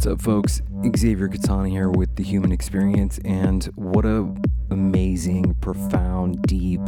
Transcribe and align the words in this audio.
What's 0.00 0.06
up, 0.06 0.22
folks? 0.22 0.62
Xavier 0.96 1.28
Katana 1.28 1.68
here 1.68 1.90
with 1.90 2.16
the 2.16 2.22
Human 2.22 2.52
Experience, 2.52 3.18
and 3.22 3.64
what 3.74 4.06
a 4.06 4.34
amazing, 4.70 5.52
profound, 5.60 6.40
deep 6.44 6.80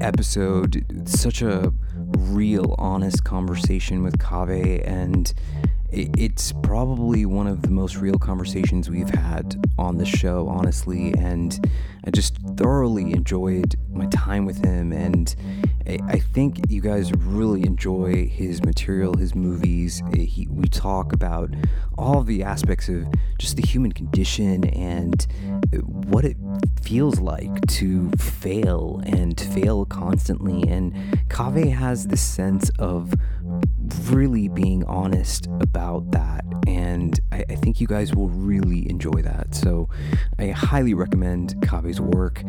episode. 0.00 0.84
Such 1.04 1.42
a 1.42 1.72
real, 2.18 2.74
honest 2.76 3.22
conversation 3.22 4.02
with 4.02 4.18
Caveh, 4.18 4.84
and 4.84 5.32
it's 5.92 6.52
probably 6.62 7.26
one 7.26 7.46
of 7.46 7.62
the 7.62 7.70
most 7.70 7.96
real 7.96 8.18
conversations 8.18 8.88
we've 8.88 9.10
had 9.10 9.56
on 9.78 9.98
the 9.98 10.06
show, 10.06 10.48
honestly. 10.48 11.12
And 11.14 11.58
I 12.04 12.10
just 12.10 12.36
thoroughly 12.56 13.12
enjoyed 13.12 13.74
my 13.90 14.06
time 14.06 14.44
with 14.44 14.64
him. 14.64 14.92
And 14.92 15.34
I 15.86 16.18
think 16.20 16.60
you 16.68 16.80
guys 16.80 17.12
really 17.12 17.64
enjoy 17.66 18.26
his 18.26 18.62
material, 18.62 19.16
his 19.16 19.34
movies. 19.34 20.02
He, 20.14 20.46
we 20.48 20.68
talk 20.68 21.12
about 21.12 21.50
all 21.98 22.22
the 22.22 22.44
aspects 22.44 22.88
of 22.88 23.06
just 23.38 23.56
the 23.56 23.66
human 23.66 23.92
condition 23.92 24.64
and 24.68 25.26
what 25.72 26.24
it 26.24 26.36
feels 26.80 27.18
like 27.18 27.66
to 27.66 28.10
fail 28.12 29.02
and 29.04 29.36
to 29.36 29.44
fail 29.46 29.84
constantly. 29.84 30.68
And 30.68 30.94
Caveh 31.28 31.72
has 31.72 32.06
this 32.06 32.22
sense 32.22 32.70
of 32.78 33.14
really 34.10 34.48
being 34.48 34.84
honest 34.84 35.46
about 35.60 36.10
that. 36.12 36.44
And 36.66 37.18
I, 37.32 37.44
I, 37.48 37.54
think 37.56 37.80
you 37.80 37.86
guys 37.86 38.14
will 38.14 38.28
really 38.28 38.88
enjoy 38.88 39.22
that. 39.22 39.54
So 39.54 39.88
I 40.38 40.48
highly 40.48 40.94
recommend 40.94 41.60
Caveh's 41.62 42.00
work. 42.00 42.42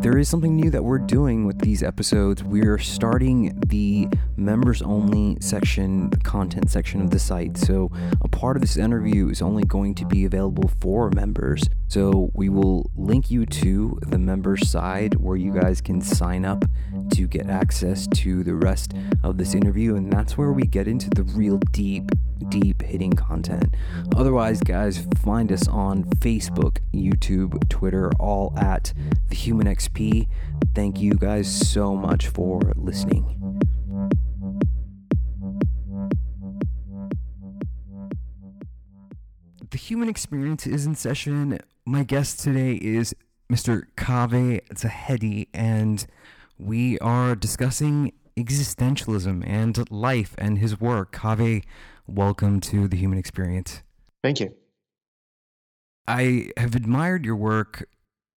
There 0.00 0.16
is 0.16 0.28
something 0.28 0.56
new 0.56 0.70
that 0.70 0.82
we're 0.82 0.98
doing 0.98 1.44
with 1.46 1.58
these 1.58 1.82
episodes. 1.82 2.42
We're 2.42 2.78
starting 2.78 3.60
the 3.66 4.08
members 4.36 4.80
only 4.80 5.36
section, 5.40 6.08
the 6.08 6.16
content 6.18 6.70
section 6.70 7.02
of 7.02 7.10
the 7.10 7.18
site. 7.18 7.58
So 7.58 7.90
a 8.22 8.28
part 8.28 8.56
of 8.56 8.62
this 8.62 8.76
interview 8.76 9.28
is 9.28 9.42
only 9.42 9.64
going 9.64 9.94
to 9.96 10.06
be 10.06 10.24
available 10.24 10.70
for 10.80 11.10
members. 11.10 11.64
So 11.88 12.30
we 12.34 12.48
will 12.48 12.90
link 12.96 13.30
you 13.30 13.44
to 13.46 13.98
the 14.02 14.18
members 14.18 14.68
side 14.70 15.16
where 15.16 15.36
you 15.36 15.52
guys 15.52 15.80
can 15.80 16.00
sign 16.00 16.44
up 16.44 16.64
to 17.10 17.26
get 17.26 17.48
access 17.48 18.06
to 18.08 18.42
the 18.42 18.54
rest 18.54 18.94
of 19.22 19.38
this 19.38 19.54
interview. 19.54 19.96
And 19.96 20.12
that's 20.12 20.36
where 20.36 20.52
we 20.52 20.62
get 20.62 20.88
into 20.88 21.10
the 21.10 21.22
real 21.22 21.58
deep, 21.72 22.10
deep 22.48 22.82
hitting 22.82 23.12
content. 23.12 23.74
Otherwise, 24.16 24.60
guys, 24.60 25.06
find 25.18 25.52
us 25.52 25.68
on 25.68 26.04
Facebook, 26.04 26.78
YouTube, 26.94 27.68
Twitter, 27.68 28.10
all 28.18 28.54
at 28.58 28.92
the 29.28 29.34
Human 29.34 29.66
XP. 29.66 30.28
Thank 30.74 31.00
you 31.00 31.14
guys 31.14 31.50
so 31.50 31.94
much 31.96 32.28
for 32.28 32.60
listening. 32.76 33.36
The 39.70 39.78
human 39.78 40.08
experience 40.08 40.66
is 40.66 40.84
in 40.84 40.96
session. 40.96 41.60
My 41.86 42.02
guest 42.02 42.40
today 42.40 42.74
is 42.74 43.14
Mr. 43.50 43.84
Caveh 43.96 44.60
Zahedi, 44.74 45.48
and 45.52 46.06
we 46.60 46.98
are 46.98 47.34
discussing 47.34 48.12
existentialism 48.36 49.42
and 49.46 49.90
life 49.90 50.34
and 50.38 50.58
his 50.58 50.80
work. 50.80 51.12
Caveh, 51.12 51.64
welcome 52.06 52.60
to 52.60 52.86
the 52.86 52.96
human 52.96 53.18
experience. 53.18 53.82
Thank 54.22 54.40
you. 54.40 54.54
I 56.06 56.50
have 56.56 56.74
admired 56.74 57.24
your 57.24 57.36
work 57.36 57.88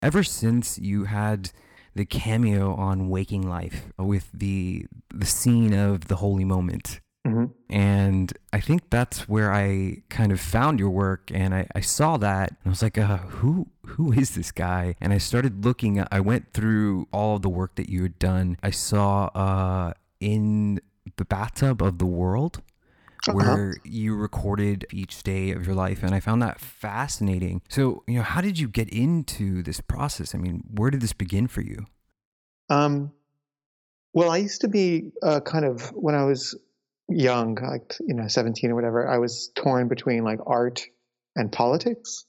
ever 0.01 0.23
since 0.23 0.77
you 0.77 1.05
had 1.05 1.51
the 1.95 2.05
cameo 2.05 2.75
on 2.75 3.09
Waking 3.09 3.47
Life 3.47 3.85
with 3.97 4.29
the 4.33 4.85
the 5.13 5.25
scene 5.25 5.73
of 5.73 6.07
the 6.07 6.17
holy 6.17 6.45
moment. 6.45 7.01
Mm-hmm. 7.25 7.45
And 7.69 8.33
I 8.51 8.59
think 8.59 8.89
that's 8.89 9.29
where 9.29 9.53
I 9.53 10.01
kind 10.09 10.31
of 10.31 10.41
found 10.41 10.79
your 10.79 10.89
work, 10.89 11.29
and 11.31 11.53
I, 11.53 11.67
I 11.75 11.81
saw 11.81 12.17
that, 12.17 12.49
and 12.49 12.57
I 12.65 12.69
was 12.69 12.81
like, 12.81 12.97
uh, 12.97 13.17
"Who 13.17 13.67
who 13.85 14.11
is 14.11 14.31
this 14.31 14.51
guy?" 14.51 14.95
And 14.99 15.13
I 15.13 15.19
started 15.19 15.63
looking. 15.63 16.03
I 16.11 16.19
went 16.19 16.51
through 16.53 17.07
all 17.13 17.35
of 17.35 17.43
the 17.43 17.49
work 17.49 17.75
that 17.75 17.89
you 17.89 18.01
had 18.01 18.17
done. 18.17 18.57
I 18.63 18.71
saw 18.71 19.25
uh, 19.35 19.93
in 20.19 20.81
the 21.17 21.25
bathtub 21.25 21.83
of 21.83 21.99
the 21.99 22.07
world, 22.07 22.63
uh-huh. 23.27 23.38
where 23.38 23.75
you 23.83 24.15
recorded 24.15 24.85
each 24.91 25.21
day 25.21 25.51
of 25.51 25.65
your 25.65 25.75
life, 25.75 26.01
and 26.01 26.15
I 26.15 26.19
found 26.19 26.41
that 26.41 26.59
fascinating. 26.59 27.61
So, 27.69 28.03
you 28.07 28.15
know, 28.15 28.23
how 28.23 28.41
did 28.41 28.57
you 28.57 28.67
get 28.67 28.89
into 28.89 29.61
this 29.61 29.79
process? 29.79 30.33
I 30.33 30.39
mean, 30.39 30.63
where 30.71 30.89
did 30.89 31.01
this 31.01 31.13
begin 31.13 31.47
for 31.47 31.61
you? 31.61 31.85
Um, 32.69 33.11
well, 34.13 34.31
I 34.31 34.38
used 34.38 34.61
to 34.61 34.67
be 34.67 35.11
uh, 35.21 35.39
kind 35.41 35.65
of 35.65 35.89
when 35.93 36.15
I 36.15 36.23
was 36.23 36.57
young, 37.11 37.55
like 37.55 37.95
you 37.99 38.13
know, 38.13 38.27
17 38.27 38.72
or 38.72 38.75
whatever, 38.75 39.07
I 39.07 39.17
was 39.17 39.51
torn 39.55 39.88
between 39.88 40.23
like 40.23 40.39
art 40.45 40.81
and 41.35 41.51
politics. 41.51 42.25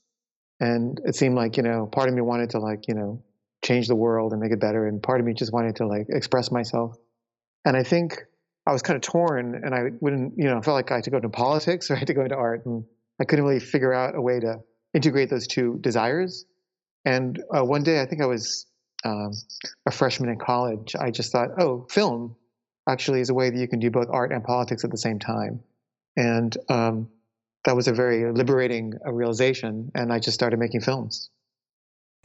And 0.60 1.00
it 1.04 1.16
seemed 1.16 1.34
like, 1.34 1.56
you 1.56 1.62
know, 1.62 1.86
part 1.86 2.08
of 2.08 2.14
me 2.14 2.20
wanted 2.20 2.50
to 2.50 2.60
like, 2.60 2.86
you 2.88 2.94
know, 2.94 3.22
change 3.64 3.88
the 3.88 3.96
world 3.96 4.32
and 4.32 4.40
make 4.40 4.52
it 4.52 4.60
better. 4.60 4.86
And 4.86 5.02
part 5.02 5.20
of 5.20 5.26
me 5.26 5.34
just 5.34 5.52
wanted 5.52 5.76
to 5.76 5.86
like 5.86 6.06
express 6.08 6.50
myself. 6.50 6.96
And 7.64 7.76
I 7.76 7.82
think 7.82 8.18
I 8.66 8.72
was 8.72 8.82
kind 8.82 8.96
of 8.96 9.02
torn 9.02 9.60
and 9.64 9.74
I 9.74 9.90
wouldn't, 10.00 10.34
you 10.36 10.44
know, 10.44 10.60
felt 10.62 10.76
like 10.76 10.90
I 10.92 10.96
had 10.96 11.04
to 11.04 11.10
go 11.10 11.16
into 11.16 11.28
politics 11.30 11.90
or 11.90 11.96
I 11.96 11.98
had 11.98 12.08
to 12.08 12.14
go 12.14 12.22
into 12.22 12.36
art. 12.36 12.64
And 12.66 12.84
I 13.20 13.24
couldn't 13.24 13.44
really 13.44 13.60
figure 13.60 13.92
out 13.92 14.14
a 14.14 14.20
way 14.20 14.40
to 14.40 14.60
integrate 14.94 15.30
those 15.30 15.46
two 15.46 15.78
desires. 15.80 16.44
And 17.04 17.42
uh, 17.52 17.64
one 17.64 17.82
day, 17.82 18.00
I 18.00 18.06
think 18.06 18.22
I 18.22 18.26
was 18.26 18.66
um, 19.04 19.32
a 19.86 19.90
freshman 19.90 20.30
in 20.30 20.38
college, 20.38 20.94
I 20.98 21.10
just 21.10 21.32
thought, 21.32 21.48
oh, 21.58 21.86
film 21.90 22.36
actually 22.88 23.20
is 23.20 23.30
a 23.30 23.34
way 23.34 23.50
that 23.50 23.58
you 23.58 23.68
can 23.68 23.78
do 23.78 23.90
both 23.90 24.08
art 24.10 24.32
and 24.32 24.42
politics 24.42 24.84
at 24.84 24.90
the 24.90 24.98
same 24.98 25.18
time. 25.18 25.60
And 26.16 26.56
um, 26.68 27.08
that 27.64 27.76
was 27.76 27.88
a 27.88 27.92
very 27.92 28.30
liberating 28.32 28.94
uh, 29.06 29.12
realization. 29.12 29.92
And 29.94 30.12
I 30.12 30.18
just 30.18 30.34
started 30.34 30.58
making 30.58 30.80
films. 30.80 31.30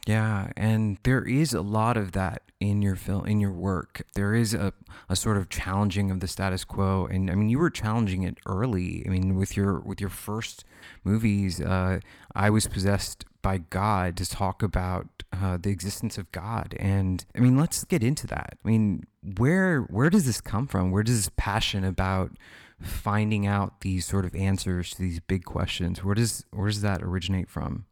Yeah, 0.06 0.52
and 0.56 0.98
there 1.02 1.22
is 1.22 1.52
a 1.52 1.60
lot 1.60 1.96
of 1.98 2.12
that 2.12 2.42
in 2.60 2.80
your 2.80 2.96
film, 2.96 3.26
in 3.26 3.40
your 3.40 3.52
work. 3.52 4.02
There 4.14 4.34
is 4.34 4.54
a, 4.54 4.72
a 5.08 5.14
sort 5.14 5.36
of 5.36 5.50
challenging 5.50 6.10
of 6.10 6.20
the 6.20 6.28
status 6.28 6.64
quo, 6.64 7.06
and 7.06 7.30
I 7.30 7.34
mean, 7.34 7.50
you 7.50 7.58
were 7.58 7.70
challenging 7.70 8.22
it 8.22 8.38
early. 8.46 9.04
I 9.06 9.10
mean, 9.10 9.36
with 9.36 9.56
your 9.56 9.80
with 9.80 10.00
your 10.00 10.10
first 10.10 10.64
movies, 11.04 11.60
uh, 11.60 12.00
I 12.34 12.48
was 12.48 12.66
possessed 12.66 13.26
by 13.42 13.58
God 13.58 14.16
to 14.16 14.28
talk 14.28 14.62
about 14.62 15.22
uh, 15.32 15.58
the 15.60 15.70
existence 15.70 16.18
of 16.18 16.30
God, 16.32 16.74
and 16.78 17.24
I 17.34 17.40
mean, 17.40 17.56
let's 17.56 17.84
get 17.84 18.02
into 18.02 18.26
that. 18.28 18.58
I 18.64 18.68
mean, 18.68 19.04
where 19.36 19.82
where 19.82 20.10
does 20.10 20.26
this 20.26 20.40
come 20.40 20.66
from? 20.66 20.90
Where 20.90 21.02
does 21.02 21.16
this 21.16 21.30
passion 21.36 21.84
about 21.84 22.32
finding 22.80 23.46
out 23.46 23.80
these 23.80 24.06
sort 24.06 24.24
of 24.24 24.34
answers 24.34 24.90
to 24.90 25.02
these 25.02 25.20
big 25.20 25.44
questions? 25.44 26.02
Where 26.04 26.14
does 26.14 26.44
where 26.50 26.68
does 26.68 26.82
that 26.82 27.02
originate 27.02 27.48
from? 27.48 27.86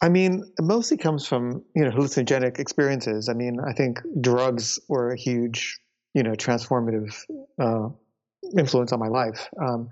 I 0.00 0.08
mean, 0.08 0.44
it 0.58 0.62
mostly 0.62 0.96
comes 0.96 1.26
from 1.26 1.64
you 1.74 1.84
know 1.84 1.90
hallucinogenic 1.90 2.58
experiences. 2.58 3.28
I 3.28 3.34
mean, 3.34 3.58
I 3.60 3.72
think 3.72 4.00
drugs 4.20 4.78
were 4.88 5.10
a 5.10 5.16
huge 5.16 5.80
you 6.14 6.22
know 6.22 6.32
transformative 6.32 7.14
uh, 7.58 7.88
influence 8.56 8.92
on 8.92 9.00
my 9.00 9.08
life, 9.08 9.48
um, 9.60 9.88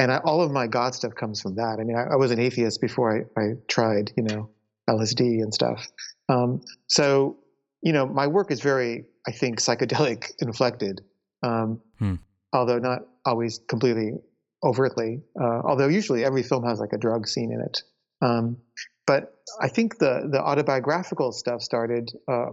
and 0.00 0.10
I, 0.10 0.16
all 0.18 0.40
of 0.40 0.50
my 0.50 0.66
God 0.66 0.94
stuff 0.94 1.14
comes 1.14 1.42
from 1.42 1.56
that. 1.56 1.78
I 1.78 1.84
mean, 1.84 1.96
I, 1.96 2.14
I 2.14 2.16
was 2.16 2.30
an 2.30 2.40
atheist 2.40 2.80
before 2.80 3.28
I, 3.36 3.40
I, 3.40 3.52
tried 3.68 4.12
you 4.16 4.22
know 4.22 4.48
LSD 4.88 5.42
and 5.42 5.52
stuff. 5.52 5.86
Um, 6.28 6.62
so 6.86 7.36
you 7.82 7.92
know, 7.92 8.06
my 8.06 8.26
work 8.26 8.50
is 8.50 8.60
very, 8.60 9.04
I 9.26 9.32
think, 9.32 9.60
psychedelic 9.60 10.32
inflected, 10.40 11.02
um, 11.42 11.80
hmm. 11.98 12.14
although 12.52 12.78
not 12.78 13.00
always 13.26 13.60
completely 13.68 14.12
overtly. 14.62 15.20
Uh, 15.38 15.60
although 15.64 15.88
usually 15.88 16.24
every 16.24 16.42
film 16.42 16.64
has 16.64 16.80
like 16.80 16.92
a 16.94 16.98
drug 16.98 17.28
scene 17.28 17.52
in 17.52 17.60
it. 17.60 17.82
Um, 18.22 18.56
but 19.06 19.34
I 19.60 19.68
think 19.68 19.98
the 19.98 20.28
the 20.30 20.40
autobiographical 20.40 21.32
stuff 21.32 21.60
started 21.60 22.10
uh, 22.26 22.52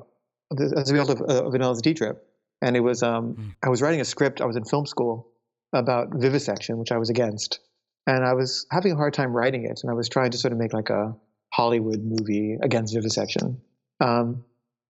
as 0.60 0.90
a 0.90 0.94
result 0.94 1.22
of, 1.22 1.22
of, 1.22 1.54
an 1.54 1.62
LSD 1.62 1.96
trip, 1.96 2.26
and 2.62 2.76
it 2.76 2.82
was 2.82 3.04
um, 3.04 3.36
mm. 3.36 3.56
I 3.64 3.70
was 3.70 3.82
writing 3.82 4.02
a 4.02 4.06
script. 4.06 4.42
I 4.42 4.46
was 4.46 4.58
in 4.58 4.66
film 4.66 4.86
school 4.86 5.32
about 5.74 6.14
vivisection, 6.14 6.78
which 6.78 6.92
I 6.92 6.98
was 6.98 7.10
against, 7.10 7.60
and 8.06 8.26
I 8.26 8.34
was 8.34 8.66
having 8.72 8.94
a 8.94 8.96
hard 8.96 9.14
time 9.14 9.36
writing 9.36 9.66
it, 9.66 9.82
and 9.84 9.92
I 9.92 9.94
was 9.94 10.10
trying 10.10 10.32
to 10.32 10.38
sort 10.38 10.54
of 10.54 10.60
make 10.60 10.74
like 10.74 10.90
a 10.90 11.16
Hollywood 11.52 12.04
movie 12.04 12.58
against 12.62 12.94
vivisection. 12.94 13.62
Um, 14.00 14.46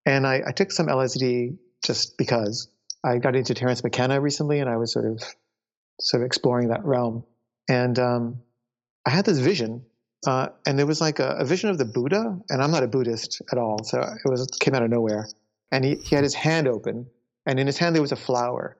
and 0.05 0.25
I, 0.25 0.41
I, 0.47 0.51
took 0.51 0.71
some 0.71 0.87
LSD 0.87 1.57
just 1.83 2.17
because 2.17 2.69
I 3.03 3.19
got 3.19 3.35
into 3.35 3.53
Terence 3.53 3.83
McKenna 3.83 4.19
recently, 4.19 4.59
and 4.59 4.69
I 4.69 4.77
was 4.77 4.91
sort 4.91 5.05
of 5.05 5.23
sort 5.99 6.21
of 6.21 6.25
exploring 6.25 6.69
that 6.69 6.83
realm. 6.85 7.23
And 7.69 7.97
um, 7.99 8.41
I 9.05 9.09
had 9.09 9.25
this 9.25 9.39
vision, 9.39 9.85
uh, 10.25 10.49
and 10.65 10.77
there 10.77 10.85
was 10.85 11.01
like 11.01 11.19
a, 11.19 11.37
a, 11.39 11.45
vision 11.45 11.69
of 11.69 11.77
the 11.77 11.85
Buddha, 11.85 12.39
and 12.49 12.61
I'm 12.61 12.71
not 12.71 12.83
a 12.83 12.87
Buddhist 12.87 13.41
at 13.51 13.57
all, 13.57 13.83
so 13.83 13.99
it 13.99 14.29
was 14.29 14.47
came 14.59 14.73
out 14.73 14.83
of 14.83 14.89
nowhere. 14.89 15.27
And 15.71 15.83
he, 15.83 15.95
he 15.95 16.15
had 16.15 16.23
his 16.23 16.33
hand 16.33 16.67
open, 16.67 17.07
and 17.45 17.59
in 17.59 17.67
his 17.67 17.77
hand 17.77 17.95
there 17.95 18.01
was 18.01 18.11
a 18.11 18.17
flower, 18.17 18.77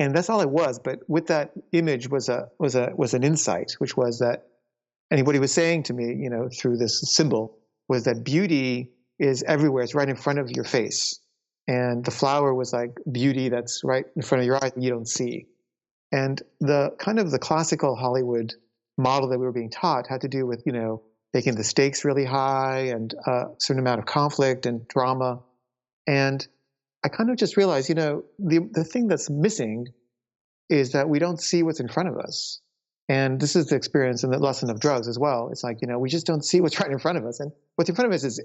and 0.00 0.16
that's 0.16 0.30
all 0.30 0.40
it 0.40 0.50
was. 0.50 0.80
But 0.80 1.00
with 1.08 1.28
that 1.28 1.52
image 1.72 2.08
was 2.08 2.28
a 2.28 2.48
was 2.58 2.74
a 2.74 2.92
was 2.96 3.14
an 3.14 3.22
insight, 3.22 3.72
which 3.78 3.96
was 3.96 4.18
that, 4.18 4.46
and 5.10 5.24
what 5.24 5.36
he 5.36 5.40
was 5.40 5.52
saying 5.52 5.84
to 5.84 5.92
me, 5.92 6.14
you 6.14 6.30
know, 6.30 6.48
through 6.48 6.78
this 6.78 7.00
symbol, 7.14 7.58
was 7.88 8.04
that 8.04 8.24
beauty 8.24 8.90
is 9.18 9.44
everywhere. 9.44 9.84
It's 9.84 9.94
right 9.94 10.08
in 10.08 10.16
front 10.16 10.40
of 10.40 10.50
your 10.50 10.64
face, 10.64 11.20
and 11.68 12.04
the 12.04 12.10
flower 12.10 12.52
was 12.52 12.72
like 12.72 12.98
beauty 13.12 13.50
that's 13.50 13.82
right 13.84 14.06
in 14.16 14.22
front 14.22 14.40
of 14.40 14.46
your 14.46 14.56
eyes 14.56 14.72
that 14.72 14.82
you 14.82 14.90
don't 14.90 15.08
see. 15.08 15.46
And 16.10 16.42
the 16.58 16.96
kind 16.98 17.20
of 17.20 17.30
the 17.30 17.38
classical 17.38 17.94
Hollywood 17.94 18.54
model 18.98 19.28
that 19.28 19.38
we 19.38 19.44
were 19.44 19.52
being 19.52 19.70
taught 19.70 20.08
had 20.08 20.22
to 20.22 20.28
do 20.28 20.46
with, 20.46 20.62
you 20.66 20.72
know, 20.72 21.02
making 21.32 21.54
the 21.54 21.62
stakes 21.62 22.04
really 22.04 22.24
high 22.24 22.90
and 22.92 23.14
a 23.26 23.44
certain 23.58 23.80
amount 23.80 24.00
of 24.00 24.06
conflict 24.06 24.66
and 24.66 24.88
drama. 24.88 25.40
And 26.06 26.46
I 27.04 27.08
kind 27.08 27.30
of 27.30 27.36
just 27.36 27.56
realized, 27.56 27.88
you 27.88 27.94
know, 27.94 28.24
the, 28.38 28.68
the 28.72 28.84
thing 28.84 29.06
that's 29.08 29.30
missing 29.30 29.86
is 30.68 30.92
that 30.92 31.08
we 31.08 31.18
don't 31.18 31.40
see 31.40 31.62
what's 31.62 31.80
in 31.80 31.88
front 31.88 32.08
of 32.08 32.16
us. 32.16 32.60
And 33.08 33.40
this 33.40 33.56
is 33.56 33.66
the 33.66 33.76
experience 33.76 34.22
and 34.22 34.32
the 34.32 34.38
lesson 34.38 34.70
of 34.70 34.78
drugs 34.78 35.08
as 35.08 35.18
well. 35.18 35.48
It's 35.50 35.64
like, 35.64 35.78
you 35.82 35.88
know, 35.88 35.98
we 35.98 36.08
just 36.08 36.26
don't 36.26 36.44
see 36.44 36.60
what's 36.60 36.78
right 36.80 36.90
in 36.90 36.98
front 36.98 37.18
of 37.18 37.24
us. 37.24 37.40
And 37.40 37.50
what's 37.76 37.90
in 37.90 37.96
front 37.96 38.08
of 38.08 38.14
us 38.14 38.24
is 38.24 38.40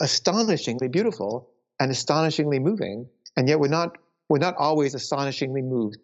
astonishingly 0.00 0.88
beautiful 0.88 1.48
and 1.80 1.90
astonishingly 1.90 2.58
moving. 2.58 3.08
And 3.36 3.48
yet 3.48 3.58
we're 3.58 3.68
not, 3.68 3.96
we're 4.28 4.38
not 4.38 4.56
always 4.56 4.94
astonishingly 4.94 5.62
moved 5.62 5.96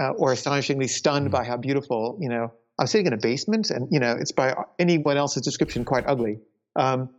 uh, 0.00 0.10
or 0.10 0.32
astonishingly 0.32 0.88
stunned 0.88 1.30
by 1.30 1.44
how 1.44 1.56
beautiful, 1.56 2.18
you 2.20 2.28
know, 2.28 2.52
I'm 2.78 2.86
sitting 2.86 3.06
in 3.06 3.12
a 3.12 3.18
basement 3.18 3.70
and, 3.70 3.88
you 3.90 4.00
know, 4.00 4.16
it's 4.18 4.32
by 4.32 4.54
anyone 4.78 5.16
else's 5.16 5.42
description 5.42 5.84
quite 5.84 6.04
ugly. 6.06 6.38
Um, 6.74 7.10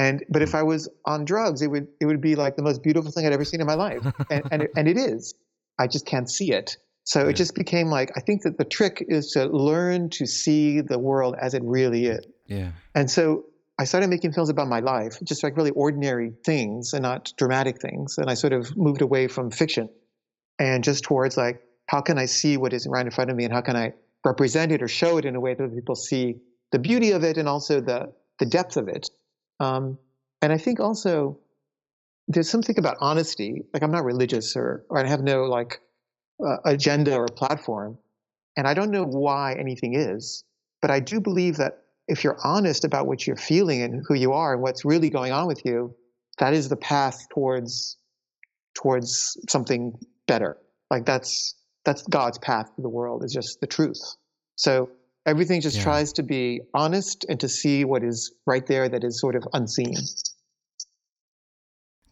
and, 0.00 0.24
but 0.30 0.40
if 0.40 0.52
hmm. 0.52 0.56
I 0.56 0.62
was 0.62 0.88
on 1.04 1.24
drugs, 1.24 1.60
it 1.60 1.68
would, 1.68 1.88
it 2.00 2.06
would 2.06 2.20
be 2.22 2.34
like 2.34 2.56
the 2.56 2.62
most 2.62 2.82
beautiful 2.82 3.10
thing 3.10 3.26
I'd 3.26 3.32
ever 3.32 3.44
seen 3.44 3.60
in 3.60 3.66
my 3.66 3.74
life. 3.74 4.02
And, 4.30 4.42
and, 4.50 4.62
it, 4.62 4.70
and 4.76 4.88
it 4.88 4.96
is, 4.96 5.34
I 5.78 5.86
just 5.86 6.06
can't 6.06 6.30
see 6.30 6.52
it. 6.52 6.78
So 7.04 7.28
it 7.28 7.34
just 7.34 7.54
became 7.54 7.88
like, 7.88 8.12
I 8.16 8.20
think 8.20 8.42
that 8.42 8.56
the 8.56 8.64
trick 8.64 9.04
is 9.08 9.32
to 9.32 9.46
learn 9.46 10.10
to 10.10 10.26
see 10.26 10.80
the 10.80 10.98
world 10.98 11.34
as 11.40 11.54
it 11.54 11.62
really 11.64 12.06
is. 12.06 12.24
Yeah. 12.46 12.72
And 12.94 13.10
so 13.10 13.44
I 13.78 13.84
started 13.84 14.08
making 14.08 14.32
films 14.32 14.48
about 14.48 14.68
my 14.68 14.80
life, 14.80 15.18
just 15.24 15.42
like 15.42 15.56
really 15.56 15.70
ordinary 15.72 16.32
things 16.44 16.92
and 16.92 17.02
not 17.02 17.32
dramatic 17.36 17.80
things. 17.80 18.16
And 18.16 18.30
I 18.30 18.34
sort 18.34 18.52
of 18.52 18.76
moved 18.76 19.02
away 19.02 19.28
from 19.28 19.50
fiction 19.50 19.88
and 20.58 20.84
just 20.84 21.04
towards 21.04 21.36
like, 21.36 21.60
how 21.86 22.00
can 22.00 22.16
I 22.16 22.26
see 22.26 22.56
what 22.56 22.72
is 22.72 22.86
right 22.86 23.04
in 23.04 23.10
front 23.10 23.30
of 23.30 23.36
me 23.36 23.44
and 23.44 23.52
how 23.52 23.60
can 23.60 23.76
I 23.76 23.92
represent 24.24 24.72
it 24.72 24.82
or 24.82 24.88
show 24.88 25.18
it 25.18 25.24
in 25.24 25.34
a 25.34 25.40
way 25.40 25.54
that 25.54 25.74
people 25.74 25.96
see 25.96 26.36
the 26.72 26.78
beauty 26.78 27.10
of 27.10 27.24
it 27.24 27.36
and 27.36 27.48
also 27.48 27.80
the, 27.80 28.12
the 28.38 28.46
depth 28.46 28.76
of 28.76 28.88
it. 28.88 29.09
Um, 29.60 29.98
and 30.42 30.52
I 30.52 30.58
think 30.58 30.80
also 30.80 31.38
there's 32.26 32.48
something 32.48 32.78
about 32.78 32.96
honesty. 33.00 33.62
Like 33.72 33.82
I'm 33.82 33.92
not 33.92 34.04
religious 34.04 34.56
or, 34.56 34.84
or 34.88 34.98
I 34.98 35.08
have 35.08 35.22
no 35.22 35.44
like 35.44 35.80
uh, 36.44 36.56
agenda 36.64 37.14
or 37.16 37.26
platform. 37.28 37.98
And 38.56 38.66
I 38.66 38.74
don't 38.74 38.90
know 38.90 39.04
why 39.04 39.54
anything 39.54 39.94
is, 39.94 40.44
but 40.82 40.90
I 40.90 41.00
do 41.00 41.20
believe 41.20 41.58
that 41.58 41.82
if 42.08 42.24
you're 42.24 42.38
honest 42.42 42.84
about 42.84 43.06
what 43.06 43.26
you're 43.26 43.36
feeling 43.36 43.82
and 43.82 44.02
who 44.08 44.14
you 44.14 44.32
are 44.32 44.54
and 44.54 44.62
what's 44.62 44.84
really 44.84 45.10
going 45.10 45.32
on 45.32 45.46
with 45.46 45.64
you, 45.64 45.94
that 46.38 46.54
is 46.54 46.68
the 46.68 46.76
path 46.76 47.28
towards 47.32 47.96
towards 48.74 49.36
something 49.48 49.98
better. 50.26 50.56
Like 50.90 51.04
that's 51.04 51.54
that's 51.84 52.02
God's 52.02 52.38
path 52.38 52.74
to 52.76 52.82
the 52.82 52.88
world 52.88 53.24
is 53.24 53.32
just 53.32 53.60
the 53.60 53.66
truth. 53.66 54.16
So 54.56 54.90
everything 55.26 55.60
just 55.60 55.78
yeah. 55.78 55.82
tries 55.82 56.12
to 56.14 56.22
be 56.22 56.60
honest 56.74 57.24
and 57.28 57.38
to 57.40 57.48
see 57.48 57.84
what 57.84 58.02
is 58.02 58.32
right 58.46 58.66
there 58.66 58.88
that 58.88 59.04
is 59.04 59.20
sort 59.20 59.36
of 59.36 59.44
unseen. 59.52 59.94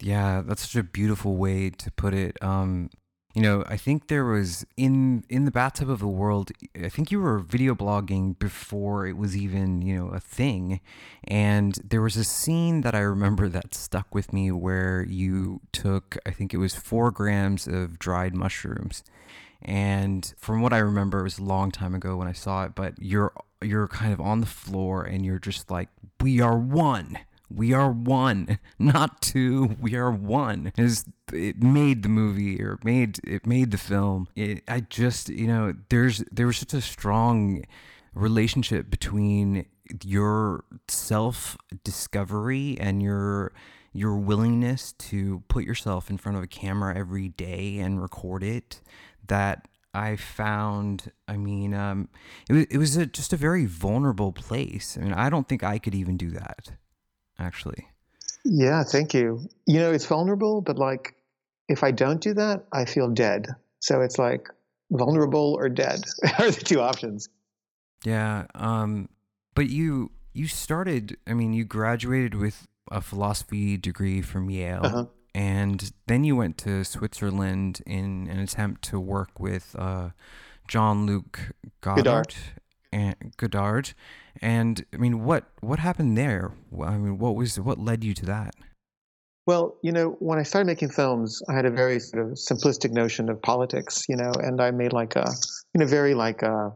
Yeah, 0.01 0.43
that's 0.47 0.63
such 0.63 0.77
a 0.77 0.85
beautiful 0.85 1.37
way 1.37 1.71
to 1.71 1.91
put 1.93 2.15
it. 2.15 2.41
Um, 2.43 2.91
you 3.35 3.43
know, 3.43 3.63
I 3.69 3.77
think 3.77 4.09
there 4.09 4.25
was 4.25 4.67
in 4.77 5.25
in 5.29 5.45
the 5.45 5.51
bathtub 5.51 5.91
of 5.91 6.01
the 6.01 6.09
world. 6.09 6.51
I 6.75 6.89
think 6.89 7.13
you 7.13 7.21
were 7.21 7.39
video 7.39 7.75
blogging 7.75 8.39
before 8.39 9.07
it 9.07 9.17
was 9.17 9.37
even 9.37 9.83
you 9.83 9.97
know 9.97 10.09
a 10.09 10.19
thing, 10.19 10.81
and 11.25 11.79
there 11.85 12.01
was 12.01 12.17
a 12.17 12.25
scene 12.25 12.81
that 12.81 12.95
I 12.95 13.01
remember 13.01 13.49
that 13.49 13.75
stuck 13.75 14.15
with 14.15 14.33
me 14.33 14.51
where 14.51 15.05
you 15.05 15.61
took 15.73 16.17
I 16.27 16.31
think 16.31 16.55
it 16.55 16.57
was 16.57 16.75
four 16.75 17.11
grams 17.11 17.69
of 17.69 17.99
dried 17.99 18.35
mushrooms, 18.35 19.05
and 19.63 20.33
from 20.39 20.61
what 20.61 20.73
I 20.73 20.79
remember, 20.79 21.21
it 21.21 21.25
was 21.25 21.39
a 21.39 21.45
long 21.45 21.71
time 21.71 21.95
ago 21.95 22.17
when 22.17 22.29
I 22.29 22.33
saw 22.33 22.65
it. 22.65 22.75
But 22.75 22.95
you're 23.01 23.33
you're 23.63 23.89
kind 23.89 24.13
of 24.13 24.21
on 24.21 24.41
the 24.41 24.47
floor 24.47 25.03
and 25.03 25.25
you're 25.25 25.39
just 25.39 25.71
like, 25.71 25.89
"We 26.21 26.41
are 26.41 26.59
one." 26.59 27.19
we 27.51 27.73
are 27.73 27.91
one, 27.91 28.59
not 28.79 29.23
two. 29.23 29.77
We 29.81 29.95
are 29.95 30.11
one. 30.11 30.73
Is 30.77 31.05
it 31.33 31.63
made 31.63 32.03
the 32.03 32.09
movie 32.09 32.63
or 32.63 32.79
made 32.85 33.21
it 33.25 33.47
made 33.47 33.71
the 33.71 33.79
film? 33.79 34.29
It, 34.37 34.63
I 34.69 34.81
just 34.81 35.29
you 35.29 35.47
know 35.47 35.75
there's 35.89 36.25
there 36.31 36.47
was 36.47 36.59
such 36.59 36.75
a 36.75 36.81
strong 36.81 37.65
relationship 38.15 38.91
between 38.91 39.67
your 40.05 40.65
self 40.89 41.57
discovery 41.85 42.77
and 42.81 43.03
your 43.03 43.53
your 43.93 44.17
willingness 44.17 44.93
to 44.93 45.43
put 45.49 45.65
yourself 45.65 46.11
in 46.11 46.19
front 46.19 46.37
of 46.37 46.45
a 46.45 46.47
camera 46.47 46.97
every 46.97 47.29
day 47.29 47.79
and 47.79 48.01
record 48.03 48.43
it 48.43 48.81
that 49.29 49.69
I 49.95 50.17
found, 50.17 51.11
I 51.27 51.37
mean, 51.37 51.75
um, 51.75 52.09
it 52.49 52.53
was, 52.53 52.65
it 52.71 52.79
was 52.79 52.97
a, 52.97 53.07
just 53.07 53.33
a 53.33 53.37
very 53.37 53.67
vulnerable 53.67 54.33
place. 54.33 54.99
I 54.99 55.05
mean, 55.05 55.15
I 55.15 55.31
don't 55.31 55.49
think 55.49 55.63
I 55.63 55.79
could 55.79 55.95
even 55.95 56.17
do 56.17 56.31
that 56.31 56.71
actually. 57.39 57.89
Yeah, 58.45 58.83
thank 58.83 59.15
you. 59.15 59.49
You 59.67 59.81
know, 59.81 59.93
it's 59.93 60.07
vulnerable, 60.07 60.61
but 60.61 60.79
like 60.79 61.15
if 61.69 61.83
I 61.83 61.91
don't 61.91 62.21
do 62.21 62.35
that, 62.35 62.65
I 62.73 62.85
feel 62.85 63.09
dead. 63.09 63.47
So 63.81 64.01
it's 64.01 64.19
like 64.19 64.49
vulnerable 64.91 65.57
or 65.59 65.69
dead 65.69 66.01
are 66.39 66.51
the 66.51 66.65
two 66.65 66.81
options. 66.81 67.29
Yeah. 68.05 68.47
Um, 68.55 69.09
but 69.55 69.69
you 69.69 70.13
you 70.33 70.47
started. 70.47 71.17
I 71.27 71.35
mean, 71.35 71.53
you 71.53 71.65
graduated 71.65 72.35
with 72.35 72.67
a 72.91 73.01
philosophy 73.01 73.77
degree 73.77 74.23
from 74.23 74.49
Yale, 74.51 74.81
uh-huh. 74.85 75.05
And 75.39 75.93
then 76.09 76.25
you 76.25 76.35
went 76.35 76.59
to 76.59 76.83
Switzerland 76.83 77.81
in 77.87 78.27
an 78.29 78.41
attempt 78.41 78.83
to 78.83 78.99
work 78.99 79.39
with 79.39 79.77
uh, 79.79 80.09
Jean 80.67 81.07
Luc 81.07 81.53
Godard. 81.81 82.05
Godard. 82.05 82.35
And 82.91 83.37
Godard, 83.37 83.93
and 84.41 84.85
I 84.95 84.97
mean, 84.97 85.23
what 85.23 85.45
what 85.61 85.79
happened 85.79 86.17
there? 86.17 86.53
I 86.83 86.97
mean, 86.97 87.19
what 87.19 87.37
was 87.37 87.61
what 87.61 87.79
led 87.79 88.03
you 88.03 88.15
to 88.15 88.27
that? 88.27 88.55
Well, 89.47 89.77
you 89.83 89.93
know, 89.93 90.17
when 90.19 90.39
I 90.39 90.43
started 90.43 90.67
making 90.67 90.91
films, 90.91 91.41
I 91.49 91.55
had 91.55 91.67
a 91.67 91.71
very 91.71 92.01
sort 92.01 92.27
of 92.27 92.33
simplistic 92.33 92.91
notion 92.91 93.29
of 93.29 93.41
politics, 93.41 94.07
you 94.09 94.17
know, 94.17 94.33
and 94.43 94.61
I 94.61 94.71
made 94.71 94.93
like 94.93 95.17
a, 95.17 95.31
you 95.75 95.81
know, 95.81 95.87
very 95.87 96.15
like 96.15 96.43
a 96.43 96.73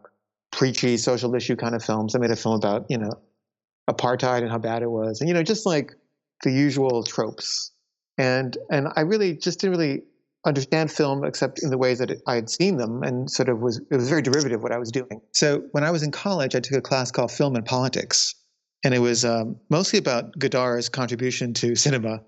preachy 0.53 0.99
social 0.99 1.35
issue 1.35 1.57
kind 1.57 1.75
of 1.75 1.83
films. 1.83 2.15
I 2.15 2.19
made 2.19 2.31
a 2.31 2.37
film 2.37 2.55
about, 2.55 2.87
you 2.91 2.99
know, 2.99 3.13
apartheid 3.91 4.43
and 4.43 4.51
how 4.51 4.59
bad 4.59 4.83
it 4.83 4.91
was, 4.91 5.21
and 5.21 5.29
you 5.29 5.35
know, 5.35 5.43
just 5.43 5.67
like 5.67 5.95
the 6.45 6.53
usual 6.53 7.03
tropes. 7.03 7.72
And 8.19 8.57
and 8.71 8.89
I 8.97 9.01
really 9.03 9.35
just 9.35 9.61
didn't 9.61 9.77
really 9.77 10.03
understand 10.45 10.91
film 10.91 11.25
except 11.25 11.63
in 11.63 11.71
the 11.71 11.79
ways 11.79 11.99
that 11.99 12.11
it, 12.11 12.23
I 12.27 12.35
had 12.35 12.51
seen 12.51 12.77
them 12.77 13.03
and 13.03 13.31
sort 13.31 13.49
of 13.49 13.61
was 13.61 13.81
it 13.91 13.97
was 13.97 14.09
very 14.09 14.23
derivative 14.23 14.63
what 14.63 14.73
I 14.73 14.79
was 14.79 14.91
doing. 14.91 15.21
So 15.33 15.65
when 15.73 15.85
I 15.85 15.91
was 15.91 16.03
in 16.03 16.11
college, 16.11 16.55
I 16.55 16.61
took 16.61 16.77
a 16.77 16.83
class 16.83 17.11
called 17.11 17.31
Film 17.31 17.55
and 17.57 17.65
Politics, 17.65 18.35
and 18.85 18.95
it 18.95 18.99
was 18.99 19.25
um, 19.25 19.57
mostly 19.71 19.99
about 19.99 20.39
Godard's 20.39 20.89
contribution 20.89 21.55
to 21.55 21.75
cinema, 21.77 22.23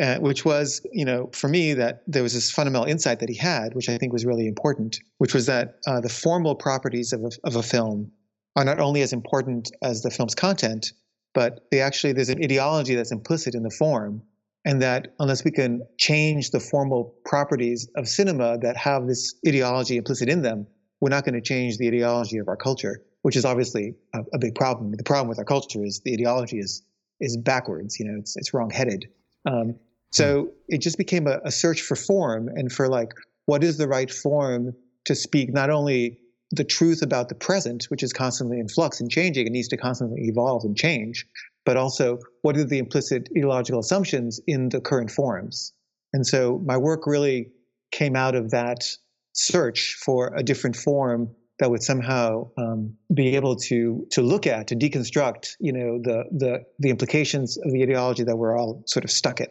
uh, 0.00 0.16
which 0.18 0.44
was 0.44 0.84
you 0.92 1.04
know 1.04 1.28
for 1.32 1.48
me 1.48 1.74
that 1.74 2.02
there 2.06 2.22
was 2.22 2.34
this 2.34 2.50
fundamental 2.50 2.88
insight 2.88 3.20
that 3.20 3.28
he 3.28 3.36
had, 3.36 3.74
which 3.74 3.88
I 3.88 3.98
think 3.98 4.12
was 4.12 4.24
really 4.24 4.46
important, 4.46 4.98
which 5.18 5.34
was 5.34 5.46
that 5.46 5.78
uh, 5.86 6.00
the 6.00 6.08
formal 6.08 6.54
properties 6.54 7.12
of 7.12 7.22
a, 7.22 7.30
of 7.44 7.56
a 7.56 7.62
film 7.62 8.10
are 8.56 8.64
not 8.64 8.80
only 8.80 9.02
as 9.02 9.12
important 9.12 9.70
as 9.82 10.02
the 10.02 10.10
film's 10.10 10.34
content, 10.34 10.92
but 11.34 11.66
they 11.70 11.80
actually 11.80 12.12
there's 12.12 12.30
an 12.30 12.42
ideology 12.42 12.94
that's 12.94 13.12
implicit 13.12 13.54
in 13.54 13.62
the 13.62 13.70
form 13.70 14.22
and 14.64 14.82
that 14.82 15.14
unless 15.18 15.44
we 15.44 15.50
can 15.50 15.82
change 15.98 16.50
the 16.50 16.60
formal 16.60 17.14
properties 17.24 17.88
of 17.96 18.08
cinema 18.08 18.58
that 18.58 18.76
have 18.76 19.06
this 19.06 19.34
ideology 19.46 19.96
implicit 19.96 20.28
in 20.28 20.42
them, 20.42 20.66
we're 21.00 21.10
not 21.10 21.24
going 21.24 21.34
to 21.34 21.40
change 21.40 21.78
the 21.78 21.86
ideology 21.88 22.38
of 22.38 22.48
our 22.48 22.56
culture, 22.56 23.00
which 23.22 23.36
is 23.36 23.44
obviously 23.44 23.94
a, 24.14 24.20
a 24.34 24.38
big 24.38 24.54
problem. 24.54 24.92
The 24.92 25.04
problem 25.04 25.28
with 25.28 25.38
our 25.38 25.44
culture 25.44 25.84
is 25.84 26.00
the 26.04 26.12
ideology 26.12 26.58
is 26.58 26.82
is 27.20 27.36
backwards. 27.36 27.98
You 27.98 28.06
know, 28.06 28.18
it's 28.18 28.36
it's 28.36 28.52
wrong-headed. 28.52 29.08
Um, 29.46 29.76
so 30.10 30.42
hmm. 30.42 30.48
it 30.68 30.78
just 30.78 30.98
became 30.98 31.26
a, 31.26 31.40
a 31.44 31.50
search 31.50 31.80
for 31.80 31.96
form 31.96 32.48
and 32.48 32.72
for 32.72 32.88
like 32.88 33.12
what 33.46 33.64
is 33.64 33.78
the 33.78 33.88
right 33.88 34.10
form 34.10 34.74
to 35.04 35.14
speak 35.14 35.52
not 35.52 35.70
only 35.70 36.20
the 36.50 36.64
truth 36.64 37.02
about 37.02 37.28
the 37.28 37.34
present, 37.34 37.84
which 37.84 38.02
is 38.02 38.12
constantly 38.12 38.58
in 38.58 38.68
flux 38.68 39.00
and 39.00 39.10
changing, 39.10 39.46
it 39.46 39.50
needs 39.50 39.68
to 39.68 39.76
constantly 39.76 40.22
evolve 40.28 40.64
and 40.64 40.76
change, 40.76 41.26
but 41.68 41.76
also 41.76 42.18
what 42.40 42.56
are 42.56 42.64
the 42.64 42.78
implicit 42.78 43.28
ideological 43.36 43.78
assumptions 43.78 44.40
in 44.46 44.70
the 44.70 44.80
current 44.80 45.10
forms. 45.10 45.74
And 46.14 46.26
so 46.26 46.62
my 46.64 46.78
work 46.78 47.06
really 47.06 47.50
came 47.92 48.16
out 48.16 48.34
of 48.34 48.52
that 48.52 48.86
search 49.34 49.98
for 50.02 50.32
a 50.34 50.42
different 50.42 50.76
form 50.76 51.28
that 51.58 51.70
would 51.70 51.82
somehow 51.82 52.48
um, 52.56 52.94
be 53.12 53.36
able 53.36 53.54
to 53.54 54.06
to 54.12 54.22
look 54.22 54.46
at 54.46 54.68
to 54.68 54.76
deconstruct 54.76 55.56
you 55.60 55.74
know 55.74 56.00
the 56.02 56.24
the 56.30 56.64
the 56.78 56.88
implications 56.88 57.58
of 57.58 57.70
the 57.70 57.82
ideology 57.82 58.24
that 58.24 58.36
we're 58.38 58.56
all 58.56 58.82
sort 58.86 59.04
of 59.04 59.10
stuck 59.10 59.40
in 59.40 59.48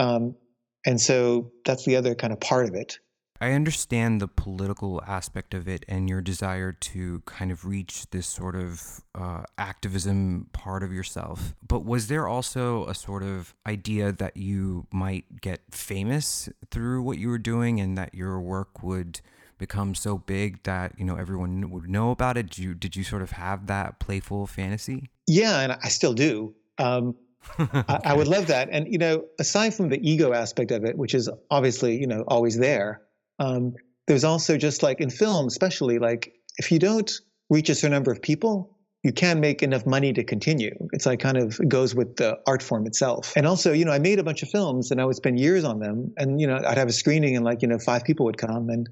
um, 0.00 0.34
and 0.84 1.00
so 1.00 1.52
that's 1.64 1.84
the 1.84 1.94
other 1.94 2.16
kind 2.16 2.32
of 2.32 2.40
part 2.40 2.66
of 2.68 2.74
it 2.74 2.98
I 3.40 3.52
understand 3.52 4.20
the 4.20 4.28
political 4.28 5.02
aspect 5.06 5.54
of 5.54 5.68
it 5.68 5.84
and 5.88 6.08
your 6.08 6.20
desire 6.20 6.72
to 6.72 7.22
kind 7.26 7.50
of 7.50 7.64
reach 7.64 8.10
this 8.10 8.26
sort 8.26 8.56
of 8.56 9.02
uh, 9.14 9.42
activism 9.58 10.48
part 10.52 10.82
of 10.82 10.92
yourself. 10.92 11.54
But 11.66 11.84
was 11.84 12.08
there 12.08 12.26
also 12.26 12.86
a 12.86 12.94
sort 12.94 13.22
of 13.22 13.54
idea 13.66 14.12
that 14.12 14.36
you 14.36 14.86
might 14.90 15.40
get 15.40 15.60
famous 15.70 16.48
through 16.70 17.02
what 17.02 17.18
you 17.18 17.28
were 17.28 17.38
doing 17.38 17.80
and 17.80 17.96
that 17.98 18.14
your 18.14 18.40
work 18.40 18.82
would 18.82 19.20
become 19.58 19.94
so 19.94 20.18
big 20.18 20.62
that 20.64 20.92
you 20.98 21.04
know 21.04 21.16
everyone 21.16 21.70
would 21.70 21.88
know 21.88 22.10
about 22.10 22.36
it? 22.36 22.50
Did 22.50 22.58
you 22.58 22.74
did 22.74 22.96
you 22.96 23.04
sort 23.04 23.22
of 23.22 23.32
have 23.32 23.66
that 23.66 23.98
playful 23.98 24.46
fantasy? 24.46 25.10
Yeah, 25.26 25.60
and 25.60 25.72
I 25.72 25.88
still 25.88 26.14
do. 26.14 26.54
Um, 26.78 27.16
okay. 27.58 27.82
I, 27.88 28.00
I 28.04 28.14
would 28.14 28.28
love 28.28 28.48
that. 28.48 28.68
And 28.70 28.90
you 28.90 28.98
know, 28.98 29.24
aside 29.38 29.74
from 29.74 29.88
the 29.88 29.98
ego 30.08 30.32
aspect 30.32 30.70
of 30.70 30.84
it, 30.84 30.96
which 30.96 31.14
is 31.14 31.28
obviously 31.50 31.98
you 31.98 32.06
know 32.06 32.22
always 32.28 32.56
there 32.58 33.02
um, 33.38 33.74
there's 34.06 34.24
also 34.24 34.56
just 34.56 34.82
like 34.82 35.00
in 35.00 35.10
film, 35.10 35.46
especially 35.46 35.98
like 35.98 36.32
if 36.58 36.70
you 36.70 36.78
don't 36.78 37.12
reach 37.50 37.68
a 37.68 37.74
certain 37.74 37.92
number 37.92 38.10
of 38.10 38.22
people, 38.22 38.76
you 39.02 39.12
can't 39.12 39.38
make 39.40 39.62
enough 39.62 39.86
money 39.86 40.12
to 40.12 40.24
continue. 40.24 40.74
It's 40.92 41.06
like 41.06 41.20
kind 41.20 41.36
of 41.36 41.60
goes 41.68 41.94
with 41.94 42.16
the 42.16 42.40
art 42.46 42.62
form 42.62 42.86
itself. 42.86 43.32
And 43.36 43.46
also, 43.46 43.72
you 43.72 43.84
know, 43.84 43.92
I 43.92 44.00
made 44.00 44.18
a 44.18 44.24
bunch 44.24 44.42
of 44.42 44.48
films 44.48 44.90
and 44.90 45.00
I 45.00 45.04
would 45.04 45.16
spend 45.16 45.38
years 45.38 45.64
on 45.64 45.78
them. 45.78 46.12
And, 46.16 46.40
you 46.40 46.46
know, 46.46 46.60
I'd 46.66 46.78
have 46.78 46.88
a 46.88 46.92
screening 46.92 47.36
and 47.36 47.44
like, 47.44 47.62
you 47.62 47.68
know, 47.68 47.78
five 47.78 48.04
people 48.04 48.26
would 48.26 48.38
come 48.38 48.68
and 48.68 48.88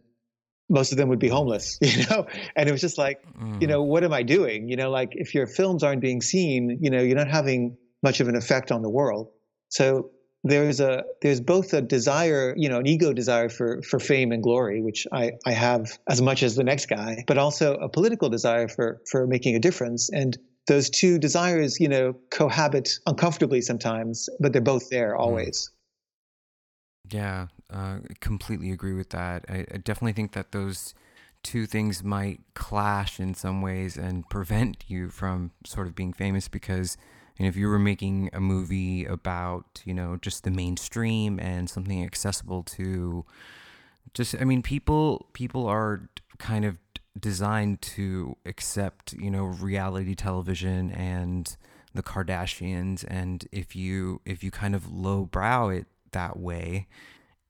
most 0.69 0.93
of 0.93 0.99
them 0.99 1.09
would 1.09 1.19
be 1.19 1.29
homeless, 1.29 1.79
you 1.83 2.05
know? 2.07 2.27
And 2.55 2.69
it 2.69 2.73
was 2.73 2.81
just 2.81 2.97
like, 2.97 3.21
mm. 3.35 3.61
you 3.61 3.67
know, 3.67 3.83
what 3.83 4.05
am 4.05 4.13
I 4.13 4.23
doing? 4.23 4.69
You 4.69 4.77
know, 4.77 4.91
like 4.91 5.11
if 5.13 5.35
your 5.35 5.47
films 5.47 5.83
aren't 5.83 6.01
being 6.01 6.21
seen, 6.21 6.79
you 6.81 6.91
know, 6.91 7.01
you're 7.01 7.17
not 7.17 7.29
having 7.29 7.77
much 8.03 8.21
of 8.21 8.29
an 8.29 8.37
effect 8.37 8.71
on 8.71 8.83
the 8.83 8.91
world. 8.91 9.31
So 9.69 10.11
there's 10.45 10.79
a 10.79 11.05
there's 11.23 11.41
both 11.41 11.73
a 11.73 11.81
desire, 11.81 12.55
you 12.57 12.69
know, 12.69 12.79
an 12.79 12.87
ego 12.87 13.13
desire 13.15 13.49
for 13.49 13.81
for 13.83 13.99
fame 13.99 14.31
and 14.31 14.43
glory, 14.43 14.83
which 14.83 15.07
I 15.11 15.33
I 15.47 15.53
have 15.53 15.99
as 16.09 16.21
much 16.21 16.43
as 16.43 16.55
the 16.55 16.63
next 16.63 16.87
guy, 16.87 17.25
but 17.27 17.39
also 17.39 17.75
a 17.77 17.89
political 17.89 18.29
desire 18.29 18.69
for 18.69 19.01
for 19.11 19.27
making 19.27 19.57
a 19.57 19.59
difference. 19.59 20.11
And 20.11 20.37
those 20.67 20.91
two 20.91 21.19
desires, 21.19 21.81
you 21.81 21.89
know, 21.89 22.15
cohabit 22.31 22.91
uncomfortably 23.07 23.63
sometimes, 23.63 24.29
but 24.39 24.53
they're 24.53 24.63
both 24.63 24.91
there 24.91 25.15
mm. 25.15 25.21
always. 25.21 25.71
Yeah, 27.11 27.49
uh, 27.71 27.99
completely 28.21 28.71
agree 28.71 28.95
with 28.95 29.11
that. 29.11 29.45
I, 29.49 29.67
I 29.73 29.79
definitely 29.79 30.13
think 30.13 30.33
that 30.33 30.53
those 30.53 30.95
two 31.43 31.67
things 31.67 32.03
might 32.03 32.41
clash 32.55 33.21
in 33.21 33.35
some 33.35 33.61
ways 33.61 33.97
and 33.99 34.29
prevent 34.31 34.85
you 34.89 35.11
from 35.11 35.53
sort 35.67 35.87
of 35.87 35.95
being 35.95 36.13
famous 36.13 36.49
because 36.49 36.97
and 37.39 37.49
if 37.49 37.57
you 37.57 37.69
were 37.69 37.79
making 37.79 38.31
a 38.33 38.41
movie 38.41 39.05
about, 39.05 39.83
you 39.85 39.93
know, 39.95 40.17
just 40.21 40.45
the 40.45 40.51
mainstream 40.51 41.41
and 41.41 41.69
something 41.69 42.05
accessible 42.05 42.63
to 42.63 43.25
just 44.13 44.37
I 44.41 44.45
mean 44.45 44.63
people 44.63 45.27
people 45.33 45.67
are 45.67 46.09
kind 46.39 46.65
of 46.65 46.79
designed 47.19 47.81
to 47.83 48.37
accept, 48.47 49.13
you 49.15 49.31
know, 49.31 49.45
reality 49.45 50.15
television 50.15 50.91
and 50.93 51.57
the 51.95 52.03
Kardashians 52.03 53.05
and 53.09 53.47
if 53.51 53.75
you 53.75 54.21
if 54.25 54.45
you 54.45 54.51
kind 54.51 54.75
of 54.75 54.91
lowbrow 54.93 55.69
it 55.69 55.87
that 56.13 56.39
way, 56.39 56.87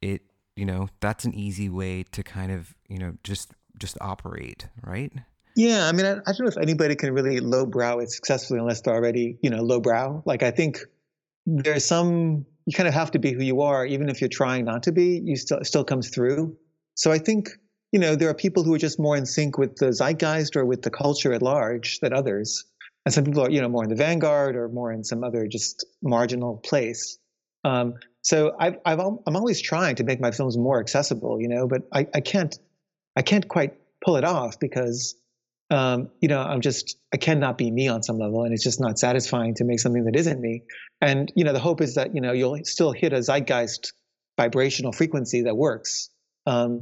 it 0.01 0.23
you 0.57 0.65
know, 0.65 0.89
that's 1.01 1.25
an 1.25 1.35
easy 1.35 1.69
way 1.69 2.05
to 2.13 2.23
kind 2.23 2.53
of, 2.53 2.75
you 2.89 2.99
know, 2.99 3.17
just 3.23 3.53
just 3.77 3.99
operate, 4.01 4.69
right? 4.83 5.13
Yeah, 5.57 5.87
I 5.87 5.93
mean, 5.93 6.05
I, 6.05 6.13
I, 6.13 6.33
don't 6.33 6.41
know 6.41 6.49
if 6.49 6.59
anybody 6.59 6.97
can 6.97 7.13
really 7.13 7.39
lowbrow 7.39 8.01
it 8.01 8.11
successfully 8.11 8.59
unless 8.59 8.81
they're 8.81 8.95
already, 8.95 9.39
you 9.41 9.51
know, 9.51 9.63
lowbrow. 9.63 10.23
Like, 10.27 10.43
I 10.43 10.51
think 10.51 10.81
there's 11.47 11.85
some 11.85 12.45
you 12.67 12.73
kind 12.73 12.89
of 12.89 12.95
have 12.95 13.11
to 13.11 13.19
be 13.19 13.33
who 13.33 13.43
you 13.43 13.61
are, 13.61 13.85
even 13.85 14.09
if 14.09 14.21
you're 14.21 14.29
trying 14.29 14.65
not 14.65 14.83
to 14.85 14.93
be. 14.93 15.21
You 15.23 15.37
still 15.37 15.59
still 15.63 15.85
comes 15.85 16.09
through. 16.09 16.57
So 16.95 17.13
I 17.13 17.19
think 17.19 17.51
you 17.93 18.01
know 18.01 18.17
there 18.17 18.29
are 18.29 18.35
people 18.35 18.63
who 18.63 18.75
are 18.75 18.79
just 18.79 18.99
more 18.99 19.17
in 19.17 19.27
sync 19.27 19.59
with 19.59 19.77
the 19.77 19.93
zeitgeist 19.93 20.57
or 20.57 20.65
with 20.65 20.83
the 20.83 20.91
culture 20.91 21.33
at 21.33 21.43
large 21.43 22.01
than 22.01 22.13
others, 22.13 22.65
and 23.05 23.13
some 23.13 23.25
people 23.25 23.43
are 23.43 23.51
you 23.51 23.61
know 23.61 23.69
more 23.69 23.85
in 23.85 23.91
the 23.91 23.97
vanguard 23.97 24.57
or 24.57 24.69
more 24.69 24.93
in 24.93 25.05
some 25.05 25.23
other 25.23 25.47
just 25.47 25.85
marginal 26.03 26.57
place. 26.59 27.19
Um, 27.65 27.95
so 28.23 28.55
I've, 28.59 28.77
I've 28.87 29.01
I'm 29.01 29.37
always 29.37 29.61
trying 29.61 29.97
to 29.97 30.05
make 30.05 30.21
my 30.21 30.31
films 30.31 30.57
more 30.57 30.81
accessible, 30.81 31.41
you 31.41 31.49
know, 31.49 31.67
but 31.67 31.83
I, 31.93 32.07
I 32.15 32.21
can't 32.21 32.59
I 33.17 33.23
can't 33.23 33.47
quite 33.47 33.75
pull 34.03 34.17
it 34.17 34.25
off 34.25 34.59
because 34.59 35.15
um, 35.71 36.11
you 36.21 36.29
know, 36.29 36.41
I'm 36.41 36.61
just, 36.61 36.97
I 37.13 37.17
cannot 37.17 37.59
be 37.59 37.71
me 37.71 37.89
on 37.89 38.03
some 38.03 38.19
level. 38.19 38.45
And 38.45 38.53
it's 38.53 38.63
just 38.63 38.81
not 38.81 38.99
satisfying 38.99 39.55
to 39.57 39.65
make 39.65 39.81
something 39.81 40.05
that 40.05 40.17
isn't 40.17 40.41
me. 40.41 40.63
And, 41.01 41.33
you 41.35 41.45
know, 41.45 41.53
the 41.53 41.61
hope 41.61 41.81
is 41.81 41.95
that, 41.95 42.15
you 42.15 42.21
know, 42.21 42.33
you'll 42.33 42.59
still 42.65 42.93
hit 42.93 43.13
a 43.13 43.23
zeitgeist 43.23 43.93
vibrational 44.37 44.93
frequency 44.93 45.43
that 45.43 45.57
works. 45.57 46.11
Um, 46.47 46.81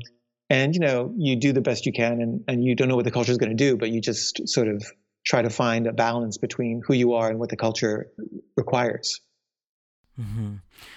and, 0.51 0.75
you 0.75 0.81
know, 0.81 1.15
you 1.17 1.37
do 1.37 1.53
the 1.53 1.61
best 1.61 1.87
you 1.87 1.93
can 1.93 2.21
and, 2.21 2.45
and 2.49 2.65
you 2.65 2.75
don't 2.75 2.89
know 2.89 2.97
what 2.97 3.05
the 3.05 3.11
culture 3.11 3.33
is 3.33 3.39
going 3.39 3.57
to 3.57 3.65
do, 3.65 3.77
but 3.77 3.91
you 3.91 4.01
just 4.01 4.49
sort 4.49 4.69
of 4.69 4.85
try 5.25 5.43
to 5.43 5.51
find 5.51 5.87
a 5.87 5.93
balance 5.93 6.39
between 6.39 6.83
who 6.87 6.95
you 6.95 7.15
are 7.15 7.31
and 7.31 7.39
what 7.39 7.49
the 7.49 7.57
culture 7.57 8.11
requires. 8.57 9.21
Mm-hmm. 10.21 10.57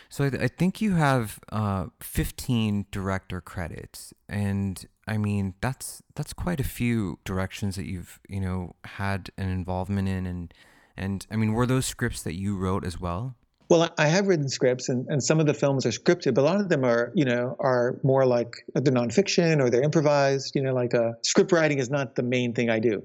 So 0.10 0.26
I, 0.26 0.30
th- 0.30 0.44
I, 0.44 0.48
think 0.48 0.82
you 0.82 0.96
have 0.96 1.40
uh, 1.50 1.86
15 2.02 2.88
director 2.92 3.40
credits, 3.40 4.14
and 4.28 4.86
I 5.08 5.18
mean 5.18 5.54
that's 5.62 6.04
that's 6.16 6.34
quite 6.34 6.60
a 6.60 6.66
few 6.66 7.20
directions 7.24 7.78
that 7.78 7.86
you've 7.86 8.20
you 8.28 8.42
know 8.42 8.76
had 8.84 9.30
an 9.38 9.48
involvement 9.50 10.10
in, 10.10 10.26
and 10.26 10.54
and 10.98 11.26
I 11.32 11.38
mean 11.38 11.54
were 11.54 11.66
those 11.66 11.86
scripts 11.86 12.24
that 12.24 12.36
you 12.36 12.58
wrote 12.58 12.86
as 12.86 13.00
well? 13.00 13.36
Well, 13.70 13.90
I 13.98 14.08
have 14.08 14.28
written 14.28 14.48
scripts, 14.48 14.90
and, 14.90 15.08
and 15.08 15.24
some 15.24 15.40
of 15.40 15.48
the 15.48 15.54
films 15.54 15.86
are 15.86 15.90
scripted, 15.90 16.36
but 16.36 16.42
a 16.42 16.44
lot 16.44 16.60
of 16.60 16.68
them 16.68 16.84
are 16.84 17.14
you 17.16 17.26
know 17.26 17.56
are 17.60 17.98
more 18.04 18.26
like 18.26 18.66
they're 18.74 18.94
nonfiction 18.94 19.62
or 19.62 19.70
they're 19.70 19.84
improvised. 19.84 20.56
You 20.56 20.62
know, 20.62 20.74
like 20.74 20.94
a 20.94 21.04
uh, 21.04 21.12
script 21.22 21.54
writing 21.54 21.80
is 21.80 21.90
not 21.90 22.16
the 22.16 22.24
main 22.24 22.54
thing 22.54 22.70
I 22.70 22.80
do. 22.80 23.02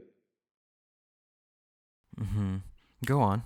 Mm-hmm. 2.20 2.56
Go 3.06 3.20
on. 3.20 3.44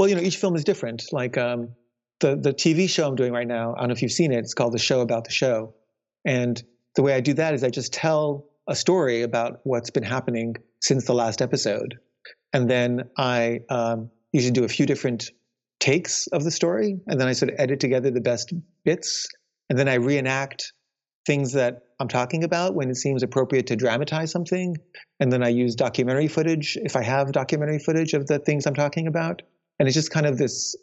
Well, 0.00 0.08
you 0.08 0.14
know, 0.14 0.22
each 0.22 0.38
film 0.38 0.56
is 0.56 0.64
different. 0.64 1.02
Like 1.12 1.36
um, 1.36 1.74
the 2.20 2.34
the 2.34 2.54
TV 2.54 2.88
show 2.88 3.06
I'm 3.06 3.16
doing 3.16 3.34
right 3.34 3.46
now. 3.46 3.74
I 3.74 3.80
don't 3.80 3.88
know 3.88 3.92
if 3.92 4.00
you've 4.00 4.10
seen 4.10 4.32
it. 4.32 4.38
It's 4.38 4.54
called 4.54 4.72
The 4.72 4.78
Show 4.78 5.02
About 5.02 5.24
the 5.24 5.30
Show, 5.30 5.74
and 6.24 6.58
the 6.94 7.02
way 7.02 7.12
I 7.12 7.20
do 7.20 7.34
that 7.34 7.52
is 7.52 7.62
I 7.62 7.68
just 7.68 7.92
tell 7.92 8.46
a 8.66 8.74
story 8.74 9.20
about 9.20 9.60
what's 9.64 9.90
been 9.90 10.02
happening 10.02 10.56
since 10.80 11.04
the 11.04 11.12
last 11.12 11.42
episode, 11.42 11.98
and 12.54 12.70
then 12.70 13.10
I 13.18 13.60
um, 13.68 14.10
usually 14.32 14.52
do 14.52 14.64
a 14.64 14.68
few 14.68 14.86
different 14.86 15.32
takes 15.80 16.28
of 16.28 16.44
the 16.44 16.50
story, 16.50 16.98
and 17.06 17.20
then 17.20 17.28
I 17.28 17.34
sort 17.34 17.52
of 17.52 17.60
edit 17.60 17.80
together 17.80 18.10
the 18.10 18.22
best 18.22 18.54
bits, 18.86 19.28
and 19.68 19.78
then 19.78 19.86
I 19.86 19.96
reenact 19.96 20.72
things 21.26 21.52
that 21.52 21.82
I'm 22.00 22.08
talking 22.08 22.42
about 22.42 22.74
when 22.74 22.88
it 22.88 22.96
seems 22.96 23.22
appropriate 23.22 23.66
to 23.66 23.76
dramatize 23.76 24.30
something, 24.30 24.78
and 25.20 25.30
then 25.30 25.42
I 25.42 25.50
use 25.50 25.74
documentary 25.74 26.28
footage 26.28 26.78
if 26.80 26.96
I 26.96 27.02
have 27.02 27.32
documentary 27.32 27.80
footage 27.80 28.14
of 28.14 28.26
the 28.26 28.38
things 28.38 28.64
I'm 28.64 28.74
talking 28.74 29.06
about 29.06 29.42
and 29.80 29.88
it's 29.88 29.94
just 29.94 30.10
kind 30.10 30.26
of 30.26 30.36
this 30.36 30.76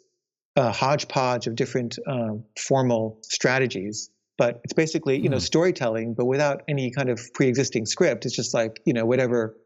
uh, 0.56 0.72
hodgepodge 0.72 1.46
of 1.46 1.54
different 1.54 1.98
um, 2.08 2.44
formal 2.58 3.20
strategies. 3.22 4.10
But 4.36 4.60
it's 4.64 4.72
basically, 4.72 5.16
you 5.16 5.28
mm. 5.28 5.30
know, 5.30 5.36
hmm. 5.36 5.42
storytelling, 5.42 6.14
but 6.14 6.26
without 6.26 6.62
any 6.68 6.90
kind 6.90 7.08
of 7.08 7.20
pre-existing 7.32 7.86
script. 7.86 8.26
It's 8.26 8.36
just 8.36 8.54
like, 8.54 8.80
you 8.84 8.92
know, 8.92 9.06
whatever 9.06 9.56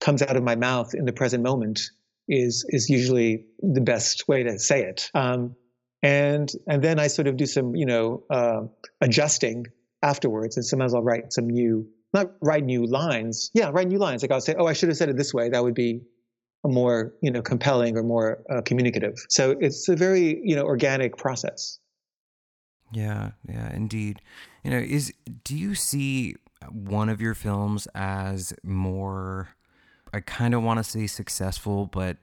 comes 0.00 0.22
out 0.22 0.36
of 0.36 0.42
my 0.42 0.56
mouth 0.56 0.94
in 0.94 1.04
the 1.04 1.12
present 1.12 1.42
moment 1.42 1.80
is 2.28 2.64
is 2.68 2.88
usually 2.88 3.44
the 3.60 3.80
best 3.80 4.26
way 4.26 4.42
to 4.42 4.58
say 4.58 4.84
it. 4.84 5.10
Um, 5.14 5.54
and 6.02 6.50
and 6.66 6.82
then 6.82 6.98
I 6.98 7.08
sort 7.08 7.28
of 7.28 7.36
do 7.36 7.46
some, 7.46 7.76
you 7.76 7.86
know, 7.86 8.24
uh, 8.30 8.62
adjusting 9.00 9.66
afterwards. 10.02 10.56
And 10.56 10.64
sometimes 10.64 10.94
I'll 10.94 11.02
write 11.02 11.32
some 11.32 11.48
new, 11.48 11.88
not 12.14 12.32
write 12.40 12.64
new 12.64 12.86
lines. 12.86 13.50
Yeah, 13.54 13.70
write 13.70 13.88
new 13.88 13.98
lines. 13.98 14.22
Like 14.22 14.30
I'll 14.30 14.40
say, 14.40 14.54
oh, 14.58 14.66
I 14.66 14.72
should 14.72 14.88
have 14.88 14.96
said 14.96 15.10
it 15.10 15.16
this 15.16 15.32
way. 15.34 15.50
That 15.50 15.62
would 15.62 15.74
be 15.74 16.02
more 16.64 17.12
you 17.22 17.30
know 17.30 17.42
compelling 17.42 17.96
or 17.96 18.02
more 18.02 18.42
uh, 18.50 18.62
communicative. 18.62 19.24
So 19.28 19.56
it's 19.60 19.88
a 19.88 19.96
very 19.96 20.40
you 20.44 20.54
know 20.54 20.64
organic 20.64 21.16
process. 21.16 21.78
Yeah 22.92 23.32
yeah 23.48 23.74
indeed. 23.74 24.20
You 24.64 24.70
know 24.70 24.78
is 24.78 25.12
do 25.44 25.56
you 25.56 25.74
see 25.74 26.36
one 26.70 27.08
of 27.08 27.20
your 27.20 27.34
films 27.34 27.88
as 27.94 28.52
more 28.62 29.48
i 30.12 30.20
kind 30.20 30.54
of 30.54 30.62
want 30.62 30.78
to 30.78 30.84
say 30.84 31.06
successful 31.06 31.86
but 31.86 32.18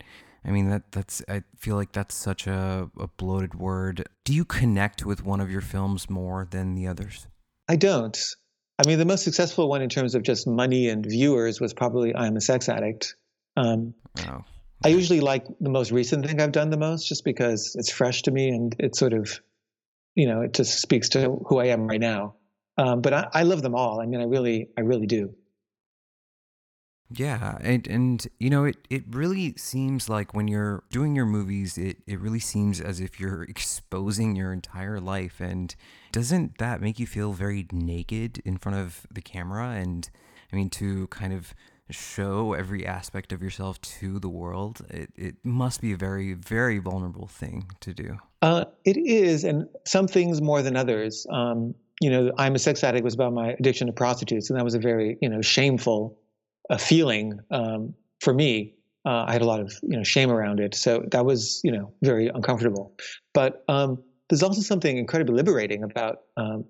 i 0.46 0.52
mean 0.52 0.70
that 0.70 0.92
that's 0.92 1.22
i 1.28 1.44
feel 1.58 1.76
like 1.76 1.92
that's 1.92 2.16
such 2.16 2.48
a, 2.48 2.90
a 2.98 3.08
bloated 3.08 3.56
word. 3.56 4.08
Do 4.24 4.34
you 4.34 4.46
connect 4.46 5.06
with 5.06 5.24
one 5.24 5.42
of 5.42 5.52
your 5.52 5.62
films 5.62 6.10
more 6.10 6.48
than 6.50 6.76
the 6.76 6.88
others? 6.88 7.28
I 7.68 7.76
don't. 7.76 8.18
I 8.78 8.88
mean 8.88 8.98
the 9.00 9.06
most 9.06 9.24
successful 9.24 9.68
one 9.68 9.82
in 9.82 9.90
terms 9.90 10.16
of 10.16 10.24
just 10.24 10.48
money 10.48 10.88
and 10.88 11.06
viewers 11.06 11.60
was 11.60 11.74
probably 11.74 12.16
i'm 12.16 12.38
a 12.38 12.42
sex 12.42 12.70
addict 12.70 13.16
um, 13.58 13.94
oh. 14.28 14.44
I 14.84 14.90
usually 14.90 15.20
like 15.20 15.46
the 15.60 15.70
most 15.70 15.92
recent 15.92 16.26
thing 16.26 16.40
I've 16.40 16.52
done 16.52 16.70
the 16.70 16.78
most, 16.78 17.08
just 17.08 17.26
because 17.26 17.76
it's 17.78 17.92
fresh 17.92 18.22
to 18.24 18.32
me 18.32 18.50
and 18.50 18.76
it 18.80 18.96
sort 18.96 19.14
of, 19.14 19.42
you 20.16 20.26
know, 20.28 20.42
it 20.42 20.54
just 20.54 20.80
speaks 20.80 21.10
to 21.10 21.40
who 21.48 21.60
I 21.60 21.66
am 21.66 21.88
right 21.88 22.00
now. 22.00 22.36
Um, 22.78 23.02
but 23.02 23.14
I, 23.14 23.28
I 23.34 23.44
love 23.44 23.62
them 23.62 23.76
all. 23.76 24.00
I 24.00 24.06
mean, 24.06 24.22
I 24.22 24.24
really, 24.24 24.70
I 24.78 24.82
really 24.82 25.06
do. 25.06 25.36
Yeah, 27.12 27.58
and 27.62 27.88
and 27.88 28.28
you 28.38 28.52
know 28.52 28.66
it 28.66 28.78
it 28.90 29.04
really 29.10 29.56
seems 29.58 30.10
like 30.10 30.36
when 30.36 30.48
you're 30.48 30.84
doing 30.92 31.16
your 31.16 31.26
movies 31.26 31.76
it 31.76 31.98
it 32.06 32.20
really 32.20 32.40
seems 32.40 32.80
as 32.80 33.00
if 33.00 33.20
you're 33.20 33.44
exposing 33.50 34.36
your 34.36 34.54
entire 34.54 35.00
life 35.00 35.40
and 35.40 35.76
doesn't 36.12 36.60
that 36.60 36.82
make 36.82 37.00
you 37.00 37.08
feel 37.08 37.34
very 37.34 37.66
naked 37.72 38.42
in 38.46 38.58
front 38.58 38.78
of 38.78 39.08
the 39.12 39.22
camera 39.22 39.70
and 39.70 40.10
I 40.54 40.56
mean 40.56 40.70
to 40.72 41.08
kind 41.08 41.34
of 41.34 41.56
show 41.90 42.54
every 42.54 42.86
aspect 42.86 43.34
of 43.34 43.42
yourself 43.42 43.82
to 43.82 44.20
the 44.20 44.30
world 44.30 44.82
it 44.90 45.10
it 45.16 45.36
must 45.44 45.82
be 45.82 45.92
a 45.92 45.98
very 45.98 46.34
very 46.34 46.80
vulnerable 46.80 47.28
thing 47.28 47.72
to 47.80 47.94
do. 47.94 48.18
Uh, 48.42 48.66
it 48.86 48.98
is 48.98 49.44
and 49.44 49.68
some 49.86 50.08
things 50.08 50.42
more 50.42 50.62
than 50.62 50.76
others. 50.76 51.26
Um, 51.30 51.76
you 52.02 52.10
know, 52.10 52.32
I'm 52.38 52.56
a 52.56 52.60
sex 52.60 52.84
addict 52.84 53.04
was 53.04 53.14
about 53.14 53.34
my 53.34 53.52
addiction 53.60 53.88
to 53.88 53.94
prostitutes 53.94 54.50
and 54.50 54.58
that 54.58 54.64
was 54.64 54.74
a 54.74 54.80
very, 54.80 55.18
you 55.22 55.28
know, 55.28 55.42
shameful 55.42 56.18
a 56.70 56.78
feeling 56.78 57.40
um, 57.52 57.94
for 58.22 58.34
me. 58.34 58.76
Uh, 59.06 59.26
I 59.28 59.34
had 59.34 59.42
a 59.42 59.46
lot 59.46 59.60
of 59.60 59.74
you 59.82 59.98
know 59.98 60.04
shame 60.04 60.30
around 60.30 60.60
it, 60.60 60.76
so 60.76 61.04
that 61.12 61.26
was 61.26 61.62
you 61.64 61.72
know 61.72 61.92
very 62.02 62.28
uncomfortable. 62.28 62.96
But 63.34 63.64
um, 63.68 64.04
there's 64.30 64.44
also 64.44 64.62
something 64.62 64.98
incredibly 64.98 65.36
liberating 65.36 65.84
about 65.84 66.22
um, 66.38 66.66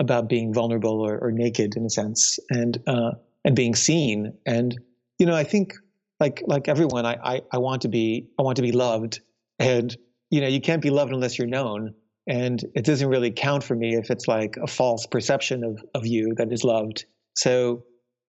about 0.00 0.28
being 0.28 0.52
vulnerable 0.52 1.00
or, 1.00 1.18
or, 1.18 1.32
naked 1.32 1.76
in 1.76 1.84
a 1.84 1.90
sense, 1.90 2.38
and 2.50 2.80
uh, 2.86 3.12
and 3.44 3.54
being 3.56 3.74
seen. 3.74 4.34
And 4.46 4.76
you 5.18 5.26
know, 5.26 5.34
I 5.34 5.44
think 5.44 5.74
like 6.20 6.42
like 6.46 6.68
everyone, 6.68 7.06
I, 7.06 7.16
I 7.22 7.42
I 7.52 7.58
want 7.58 7.82
to 7.82 7.88
be 7.88 8.28
I 8.38 8.42
want 8.42 8.56
to 8.56 8.62
be 8.62 8.72
loved, 8.72 9.20
and 9.58 9.96
you 10.30 10.40
know, 10.40 10.48
you 10.48 10.60
can't 10.60 10.82
be 10.82 10.90
loved 10.90 11.12
unless 11.12 11.38
you're 11.38 11.48
known. 11.48 11.94
And 12.26 12.62
it 12.74 12.84
doesn't 12.84 13.08
really 13.08 13.30
count 13.30 13.64
for 13.64 13.74
me 13.74 13.94
if 13.94 14.10
it's 14.10 14.28
like 14.28 14.58
a 14.62 14.66
false 14.66 15.06
perception 15.06 15.64
of 15.64 15.82
of 15.94 16.06
you 16.06 16.34
that 16.36 16.52
is 16.52 16.62
loved. 16.64 17.06
So 17.34 17.84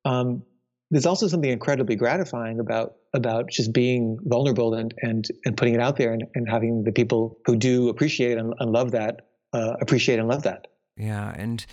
um, 0.05 0.43
there's 0.91 1.05
also 1.05 1.27
something 1.27 1.49
incredibly 1.49 1.95
gratifying 1.95 2.59
about 2.59 2.93
about 3.13 3.49
just 3.49 3.73
being 3.73 4.17
vulnerable 4.23 4.73
and 4.73 4.93
and 5.01 5.25
and 5.45 5.57
putting 5.57 5.75
it 5.75 5.81
out 5.81 5.97
there 5.97 6.13
and, 6.13 6.23
and 6.35 6.49
having 6.49 6.83
the 6.83 6.91
people 6.91 7.39
who 7.45 7.55
do 7.55 7.89
appreciate 7.89 8.37
and, 8.37 8.53
and 8.59 8.71
love 8.71 8.91
that 8.91 9.27
uh, 9.53 9.73
appreciate 9.81 10.19
and 10.19 10.27
love 10.27 10.43
that. 10.43 10.67
Yeah, 10.99 11.33
and 11.37 11.65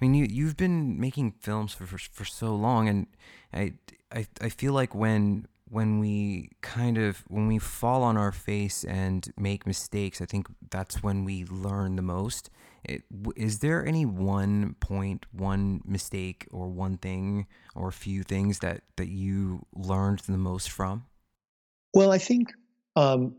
I 0.00 0.04
mean 0.04 0.12
you 0.14 0.26
you've 0.28 0.56
been 0.56 0.98
making 0.98 1.34
films 1.40 1.72
for 1.72 1.86
for, 1.86 1.98
for 1.98 2.24
so 2.24 2.54
long, 2.54 2.88
and 2.88 3.06
I, 3.54 3.74
I 4.10 4.26
I 4.40 4.48
feel 4.48 4.72
like 4.72 4.92
when 4.92 5.46
when 5.70 6.00
we 6.00 6.50
kind 6.60 6.98
of 6.98 7.24
when 7.28 7.46
we 7.46 7.58
fall 7.58 8.02
on 8.02 8.16
our 8.16 8.32
face 8.32 8.82
and 8.82 9.32
make 9.38 9.68
mistakes, 9.68 10.20
I 10.20 10.26
think 10.26 10.48
that's 10.70 11.00
when 11.00 11.24
we 11.24 11.44
learn 11.44 11.94
the 11.94 12.02
most. 12.02 12.50
It, 12.84 13.04
is 13.36 13.60
there 13.60 13.86
any 13.86 14.04
one 14.04 14.74
point, 14.80 15.26
one 15.30 15.80
mistake, 15.86 16.48
or 16.50 16.66
one 16.66 16.98
thing, 16.98 17.46
or 17.76 17.88
a 17.88 17.92
few 17.92 18.24
things 18.24 18.58
that 18.58 18.82
that 18.96 19.08
you 19.08 19.64
learned 19.72 20.18
the 20.26 20.36
most 20.36 20.70
from? 20.70 21.04
Well, 21.94 22.10
I 22.10 22.18
think 22.18 22.52
um, 22.96 23.36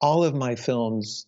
all 0.00 0.24
of 0.24 0.34
my 0.34 0.56
films. 0.56 1.26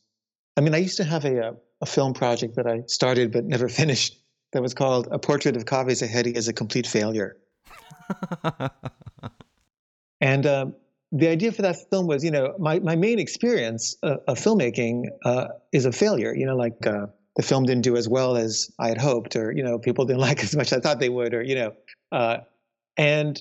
I 0.57 0.61
mean, 0.61 0.75
I 0.75 0.79
used 0.79 0.97
to 0.97 1.05
have 1.05 1.25
a, 1.25 1.39
a 1.39 1.55
film 1.87 2.15
project 2.15 2.57
that 2.57 2.67
I 2.67 2.83
started 2.87 3.33
but 3.33 3.45
never 3.45 3.69
finished. 3.81 4.19
That 4.53 4.63
was 4.63 4.75
called 4.75 5.09
"A 5.11 5.19
Portrait 5.19 5.57
of 5.57 5.65
Caveh 5.65 5.93
Zahedi 5.93 6.37
as 6.37 6.49
a 6.49 6.53
Complete 6.53 6.87
Failure." 6.87 7.37
and 10.21 10.47
um, 10.47 10.75
the 11.13 11.29
idea 11.29 11.53
for 11.53 11.63
that 11.63 11.77
film 11.91 12.07
was, 12.07 12.25
you 12.25 12.31
know, 12.31 12.55
my, 12.59 12.79
my 12.81 12.97
main 12.97 13.19
experience 13.19 13.97
of, 14.03 14.21
of 14.27 14.39
filmmaking 14.39 15.07
uh, 15.25 15.49
is 15.73 15.85
a 15.85 15.93
failure. 15.93 16.35
You 16.35 16.47
know, 16.47 16.57
like 16.57 16.87
uh, 16.87 17.07
the 17.37 17.43
film 17.43 17.65
didn't 17.65 17.83
do 17.83 17.97
as 17.97 18.09
well 18.09 18.37
as 18.37 18.71
I 18.79 18.89
had 18.89 18.99
hoped, 18.99 19.37
or 19.37 19.53
you 19.53 19.63
know, 19.63 19.79
people 19.79 20.05
didn't 20.05 20.21
like 20.29 20.43
as 20.43 20.57
much 20.57 20.73
as 20.73 20.79
I 20.79 20.81
thought 20.81 21.01
they 21.01 21.11
would, 21.11 21.35
or 21.35 21.43
you 21.43 21.55
know, 21.55 21.75
uh, 22.11 22.39
and 22.97 23.41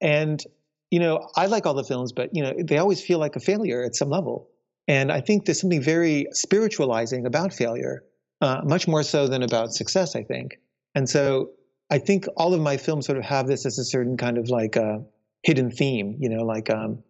and 0.00 0.42
you 0.90 1.00
know, 1.00 1.28
I 1.36 1.46
like 1.46 1.66
all 1.66 1.74
the 1.74 1.84
films, 1.84 2.12
but 2.12 2.34
you 2.34 2.42
know, 2.42 2.54
they 2.58 2.78
always 2.78 3.04
feel 3.04 3.18
like 3.18 3.36
a 3.36 3.40
failure 3.40 3.82
at 3.82 3.94
some 3.94 4.08
level. 4.08 4.48
And 4.88 5.12
I 5.12 5.20
think 5.20 5.44
there's 5.44 5.60
something 5.60 5.82
very 5.82 6.26
spiritualizing 6.32 7.26
about 7.26 7.52
failure, 7.52 8.04
uh, 8.40 8.62
much 8.64 8.88
more 8.88 9.02
so 9.02 9.28
than 9.28 9.42
about 9.42 9.72
success. 9.72 10.16
I 10.16 10.22
think, 10.22 10.58
and 10.94 11.08
so 11.08 11.50
I 11.90 11.98
think 11.98 12.26
all 12.36 12.54
of 12.54 12.60
my 12.60 12.76
films 12.76 13.06
sort 13.06 13.18
of 13.18 13.24
have 13.24 13.46
this 13.46 13.66
as 13.66 13.78
a 13.78 13.84
certain 13.84 14.16
kind 14.16 14.38
of 14.38 14.48
like 14.48 14.76
a 14.76 14.84
uh, 14.84 14.98
hidden 15.42 15.70
theme. 15.70 16.16
You 16.18 16.30
know, 16.30 16.44
like 16.44 16.70
um, 16.70 17.04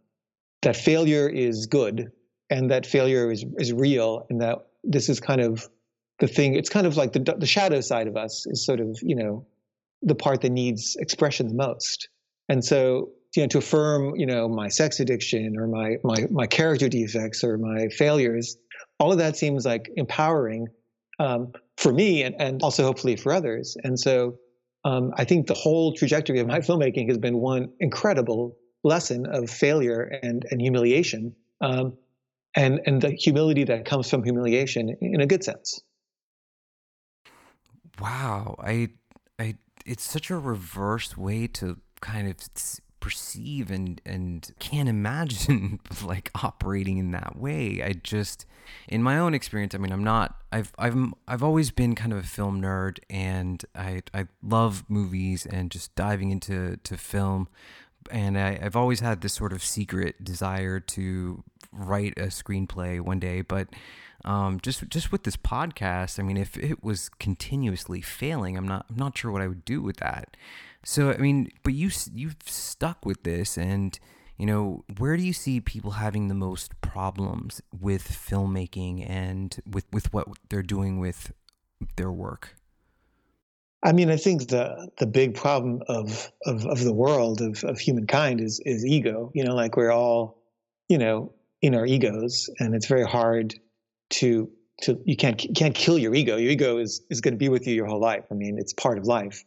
that 0.62 0.76
failure 0.76 1.28
is 1.28 1.66
good 1.66 2.10
and 2.50 2.70
that 2.70 2.86
failure 2.86 3.30
is, 3.30 3.44
is 3.58 3.72
real 3.72 4.26
and 4.30 4.40
that 4.40 4.58
this 4.84 5.08
is 5.08 5.20
kind 5.20 5.40
of 5.40 5.68
the 6.18 6.26
thing 6.26 6.54
it's 6.54 6.68
kind 6.68 6.86
of 6.86 6.96
like 6.96 7.12
the, 7.12 7.20
the 7.38 7.46
shadow 7.46 7.80
side 7.80 8.08
of 8.08 8.16
us 8.16 8.46
is 8.46 8.64
sort 8.64 8.80
of 8.80 8.98
you 9.02 9.14
know 9.14 9.46
the 10.02 10.14
part 10.14 10.40
that 10.40 10.50
needs 10.50 10.96
expression 10.96 11.48
the 11.48 11.54
most 11.54 12.08
and 12.48 12.64
so 12.64 13.10
you 13.36 13.42
know 13.42 13.48
to 13.48 13.58
affirm 13.58 14.14
you 14.16 14.26
know 14.26 14.48
my 14.48 14.68
sex 14.68 15.00
addiction 15.00 15.56
or 15.58 15.66
my 15.66 15.96
my 16.04 16.26
my 16.30 16.46
character 16.46 16.88
defects 16.88 17.44
or 17.44 17.58
my 17.58 17.88
failures 17.88 18.56
all 18.98 19.12
of 19.12 19.18
that 19.18 19.36
seems 19.36 19.64
like 19.64 19.90
empowering 19.96 20.66
um, 21.20 21.52
for 21.76 21.92
me 21.92 22.22
and, 22.22 22.34
and 22.40 22.62
also 22.62 22.84
hopefully 22.84 23.16
for 23.16 23.32
others 23.32 23.76
and 23.84 23.98
so 23.98 24.36
um, 24.84 25.12
i 25.16 25.24
think 25.24 25.46
the 25.46 25.54
whole 25.54 25.92
trajectory 25.92 26.38
of 26.38 26.46
my 26.46 26.60
filmmaking 26.60 27.08
has 27.08 27.18
been 27.18 27.38
one 27.38 27.70
incredible 27.80 28.56
lesson 28.84 29.26
of 29.26 29.50
failure 29.50 30.02
and, 30.22 30.44
and 30.50 30.60
humiliation, 30.60 31.34
um, 31.60 31.96
and 32.54 32.80
and 32.86 33.02
the 33.02 33.10
humility 33.10 33.64
that 33.64 33.84
comes 33.84 34.08
from 34.10 34.24
humiliation 34.24 34.96
in 35.00 35.20
a 35.20 35.26
good 35.26 35.44
sense. 35.44 35.80
Wow, 38.00 38.56
I, 38.60 38.88
I, 39.38 39.56
it's 39.84 40.08
such 40.08 40.30
a 40.30 40.38
reverse 40.38 41.16
way 41.16 41.48
to 41.48 41.78
kind 42.00 42.28
of 42.28 42.36
perceive 43.00 43.70
and 43.70 44.00
and 44.04 44.50
can't 44.58 44.88
imagine 44.88 45.80
like 46.04 46.30
operating 46.42 46.98
in 46.98 47.11
that 47.12 47.38
way. 47.38 47.82
I 47.82 47.92
just 47.92 48.46
in 48.88 49.02
my 49.02 49.18
own 49.18 49.34
experience, 49.34 49.74
I 49.74 49.78
mean, 49.78 49.92
I'm 49.92 50.04
not 50.04 50.37
I've 50.52 50.72
I've 50.78 50.96
I've 51.26 51.42
always 51.42 51.70
been 51.70 51.94
kind 51.94 52.12
of 52.12 52.18
a 52.18 52.26
film 52.26 52.61
nerd 52.61 52.98
and 53.08 53.64
I 53.74 54.02
I 54.12 54.26
love 54.42 54.84
movies 54.88 55.46
and 55.46 55.70
just 55.70 55.94
diving 55.94 56.30
into 56.30 56.76
to 56.76 56.96
film 56.96 57.48
and 58.11 58.38
I, 58.38 58.58
I've 58.62 58.76
always 58.76 59.00
had 59.00 59.20
this 59.20 59.34
sort 59.34 59.52
of 59.52 59.62
secret 59.62 60.22
desire 60.22 60.80
to 60.80 61.42
write 61.72 62.14
a 62.16 62.26
screenplay 62.26 63.00
one 63.00 63.18
day. 63.18 63.42
But 63.42 63.68
um, 64.24 64.61
just 64.61 64.88
just 64.88 65.12
with 65.12 65.24
this 65.24 65.37
podcast, 65.37 66.18
I 66.18 66.22
mean, 66.22 66.37
if 66.37 66.56
it 66.56 66.82
was 66.82 67.08
continuously 67.08 68.00
failing, 68.00 68.56
I'm 68.56 68.66
not 68.66 68.87
I'm 68.90 68.96
not 68.96 69.16
sure 69.16 69.30
what 69.30 69.42
I 69.42 69.48
would 69.48 69.64
do 69.64 69.82
with 69.82 69.98
that. 69.98 70.37
So 70.88 71.11
I 71.11 71.18
mean, 71.18 71.51
but 71.64 71.74
you 71.74 71.90
you've 72.14 72.37
stuck 72.46 73.05
with 73.05 73.22
this, 73.22 73.59
and 73.59 73.98
you 74.38 74.46
know, 74.46 74.85
where 74.96 75.18
do 75.18 75.22
you 75.22 75.35
see 75.35 75.61
people 75.61 75.90
having 75.90 76.29
the 76.29 76.35
most 76.35 76.81
problems 76.81 77.61
with 77.79 78.05
filmmaking 78.09 79.05
and 79.07 79.55
with 79.70 79.85
with 79.92 80.11
what 80.14 80.29
they're 80.48 80.62
doing 80.62 80.98
with 80.98 81.31
their 81.96 82.11
work? 82.11 82.57
I 83.83 83.92
mean, 83.92 84.09
I 84.09 84.16
think 84.16 84.48
the 84.48 84.88
the 84.98 85.05
big 85.07 85.35
problem 85.35 85.83
of 85.88 86.33
of, 86.46 86.64
of 86.64 86.83
the 86.83 86.94
world 86.94 87.42
of, 87.42 87.62
of 87.64 87.79
humankind 87.79 88.40
is 88.40 88.59
is 88.64 88.83
ego. 88.87 89.31
You 89.35 89.44
know, 89.44 89.55
like 89.55 89.77
we're 89.77 89.92
all, 89.92 90.38
you 90.88 90.96
know, 90.96 91.35
in 91.61 91.74
our 91.74 91.85
egos, 91.85 92.48
and 92.61 92.74
it's 92.74 92.87
very 92.87 93.05
hard 93.05 93.55
to 94.20 94.51
to 94.85 94.98
you 95.05 95.16
can't 95.16 95.38
can't 95.55 95.74
kill 95.74 95.98
your 95.98 96.14
ego. 96.14 96.38
Your 96.38 96.53
ego 96.53 96.79
is 96.79 97.03
is 97.11 97.20
going 97.20 97.35
to 97.35 97.38
be 97.38 97.51
with 97.51 97.66
you 97.66 97.74
your 97.74 97.87
whole 97.87 98.01
life. 98.01 98.24
I 98.31 98.35
mean, 98.35 98.57
it's 98.59 98.72
part 98.72 98.96
of 98.96 99.05
life. 99.05 99.44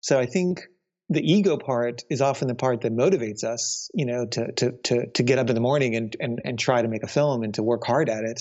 So 0.00 0.20
I 0.20 0.26
think 0.26 0.68
the 1.08 1.20
ego 1.20 1.56
part 1.56 2.02
is 2.10 2.20
often 2.20 2.48
the 2.48 2.54
part 2.54 2.80
that 2.80 2.92
motivates 2.92 3.44
us, 3.44 3.90
you 3.94 4.06
know, 4.06 4.26
to 4.26 4.52
to 4.52 4.72
to 4.84 5.06
to 5.10 5.22
get 5.22 5.38
up 5.38 5.48
in 5.48 5.54
the 5.54 5.60
morning 5.60 5.96
and 5.96 6.16
and 6.20 6.40
and 6.44 6.58
try 6.58 6.82
to 6.82 6.88
make 6.88 7.02
a 7.02 7.08
film 7.08 7.42
and 7.42 7.54
to 7.54 7.62
work 7.62 7.86
hard 7.86 8.08
at 8.08 8.24
it 8.24 8.40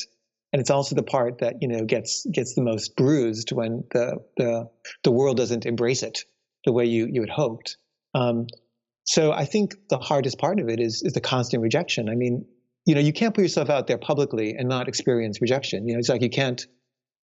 and 0.54 0.60
it's 0.60 0.70
also 0.70 0.96
the 0.96 1.04
part 1.04 1.40
that 1.40 1.56
you 1.62 1.68
know 1.68 1.84
gets 1.84 2.26
gets 2.32 2.54
the 2.54 2.62
most 2.62 2.96
bruised 2.96 3.52
when 3.52 3.84
the 3.92 4.20
the 4.38 4.70
the 5.04 5.12
world 5.12 5.36
doesn't 5.36 5.66
embrace 5.66 6.04
it 6.04 6.20
the 6.64 6.72
way 6.72 6.86
you 6.86 7.10
you 7.12 7.22
had 7.22 7.30
hoped. 7.30 7.78
Um, 8.14 8.46
so 9.04 9.34
I 9.34 9.46
think 9.46 9.76
the 9.90 9.98
hardest 9.98 10.38
part 10.38 10.60
of 10.60 10.70
it 10.70 10.80
is 10.80 11.02
is 11.04 11.14
the 11.14 11.22
constant 11.22 11.64
rejection. 11.64 12.08
I 12.08 12.16
mean, 12.16 12.46
you 12.86 12.94
know, 12.94 13.02
you 13.02 13.12
can't 13.12 13.34
put 13.34 13.42
yourself 13.42 13.70
out 13.72 13.88
there 13.88 13.98
publicly 13.98 14.56
and 14.58 14.70
not 14.70 14.88
experience 14.88 15.42
rejection. 15.42 15.88
You 15.88 15.96
know, 15.96 16.00
it's 16.00 16.10
like 16.10 16.22
you 16.22 16.30
can't 16.30 16.66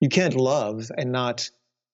you 0.01 0.09
can't 0.09 0.35
love 0.35 0.91
and 0.97 1.13
not 1.13 1.49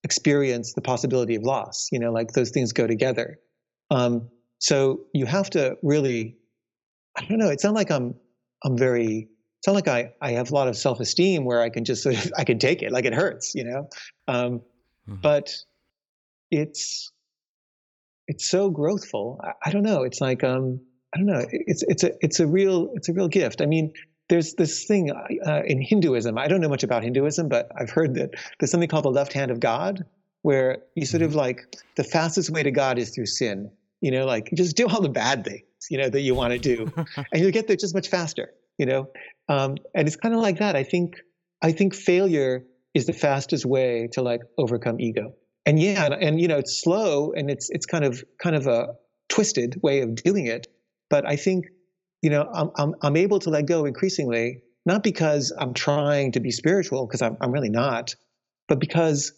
experience 0.07 0.73
the 0.73 0.81
possibility 0.81 1.35
of 1.35 1.43
loss. 1.43 1.89
You 1.91 1.99
know, 1.99 2.13
like 2.13 2.33
those 2.33 2.51
things 2.51 2.73
go 2.73 2.87
together. 2.87 3.39
Um, 3.91 4.31
so 4.59 5.01
you 5.13 5.27
have 5.27 5.51
to 5.51 5.77
really, 5.83 6.37
I 7.19 7.25
don't 7.27 7.39
know. 7.39 7.51
It's 7.51 7.65
not 7.65 7.75
like 7.75 7.91
I'm 7.91 8.15
I'm 8.65 8.79
very 8.79 9.29
it's 9.59 9.67
not 9.67 9.75
like 9.75 9.89
I, 9.89 10.13
I 10.23 10.31
have 10.39 10.51
a 10.53 10.55
lot 10.55 10.69
of 10.69 10.77
self 10.77 11.01
esteem 11.01 11.45
where 11.45 11.61
I 11.61 11.71
can 11.71 11.85
just 11.85 12.03
sort 12.05 12.15
of 12.15 12.33
I 12.39 12.45
can 12.45 12.59
take 12.59 12.83
it 12.83 12.93
like 12.93 13.05
it 13.05 13.15
hurts, 13.15 13.55
you 13.55 13.65
know. 13.65 13.89
Um, 14.29 14.61
mm-hmm. 15.09 15.17
But 15.21 15.55
it's 16.51 17.13
it's 18.29 18.49
so 18.49 18.71
growthful. 18.71 19.39
I, 19.43 19.53
I, 19.67 19.71
don't 19.73 19.83
know. 19.83 20.03
It's 20.03 20.21
like 20.21 20.45
um, 20.45 20.81
I 21.15 21.19
don't 21.19 21.27
know. 21.27 21.45
It's 21.51 21.83
it's 21.89 22.05
a 22.05 22.13
it's 22.21 22.41
a 22.41 22.47
real 22.47 22.91
it's 22.95 23.09
a 23.09 23.13
real 23.13 23.29
gift. 23.29 23.61
I 23.61 23.67
mean, 23.67 23.93
there's 24.29 24.55
this 24.55 24.85
thing 24.85 25.11
uh, 25.11 25.63
in 25.65 25.81
Hinduism. 25.81 26.37
I 26.39 26.49
don't 26.49 26.61
know 26.61 26.69
much 26.69 26.83
about 26.83 27.03
Hinduism, 27.03 27.49
but 27.49 27.71
I've 27.79 27.91
heard 27.91 28.15
that 28.15 28.31
there's 28.59 28.71
something 28.71 28.89
called 28.89 29.05
the 29.05 29.11
left 29.11 29.33
hand 29.33 29.51
of 29.51 29.61
God, 29.61 30.05
where 30.43 30.79
you 30.95 31.07
sort 31.07 31.23
of 31.23 31.31
mm-hmm. 31.31 31.39
like 31.39 31.77
the 31.97 32.05
fastest 32.05 32.51
way 32.51 32.63
to 32.63 32.71
God 32.71 32.99
is 32.99 33.11
through 33.11 33.27
sin. 33.27 33.71
You 34.01 34.11
know, 34.11 34.27
like 34.27 34.51
just 34.55 34.77
do 34.77 34.87
all 34.89 35.01
the 35.01 35.09
bad 35.09 35.45
things, 35.45 35.65
you 35.91 35.99
know, 35.99 36.09
that 36.09 36.21
you 36.21 36.35
want 36.35 36.53
to 36.53 36.59
do, 36.59 36.93
and 37.33 37.43
you'll 37.43 37.53
get 37.53 37.67
there 37.67 37.77
just 37.77 37.95
much 37.95 38.09
faster. 38.09 38.51
You 38.79 38.87
know, 38.87 39.09
um, 39.49 39.77
and 39.95 40.07
it's 40.07 40.17
kind 40.17 40.35
of 40.35 40.41
like 40.41 40.59
that. 40.59 40.77
I 40.77 40.83
think 40.83 41.17
I 41.63 41.73
think 41.73 41.95
failure 41.95 42.65
is 42.95 43.07
the 43.07 43.13
fastest 43.13 43.65
way 43.65 44.09
to 44.13 44.23
like 44.23 44.41
overcome 44.59 45.01
ego. 45.01 45.35
And 45.65 45.81
yeah, 45.81 46.07
and, 46.07 46.15
and 46.15 46.41
you 46.41 46.49
know, 46.49 46.59
it's 46.59 46.81
slow 46.83 47.33
and 47.33 47.51
it's 47.51 47.71
it's 47.71 47.87
kind 47.87 48.05
of 48.05 48.25
kind 48.43 48.57
of 48.57 48.67
a 48.67 48.95
twisted 49.29 49.81
way 49.83 50.01
of 50.01 50.15
doing 50.15 50.47
it. 50.47 50.67
But 51.11 51.27
I 51.27 51.37
think, 51.37 51.67
you 52.23 52.31
know, 52.31 52.49
I'm 52.53 52.71
I'm, 52.77 52.95
I'm 53.03 53.17
able 53.17 53.39
to 53.41 53.51
let 53.51 53.67
go 53.67 53.85
increasingly, 53.85 54.63
not 54.85 55.03
because 55.03 55.53
I'm 55.59 55.75
trying 55.75 56.33
to 56.33 56.41
be 56.41 56.51
spiritual, 56.51 57.07
because 57.07 57.23
I'm 57.23 57.37
I'm 57.41 57.53
really 57.53 57.71
not, 57.71 58.15
but 58.69 58.79
because 58.81 59.33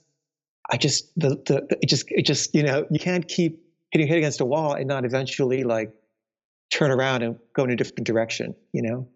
I 0.70 0.76
just 0.76 1.10
the, 1.18 1.30
the, 1.30 1.66
the, 1.68 1.78
it 1.82 1.88
just 1.88 2.06
it 2.10 2.22
just 2.22 2.54
you 2.54 2.62
know 2.62 2.86
you 2.90 2.98
can't 2.98 3.26
keep 3.26 3.60
hitting 3.90 4.06
head 4.06 4.18
against 4.18 4.40
a 4.40 4.44
wall 4.44 4.74
and 4.74 4.86
not 4.86 5.04
eventually 5.04 5.64
like 5.64 5.92
turn 6.70 6.90
around 6.90 7.22
and 7.22 7.38
go 7.54 7.64
in 7.64 7.70
a 7.70 7.76
different 7.76 8.06
direction. 8.06 8.54
You 8.72 8.82
know. 8.82 9.08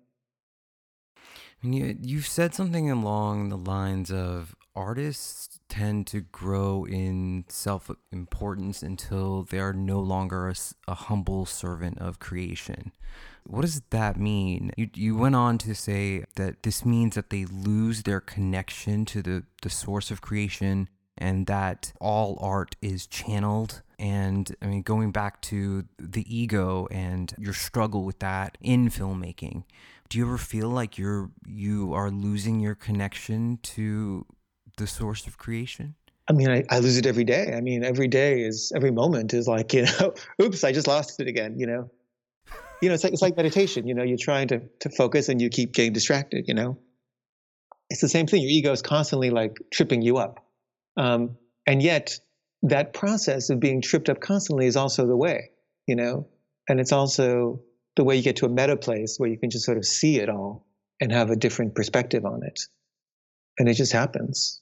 And 1.63 1.75
you 1.75 1.97
you've 2.01 2.27
said 2.27 2.55
something 2.55 2.91
along 2.91 3.51
the 3.51 3.57
lines 3.57 4.11
of 4.11 4.57
artists 4.75 5.61
tend 5.69 6.07
to 6.09 6.21
grow 6.21 6.85
in 6.85 7.45
self 7.49 7.91
importance 8.11 8.83
until 8.83 9.43
they 9.45 9.59
are 9.59 9.73
no 9.73 10.01
longer 10.01 10.49
a, 10.49 10.55
a, 10.89 10.95
humble 10.95 11.47
servant 11.47 11.99
of 11.99 12.19
creation. 12.19 12.93
What 13.45 13.63
does 13.63 13.83
that 13.91 14.19
mean? 14.19 14.73
You, 14.77 14.89
you 14.95 15.17
went 15.17 15.35
on 15.35 15.59
to 15.59 15.75
say 15.75 16.25
that 16.37 16.63
this 16.63 16.85
means 16.85 17.15
that 17.15 17.31
they 17.31 17.45
lose 17.45 18.03
their 18.03 18.21
connection 18.21 19.05
to 19.07 19.23
the, 19.23 19.45
the 19.63 19.71
source 19.71 20.11
of 20.11 20.21
creation 20.21 20.89
and 21.19 21.47
that 21.47 21.93
all 22.01 22.39
art 22.41 22.77
is 22.81 23.07
channeled. 23.07 23.83
And 23.99 24.55
I 24.63 24.67
mean, 24.67 24.83
going 24.83 25.13
back 25.13 25.41
to 25.43 25.85
the 25.99 26.25
ego 26.35 26.89
and 26.91 27.33
your 27.39 27.53
struggle 27.53 28.05
with 28.05 28.19
that 28.21 28.59
in 28.61 28.89
filmmaking, 28.89 29.65
do 30.09 30.19
you 30.19 30.27
ever 30.27 30.39
feel 30.39 30.69
like 30.69 30.99
you're 30.99 31.31
you 31.47 31.95
are 31.95 32.11
losing 32.11 32.61
your 32.61 32.75
connection 32.75 33.59
to 33.63 34.27
the 34.83 34.87
source 34.89 35.27
of 35.27 35.39
creation? 35.39 35.95
I 36.29 36.33
mean, 36.33 36.51
I, 36.51 36.65
I 36.69 36.81
lose 36.81 36.97
it 36.99 37.07
every 37.07 37.25
day. 37.25 37.55
I 37.57 37.61
mean, 37.61 37.85
every 37.85 38.09
day 38.09 38.43
is 38.43 38.73
every 38.75 38.91
moment 38.91 39.33
is 39.33 39.47
like, 39.47 39.73
you 39.77 39.85
know, 39.85 40.15
oops, 40.41 40.65
I 40.65 40.73
just 40.73 40.87
lost 40.87 41.21
it 41.21 41.29
again, 41.29 41.59
you 41.59 41.67
know. 41.67 41.91
You 42.81 42.89
know, 42.89 42.95
it's 42.95 43.05
like 43.05 43.13
it's 43.13 43.23
like 43.23 43.37
meditation, 43.37 43.87
you 43.87 43.95
know, 43.95 44.03
you're 44.03 44.19
trying 44.19 44.49
to 44.49 44.61
to 44.81 44.91
focus 44.91 45.29
and 45.29 45.41
you 45.41 45.49
keep 45.49 45.73
getting 45.73 45.93
distracted, 45.93 46.47
you 46.49 46.55
know. 46.55 46.79
It's 47.91 48.01
the 48.01 48.09
same 48.09 48.27
thing. 48.27 48.43
Your 48.43 48.51
ego 48.51 48.73
is 48.73 48.83
constantly 48.83 49.31
like 49.31 49.59
tripping 49.73 50.03
you 50.03 50.17
up. 50.17 50.45
Um, 50.97 51.37
and 51.67 51.83
yet, 51.83 52.19
that 52.63 52.93
process 52.93 53.51
of 53.51 53.61
being 53.61 53.83
tripped 53.83 54.09
up 54.09 54.21
constantly 54.21 54.67
is 54.67 54.77
also 54.77 55.07
the 55.07 55.17
way, 55.17 55.51
you 55.87 55.95
know, 55.95 56.27
and 56.69 56.81
it's 56.81 56.93
also 56.93 57.63
the 57.97 58.05
way 58.05 58.17
you 58.17 58.23
get 58.23 58.37
to 58.37 58.47
a 58.47 58.49
meta 58.49 58.77
place 58.77 59.17
where 59.19 59.29
you 59.29 59.39
can 59.39 59.51
just 59.51 59.65
sort 59.65 59.79
of 59.79 59.85
see 59.85 60.19
it 60.19 60.29
all 60.29 60.67
and 61.01 61.13
have 61.13 61.31
a 61.31 61.37
different 61.37 61.75
perspective 61.75 62.25
on 62.25 62.43
it. 62.43 62.61
And 63.59 63.69
it 63.69 63.75
just 63.75 63.93
happens. 63.93 64.62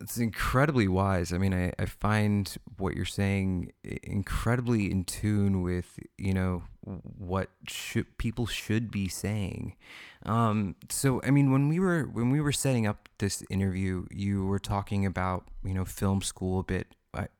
It's 0.00 0.18
incredibly 0.18 0.88
wise. 0.88 1.32
I 1.32 1.38
mean, 1.38 1.54
I, 1.54 1.72
I 1.78 1.86
find 1.86 2.54
what 2.78 2.94
you're 2.94 3.04
saying 3.04 3.72
incredibly 4.02 4.90
in 4.90 5.04
tune 5.04 5.62
with, 5.62 5.98
you 6.18 6.32
know, 6.32 6.62
what 6.82 7.50
should 7.68 8.18
people 8.18 8.46
should 8.46 8.90
be 8.90 9.08
saying. 9.08 9.76
Um, 10.24 10.76
so, 10.90 11.20
I 11.24 11.30
mean, 11.30 11.50
when 11.50 11.68
we 11.68 11.78
were 11.78 12.04
when 12.04 12.30
we 12.30 12.40
were 12.40 12.52
setting 12.52 12.86
up 12.86 13.08
this 13.18 13.42
interview, 13.50 14.06
you 14.10 14.44
were 14.46 14.58
talking 14.58 15.04
about, 15.06 15.44
you 15.64 15.74
know, 15.74 15.84
film 15.84 16.22
school 16.22 16.60
a 16.60 16.64
bit. 16.64 16.94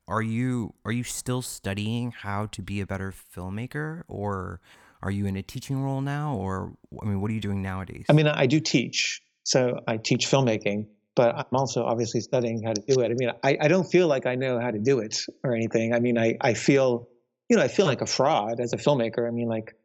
Are 0.07 0.23
you 0.23 0.75
are 0.85 0.93
you 0.93 1.03
still 1.03 1.41
studying 1.41 2.11
how 2.11 2.47
to 2.47 2.61
be 2.61 2.83
a 2.83 2.87
better 2.87 3.13
filmmaker, 3.13 4.03
or 4.07 4.61
are 5.03 5.11
you 5.11 5.25
in 5.25 5.35
a 5.37 5.43
teaching 5.43 5.83
role 5.83 6.03
now, 6.03 6.35
or 6.35 6.75
I 7.03 7.07
mean, 7.07 7.23
what 7.23 7.31
are 7.31 7.35
you 7.35 7.41
doing 7.41 7.63
nowadays? 7.63 8.05
I 8.11 8.13
mean, 8.13 8.27
I 8.29 8.45
do 8.45 8.61
teach, 8.61 9.23
so 9.45 9.81
I 9.89 9.97
teach 9.97 10.27
filmmaking 10.27 10.89
but 11.15 11.37
I'm 11.37 11.45
also 11.53 11.85
obviously 11.85 12.21
studying 12.21 12.63
how 12.63 12.73
to 12.73 12.83
do 12.87 13.01
it. 13.01 13.11
I 13.11 13.15
mean, 13.15 13.31
I, 13.43 13.57
I 13.61 13.69
don't 13.69 13.85
feel 13.85 14.09
like 14.09 14.27
I 14.27 14.35
know 14.35 14.61
how 14.61 14.71
to 14.71 14.79
do 14.79 14.99
it 14.99 15.25
or 15.43 15.55
anything. 15.55 15.95
I 15.95 16.01
mean, 16.01 16.19
I, 16.19 16.37
I 16.41 16.55
feel, 16.55 17.09
you 17.49 17.57
know, 17.57 17.63
I 17.63 17.69
feel 17.69 17.87
like 17.87 18.01
a 18.01 18.07
fraud 18.07 18.61
as 18.61 18.73
a 18.73 18.77
filmmaker. 18.77 19.27
I 19.27 19.31
mean, 19.31 19.49
like, 19.49 19.77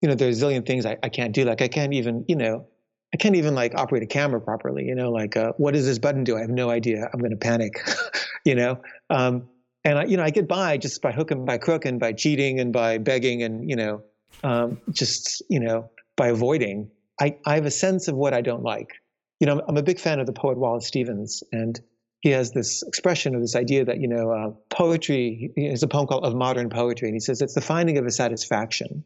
you 0.00 0.08
know, 0.08 0.14
there's 0.14 0.42
a 0.42 0.46
zillion 0.46 0.66
things 0.66 0.86
I, 0.86 0.96
I 1.02 1.10
can't 1.10 1.34
do. 1.34 1.44
Like, 1.44 1.60
I 1.60 1.68
can't 1.68 1.92
even, 1.92 2.24
you 2.28 2.36
know, 2.36 2.66
I 3.12 3.16
can't 3.18 3.36
even 3.36 3.54
like 3.54 3.74
operate 3.74 4.02
a 4.02 4.06
camera 4.06 4.40
properly. 4.40 4.84
You 4.84 4.94
know, 4.94 5.10
like, 5.10 5.36
uh, 5.36 5.52
what 5.58 5.74
does 5.74 5.84
this 5.84 5.98
button 5.98 6.24
do? 6.24 6.36
I 6.36 6.40
have 6.40 6.50
no 6.50 6.70
idea. 6.70 7.08
I'm 7.12 7.20
going 7.20 7.32
to 7.32 7.36
panic, 7.36 7.86
you 8.44 8.54
know? 8.54 8.80
Um, 9.10 9.48
and 9.84 9.98
I, 9.98 10.04
you 10.04 10.16
know, 10.16 10.22
I 10.22 10.30
get 10.30 10.48
by 10.48 10.78
just 10.78 11.02
by 11.02 11.12
hook 11.12 11.30
and 11.30 11.44
by 11.44 11.58
crook 11.58 11.84
and 11.84 12.00
by 12.00 12.12
cheating 12.12 12.60
and 12.60 12.72
by 12.72 12.98
begging 12.98 13.42
and, 13.42 13.68
you 13.68 13.76
know, 13.76 14.02
um, 14.44 14.80
just, 14.90 15.42
you 15.48 15.60
know, 15.60 15.90
by 16.16 16.28
avoiding. 16.28 16.90
I, 17.20 17.36
I 17.44 17.56
have 17.56 17.66
a 17.66 17.70
sense 17.70 18.08
of 18.08 18.14
what 18.14 18.32
I 18.32 18.40
don't 18.40 18.62
like 18.62 18.99
you 19.40 19.46
know, 19.46 19.62
I'm 19.66 19.78
a 19.78 19.82
big 19.82 19.98
fan 19.98 20.20
of 20.20 20.26
the 20.26 20.32
poet 20.32 20.58
Wallace 20.58 20.86
Stevens, 20.86 21.42
and 21.50 21.80
he 22.20 22.28
has 22.30 22.52
this 22.52 22.82
expression 22.82 23.34
of 23.34 23.40
this 23.40 23.56
idea 23.56 23.84
that 23.86 24.00
you 24.00 24.06
know, 24.06 24.30
uh, 24.30 24.50
poetry 24.68 25.50
is 25.56 25.82
a 25.82 25.88
poem 25.88 26.06
called 26.06 26.24
"Of 26.24 26.34
Modern 26.34 26.68
Poetry," 26.68 27.08
and 27.08 27.16
he 27.16 27.20
says 27.20 27.40
it's 27.40 27.54
the 27.54 27.62
finding 27.62 27.96
of 27.96 28.06
a 28.06 28.10
satisfaction. 28.10 29.02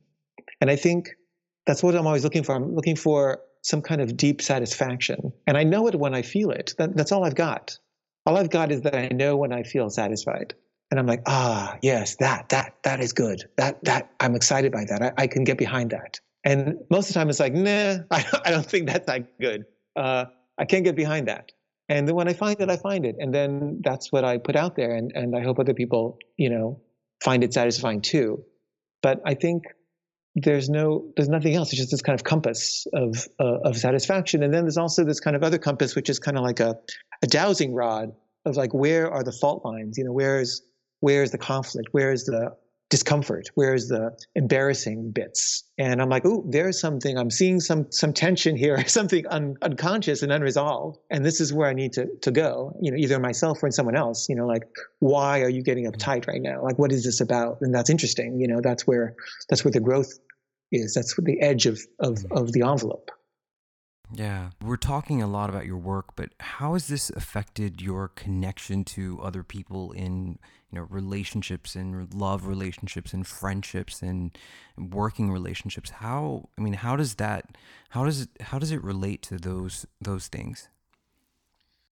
And 0.61 0.70
I 0.70 0.77
think 0.77 1.11
that's 1.66 1.83
what 1.83 1.94
I'm 1.94 2.07
always 2.07 2.25
looking 2.25 2.42
for. 2.42 2.55
I'm 2.57 2.75
looking 2.75 2.97
for 2.97 3.40
some 3.62 3.81
kind 3.81 4.01
of 4.01 4.16
deep 4.16 4.42
satisfaction, 4.42 5.33
and 5.47 5.57
I 5.57 5.62
know 5.62 5.87
it 5.87 5.94
when 5.94 6.14
I 6.14 6.23
feel 6.23 6.51
it. 6.51 6.75
That, 6.79 6.97
that's 6.97 7.12
all 7.12 7.25
I've 7.25 7.37
got. 7.37 7.79
All 8.27 8.37
I've 8.37 8.51
got 8.51 8.73
is 8.73 8.83
that 8.83 8.97
I 8.97 9.09
know 9.09 9.37
when 9.37 9.53
I 9.53 9.62
feel 9.62 9.88
satisfied, 9.88 10.55
and 10.90 10.99
I'm 10.99 11.07
like, 11.07 11.23
ah, 11.27 11.79
yes, 11.81 12.16
that 12.16 12.49
that 12.49 12.75
that 12.83 12.99
is 12.99 13.12
good. 13.12 13.44
That 13.57 13.85
that 13.85 14.11
I'm 14.18 14.35
excited 14.35 14.73
by 14.73 14.85
that. 14.87 15.01
I, 15.01 15.12
I 15.16 15.27
can 15.29 15.44
get 15.44 15.59
behind 15.59 15.90
that. 15.90 16.18
And 16.42 16.77
most 16.90 17.09
of 17.09 17.14
the 17.14 17.20
time, 17.20 17.31
it's 17.31 17.40
like, 17.40 17.55
nah, 17.55 17.99
I, 18.11 18.25
I 18.44 18.51
don't 18.51 18.66
think 18.66 18.88
that's 18.88 19.07
that 19.07 19.38
good 19.38 19.64
uh, 19.96 20.26
I 20.59 20.64
can't 20.64 20.85
get 20.85 20.96
behind 20.96 21.28
that. 21.28 21.52
And 21.88 22.09
then 22.09 22.14
when 22.14 22.28
I 22.28 22.33
find 22.33 22.61
it, 22.61 22.70
I 22.70 22.76
find 22.76 23.04
it, 23.04 23.16
and 23.18 23.35
then 23.35 23.80
that's 23.85 24.11
what 24.11 24.24
I 24.24 24.38
put 24.38 24.57
out 24.57 24.74
there, 24.74 24.94
and 24.94 25.12
and 25.14 25.37
I 25.37 25.42
hope 25.42 25.59
other 25.59 25.74
people, 25.74 26.18
you 26.37 26.48
know, 26.48 26.80
find 27.22 27.44
it 27.44 27.52
satisfying 27.52 28.00
too. 28.00 28.42
But 29.02 29.20
I 29.26 29.35
think 29.35 29.64
there's 30.35 30.70
no 30.70 31.12
there's 31.16 31.28
nothing 31.28 31.54
else. 31.54 31.70
It's 31.70 31.78
just 31.78 31.90
this 31.90 32.00
kind 32.00 32.18
of 32.18 32.24
compass 32.24 32.87
of 32.94 33.28
uh, 33.38 33.59
of 33.64 33.76
satisfaction, 33.76 34.42
and 34.42 34.52
then 34.52 34.64
there's 34.64 34.78
also 34.78 35.04
this 35.04 35.20
kind 35.20 35.37
of 35.37 35.42
other 35.42 35.59
compass, 35.59 35.94
which 35.94 36.09
is 36.09 36.18
kind 36.18 36.38
of 36.38 36.42
like 36.42 36.61
a 36.61 36.76
a 37.22 37.26
dowsing 37.26 37.74
rod 37.74 38.12
of 38.46 38.57
like 38.57 38.72
where 38.72 39.11
are 39.11 39.22
the 39.22 39.33
fault 39.33 39.64
lines? 39.64 39.98
You 39.98 40.04
know, 40.04 40.12
where's 40.12 40.62
where's 41.00 41.33
the 41.33 41.38
conflict? 41.38 41.88
Where's 41.92 42.24
the 42.24 42.57
discomfort 42.90 43.49
where's 43.55 43.88
the 43.88 44.11
embarrassing 44.35 45.11
bits. 45.11 45.64
And 45.79 46.01
i'm 46.01 46.09
like 46.09 46.25
oh 46.25 46.44
there's 46.49 46.79
something 46.79 47.18
i'm 47.18 47.31
seeing 47.31 47.61
some 47.61 47.90
some 47.90 48.12
tension 48.12 48.57
here 48.57 48.87
something 48.88 49.27
un, 49.29 49.57
unconscious 49.62 50.23
and 50.23 50.31
unresolved 50.31 50.99
and 51.11 51.25
this 51.25 51.40
is 51.40 51.53
where 51.53 51.68
i 51.68 51.73
need 51.73 51.92
to 51.94 52.07
to 52.23 52.31
go. 52.31 52.77
You 52.81 52.90
know 52.90 52.97
either 52.97 53.18
myself 53.18 53.62
or 53.62 53.66
in 53.66 53.73
someone 53.73 53.97
else 53.97 54.29
you 54.29 54.37
know 54.37 54.47
like 54.47 54.64
why 55.01 55.40
are 55.42 55.49
you 55.49 55.62
getting 55.62 55.90
uptight 55.90 56.27
right 56.27 56.42
now? 56.42 56.62
Like 56.62 56.79
what 56.79 56.92
is 56.92 57.05
this 57.05 57.20
about? 57.20 57.59
And 57.61 57.75
that's 57.75 57.90
interesting 57.90 58.38
you 58.40 58.49
know 58.49 58.61
that's 58.61 58.87
where 58.87 59.14
that's 59.49 59.64
where 59.64 59.73
the 59.73 59.81
growth 59.81 60.18
is 60.73 60.94
that's 60.94 61.14
the 61.16 61.40
edge 61.40 61.66
of 61.66 61.81
of 62.01 62.25
of 62.31 62.53
the 62.53 62.62
envelope 62.62 63.11
yeah, 64.12 64.51
we're 64.62 64.77
talking 64.77 65.23
a 65.23 65.27
lot 65.27 65.49
about 65.49 65.67
your 65.67 65.79
work, 65.79 66.14
but 66.14 66.31
how 66.38 66.75
has 66.75 66.88
this 66.88 67.11
affected 67.11 67.81
your 67.81 68.09
connection 68.09 68.85
to 68.85 69.21
other 69.23 69.43
people 69.43 69.93
in 69.93 70.38
you 70.71 70.79
know 70.79 70.87
relationships 70.90 71.75
and 71.75 72.12
love 72.12 72.47
relationships 72.47 73.12
and 73.12 73.27
friendships 73.27 74.03
and 74.03 74.37
working 74.77 75.31
relationships? 75.31 75.90
How 75.90 76.49
I 76.59 76.62
mean, 76.62 76.75
how 76.75 76.97
does 76.97 77.14
that 77.17 77.57
how 77.90 78.05
does 78.05 78.23
it 78.23 78.29
how 78.40 78.59
does 78.59 78.73
it 78.73 78.83
relate 78.85 79.23
to 79.23 79.38
those 79.38 79.87
those 80.01 80.29
things? 80.29 80.69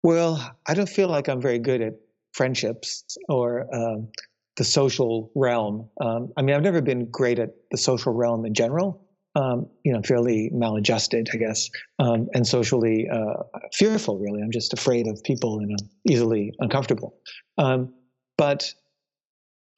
Well, 0.03 0.55
I 0.67 0.75
don't 0.75 0.89
feel 0.89 1.09
like 1.09 1.29
I'm 1.29 1.41
very 1.41 1.61
good 1.61 1.81
at 1.81 1.95
friendships 2.33 3.17
or 3.29 3.73
um, 3.75 4.09
the 4.57 4.65
social 4.65 5.31
realm. 5.35 5.89
Um, 6.01 6.33
I 6.37 6.43
mean, 6.43 6.57
I've 6.57 6.63
never 6.63 6.81
been 6.83 7.07
great 7.07 7.39
at 7.39 7.55
the 7.71 7.79
social 7.79 8.13
realm 8.13 8.45
in 8.45 8.53
general 8.53 9.02
um, 9.35 9.67
you 9.85 9.93
know, 9.93 10.03
fairly 10.03 10.51
maladjusted, 10.53 11.31
I 11.33 11.37
guess, 11.37 11.71
um, 11.99 12.29
and 12.35 12.47
socially 12.47 13.09
uh, 13.09 13.43
fearful. 13.73 14.19
Really, 14.19 14.43
I'm 14.43 14.51
just 14.51 14.73
afraid 14.73 15.07
of 15.07 15.23
people 15.25 15.59
and 15.59 15.71
I'm 15.73 15.89
easily 16.09 16.53
uncomfortable. 16.59 17.15
Um, 17.59 17.95
but 18.37 18.73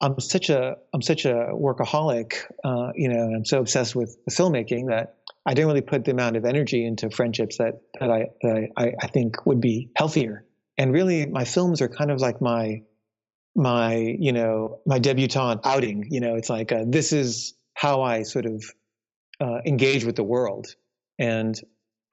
I'm 0.01 0.19
such 0.19 0.49
a 0.49 0.77
I'm 0.93 1.01
such 1.01 1.25
a 1.25 1.49
workaholic, 1.53 2.33
uh, 2.63 2.91
you 2.95 3.09
know, 3.09 3.33
I'm 3.35 3.45
so 3.45 3.59
obsessed 3.59 3.95
with 3.95 4.17
filmmaking 4.29 4.89
that 4.89 5.15
I 5.45 5.53
didn't 5.53 5.67
really 5.67 5.81
put 5.81 6.05
the 6.05 6.11
amount 6.11 6.35
of 6.35 6.45
energy 6.45 6.85
into 6.85 7.09
friendships 7.09 7.57
that 7.57 7.81
that 7.99 8.11
I 8.11 8.27
that 8.41 8.69
I, 8.75 8.93
I 9.01 9.07
think 9.07 9.45
would 9.45 9.61
be 9.61 9.89
healthier. 9.95 10.45
And 10.77 10.91
really, 10.91 11.25
my 11.25 11.45
films 11.45 11.81
are 11.81 11.87
kind 11.87 12.11
of 12.11 12.19
like 12.19 12.41
my 12.41 12.81
my 13.55 13.95
you 13.95 14.33
know 14.33 14.79
my 14.85 14.99
debutante 14.99 15.61
outing. 15.63 16.07
You 16.09 16.19
know, 16.19 16.35
it's 16.35 16.49
like 16.49 16.73
uh, 16.73 16.83
this 16.87 17.13
is 17.13 17.53
how 17.73 18.01
I 18.01 18.23
sort 18.23 18.45
of 18.45 18.63
uh, 19.39 19.59
engage 19.65 20.05
with 20.05 20.15
the 20.15 20.23
world. 20.23 20.67
And 21.19 21.59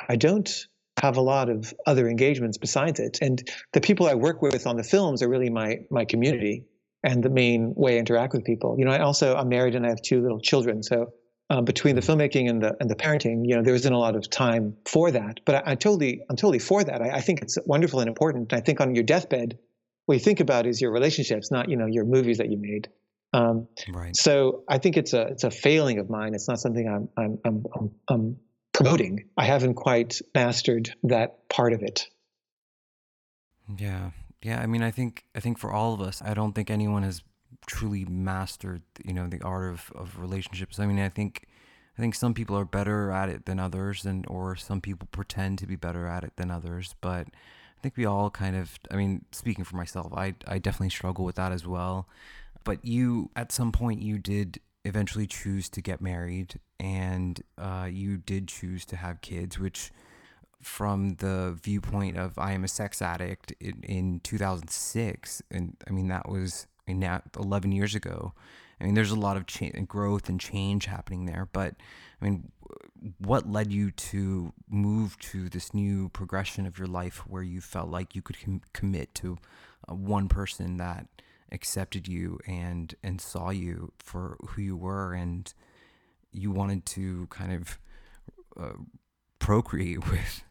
I 0.08 0.16
don't 0.16 0.66
have 1.00 1.16
a 1.16 1.20
lot 1.20 1.48
of 1.48 1.72
other 1.86 2.08
engagements 2.08 2.58
besides 2.58 3.00
it. 3.00 3.18
And 3.22 3.42
the 3.72 3.80
people 3.80 4.06
I 4.06 4.14
work 4.14 4.42
with 4.42 4.66
on 4.66 4.76
the 4.76 4.84
films 4.84 5.22
are 5.22 5.28
really 5.28 5.50
my 5.50 5.80
my 5.90 6.04
community. 6.04 6.66
and 7.04 7.22
the 7.22 7.30
main 7.30 7.74
way 7.76 7.96
I 7.96 7.98
interact 7.98 8.32
with 8.32 8.44
people. 8.44 8.76
You 8.78 8.84
know, 8.84 8.92
I 8.92 9.00
also 9.00 9.34
I'm 9.34 9.48
married 9.48 9.74
and 9.74 9.84
I 9.84 9.88
have 9.88 10.02
two 10.02 10.22
little 10.22 10.40
children, 10.40 10.82
so 10.84 11.12
uh, 11.50 11.60
between 11.60 11.96
the 11.96 12.00
filmmaking 12.00 12.48
and 12.48 12.62
the 12.62 12.76
and 12.80 12.88
the 12.88 12.94
parenting, 12.94 13.42
you 13.44 13.54
know, 13.56 13.62
there 13.62 13.74
isn't 13.74 13.92
a 13.92 13.98
lot 13.98 14.16
of 14.16 14.30
time 14.30 14.76
for 14.86 15.10
that. 15.10 15.40
But 15.44 15.54
I, 15.56 15.72
I 15.72 15.74
totally 15.74 16.22
I'm 16.30 16.36
totally 16.36 16.58
for 16.58 16.82
that. 16.82 17.02
I, 17.02 17.10
I, 17.16 17.20
think 17.20 17.42
it's 17.42 17.58
wonderful 17.66 18.00
and 18.00 18.08
important. 18.08 18.52
I 18.52 18.60
think 18.60 18.80
on 18.80 18.94
your 18.94 19.04
deathbed, 19.04 19.58
what 20.06 20.14
you 20.14 20.20
think 20.20 20.40
about 20.40 20.66
is 20.66 20.80
your 20.80 20.92
relationships, 20.92 21.50
not 21.50 21.68
you 21.68 21.76
know 21.76 21.86
your 21.86 22.04
movies 22.04 22.38
that 22.38 22.50
you 22.50 22.58
made. 22.58 22.88
Um, 23.32 23.68
right. 23.88 24.14
So 24.16 24.64
I 24.68 24.78
think 24.78 24.96
it's 24.96 25.14
a 25.14 25.22
it's 25.22 25.44
a 25.44 25.50
failing 25.50 25.98
of 25.98 26.10
mine. 26.10 26.34
It's 26.34 26.48
not 26.48 26.60
something 26.60 26.86
I'm 26.88 27.08
I'm 27.16 27.38
I'm, 27.44 27.64
I'm, 27.74 27.90
I'm 28.08 28.36
promoting. 28.72 29.28
I 29.36 29.44
haven't 29.44 29.74
quite 29.74 30.20
mastered 30.34 30.94
that 31.04 31.48
part 31.48 31.72
of 31.72 31.82
it. 31.82 32.08
Yeah, 33.78 34.10
yeah. 34.42 34.60
I 34.60 34.66
mean, 34.66 34.82
I 34.82 34.90
think 34.90 35.24
I 35.34 35.40
think 35.40 35.58
for 35.58 35.72
all 35.72 35.94
of 35.94 36.00
us, 36.00 36.20
I 36.22 36.34
don't 36.34 36.52
think 36.52 36.70
anyone 36.70 37.02
has 37.04 37.22
truly 37.66 38.04
mastered, 38.04 38.82
you 39.04 39.12
know, 39.12 39.28
the 39.28 39.40
art 39.42 39.72
of, 39.72 39.92
of 39.94 40.18
relationships. 40.18 40.78
I 40.78 40.86
mean, 40.86 40.98
I 40.98 41.08
think 41.08 41.46
I 41.96 42.02
think 42.02 42.14
some 42.14 42.34
people 42.34 42.56
are 42.56 42.64
better 42.64 43.10
at 43.10 43.28
it 43.28 43.46
than 43.46 43.58
others, 43.58 44.04
and 44.04 44.26
or 44.28 44.56
some 44.56 44.80
people 44.80 45.08
pretend 45.12 45.58
to 45.58 45.66
be 45.66 45.76
better 45.76 46.06
at 46.06 46.24
it 46.24 46.36
than 46.36 46.50
others. 46.50 46.94
But 47.00 47.28
I 47.28 47.80
think 47.82 47.96
we 47.96 48.04
all 48.04 48.30
kind 48.30 48.56
of. 48.56 48.78
I 48.90 48.96
mean, 48.96 49.24
speaking 49.32 49.64
for 49.64 49.76
myself, 49.76 50.12
I 50.14 50.34
I 50.46 50.58
definitely 50.58 50.90
struggle 50.90 51.24
with 51.24 51.36
that 51.36 51.52
as 51.52 51.66
well. 51.66 52.08
But 52.64 52.84
you, 52.84 53.30
at 53.36 53.52
some 53.52 53.72
point, 53.72 54.02
you 54.02 54.18
did 54.18 54.60
eventually 54.84 55.26
choose 55.26 55.68
to 55.70 55.80
get 55.80 56.00
married, 56.00 56.58
and 56.80 57.40
uh, 57.58 57.88
you 57.90 58.16
did 58.16 58.48
choose 58.48 58.84
to 58.86 58.96
have 58.96 59.20
kids, 59.20 59.58
which 59.58 59.90
from 60.60 61.16
the 61.16 61.58
viewpoint 61.62 62.16
of 62.16 62.38
I 62.38 62.52
am 62.52 62.64
a 62.64 62.68
sex 62.68 63.02
addict 63.02 63.52
in, 63.60 63.82
in 63.82 64.20
2006, 64.20 65.42
and 65.50 65.76
I 65.88 65.90
mean 65.90 66.08
that 66.08 66.28
was 66.28 66.66
I 66.86 66.92
mean, 66.92 67.00
now 67.00 67.22
11 67.38 67.72
years 67.72 67.94
ago. 67.94 68.32
I 68.80 68.84
mean, 68.84 68.94
there's 68.94 69.12
a 69.12 69.16
lot 69.16 69.36
of 69.36 69.46
change 69.46 69.86
growth 69.86 70.28
and 70.28 70.40
change 70.40 70.86
happening 70.86 71.26
there. 71.26 71.48
But 71.52 71.76
I 72.20 72.24
mean, 72.24 72.50
what 73.18 73.50
led 73.50 73.72
you 73.72 73.90
to 73.90 74.52
move 74.68 75.18
to 75.20 75.48
this 75.48 75.72
new 75.72 76.08
progression 76.08 76.66
of 76.66 76.78
your 76.78 76.88
life 76.88 77.18
where 77.26 77.42
you 77.42 77.60
felt 77.60 77.88
like 77.88 78.16
you 78.16 78.22
could 78.22 78.40
com- 78.40 78.62
commit 78.72 79.14
to 79.16 79.38
uh, 79.88 79.94
one 79.94 80.28
person 80.28 80.78
that 80.78 81.06
accepted 81.52 82.08
you 82.08 82.38
and 82.46 82.94
and 83.02 83.20
saw 83.20 83.50
you 83.50 83.92
for 83.98 84.36
who 84.48 84.62
you 84.62 84.76
were 84.76 85.12
and 85.12 85.54
you 86.32 86.50
wanted 86.50 86.86
to 86.86 87.26
kind 87.28 87.52
of 87.52 87.78
uh, 88.58 88.78
procreate 89.38 90.08
with 90.10 90.42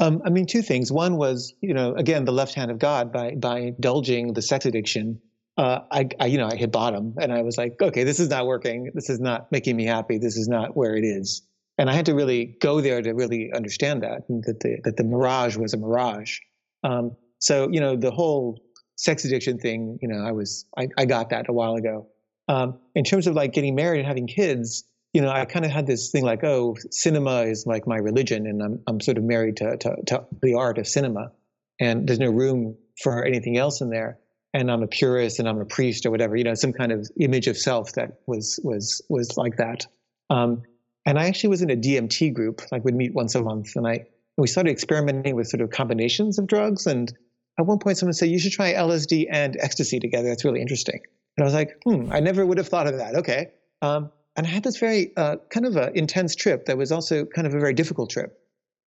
um, 0.00 0.22
I 0.24 0.30
mean, 0.30 0.46
two 0.46 0.62
things. 0.62 0.90
One 0.90 1.18
was, 1.18 1.52
you 1.60 1.74
know, 1.74 1.94
again, 1.94 2.24
the 2.24 2.32
left 2.32 2.54
hand 2.54 2.70
of 2.70 2.78
God 2.78 3.12
by 3.12 3.34
by 3.34 3.58
indulging 3.58 4.32
the 4.32 4.40
sex 4.40 4.64
addiction. 4.64 5.20
Uh, 5.58 5.80
I, 5.90 6.08
I, 6.18 6.26
you 6.26 6.38
know, 6.38 6.46
I 6.46 6.56
hit 6.56 6.72
bottom, 6.72 7.16
and 7.20 7.30
I 7.30 7.42
was 7.42 7.58
like, 7.58 7.82
okay, 7.82 8.02
this 8.02 8.18
is 8.18 8.30
not 8.30 8.46
working. 8.46 8.90
This 8.94 9.10
is 9.10 9.20
not 9.20 9.52
making 9.52 9.76
me 9.76 9.84
happy. 9.84 10.16
This 10.16 10.38
is 10.38 10.48
not 10.48 10.74
where 10.74 10.96
it 10.96 11.04
is. 11.04 11.42
And 11.76 11.90
I 11.90 11.92
had 11.92 12.06
to 12.06 12.14
really 12.14 12.56
go 12.60 12.80
there 12.80 13.02
to 13.02 13.12
really 13.12 13.52
understand 13.52 14.02
that 14.02 14.26
that 14.28 14.60
the 14.60 14.78
that 14.84 14.96
the 14.96 15.04
mirage 15.04 15.58
was 15.58 15.74
a 15.74 15.76
mirage. 15.76 16.38
Um, 16.82 17.16
so, 17.38 17.68
you 17.70 17.80
know, 17.80 17.96
the 17.96 18.10
whole 18.10 18.58
sex 19.00 19.24
addiction 19.24 19.58
thing, 19.58 19.98
you 20.02 20.08
know, 20.08 20.22
I 20.22 20.32
was 20.32 20.66
I, 20.76 20.88
I 20.98 21.06
got 21.06 21.30
that 21.30 21.48
a 21.48 21.52
while 21.52 21.74
ago. 21.74 22.06
Um, 22.48 22.78
in 22.94 23.04
terms 23.04 23.26
of 23.26 23.34
like 23.34 23.52
getting 23.52 23.74
married 23.74 24.00
and 24.00 24.06
having 24.06 24.26
kids, 24.26 24.84
you 25.14 25.22
know, 25.22 25.30
I 25.30 25.44
kind 25.46 25.64
of 25.64 25.70
had 25.70 25.86
this 25.86 26.10
thing 26.10 26.22
like, 26.22 26.44
oh, 26.44 26.76
cinema 26.90 27.42
is 27.42 27.64
like 27.66 27.86
my 27.86 27.96
religion, 27.96 28.46
and 28.46 28.62
I'm 28.62 28.80
I'm 28.86 29.00
sort 29.00 29.16
of 29.16 29.24
married 29.24 29.56
to, 29.56 29.76
to, 29.78 29.96
to 30.08 30.26
the 30.42 30.54
art 30.54 30.76
of 30.76 30.86
cinema, 30.86 31.32
and 31.80 32.06
there's 32.06 32.18
no 32.18 32.30
room 32.30 32.76
for 33.02 33.24
anything 33.24 33.56
else 33.56 33.80
in 33.80 33.88
there. 33.88 34.18
And 34.52 34.70
I'm 34.70 34.82
a 34.82 34.88
purist, 34.88 35.38
and 35.38 35.48
I'm 35.48 35.60
a 35.60 35.64
priest, 35.64 36.04
or 36.04 36.10
whatever, 36.10 36.36
you 36.36 36.44
know, 36.44 36.54
some 36.54 36.72
kind 36.72 36.92
of 36.92 37.08
image 37.18 37.46
of 37.46 37.56
self 37.56 37.92
that 37.94 38.20
was 38.26 38.60
was 38.62 39.00
was 39.08 39.36
like 39.38 39.56
that. 39.56 39.86
Um, 40.28 40.62
and 41.06 41.18
I 41.18 41.28
actually 41.28 41.50
was 41.50 41.62
in 41.62 41.70
a 41.70 41.76
DMT 41.76 42.34
group, 42.34 42.60
like 42.70 42.84
we'd 42.84 42.94
meet 42.94 43.14
once 43.14 43.34
a 43.34 43.42
month, 43.42 43.76
and 43.76 43.86
I 43.86 44.06
we 44.36 44.46
started 44.46 44.70
experimenting 44.70 45.36
with 45.36 45.48
sort 45.48 45.62
of 45.62 45.70
combinations 45.70 46.38
of 46.38 46.46
drugs. 46.46 46.86
And 46.86 47.12
at 47.60 47.66
one 47.66 47.78
point, 47.78 47.98
someone 47.98 48.14
said 48.14 48.30
you 48.30 48.38
should 48.38 48.52
try 48.52 48.72
LSD 48.72 49.26
and 49.30 49.56
ecstasy 49.60 50.00
together. 50.00 50.28
That's 50.28 50.44
really 50.44 50.62
interesting. 50.62 51.00
And 51.36 51.44
I 51.44 51.46
was 51.46 51.54
like, 51.54 51.76
hmm, 51.84 52.10
I 52.10 52.20
never 52.20 52.44
would 52.44 52.58
have 52.58 52.68
thought 52.68 52.86
of 52.86 52.96
that. 52.98 53.16
Okay. 53.16 53.50
Um, 53.82 54.10
and 54.34 54.46
I 54.46 54.50
had 54.50 54.62
this 54.62 54.78
very 54.78 55.12
uh, 55.16 55.36
kind 55.50 55.66
of 55.66 55.76
an 55.76 55.92
intense 55.94 56.34
trip 56.34 56.66
that 56.66 56.78
was 56.78 56.90
also 56.90 57.26
kind 57.26 57.46
of 57.46 57.54
a 57.54 57.60
very 57.60 57.74
difficult 57.74 58.10
trip. 58.10 58.38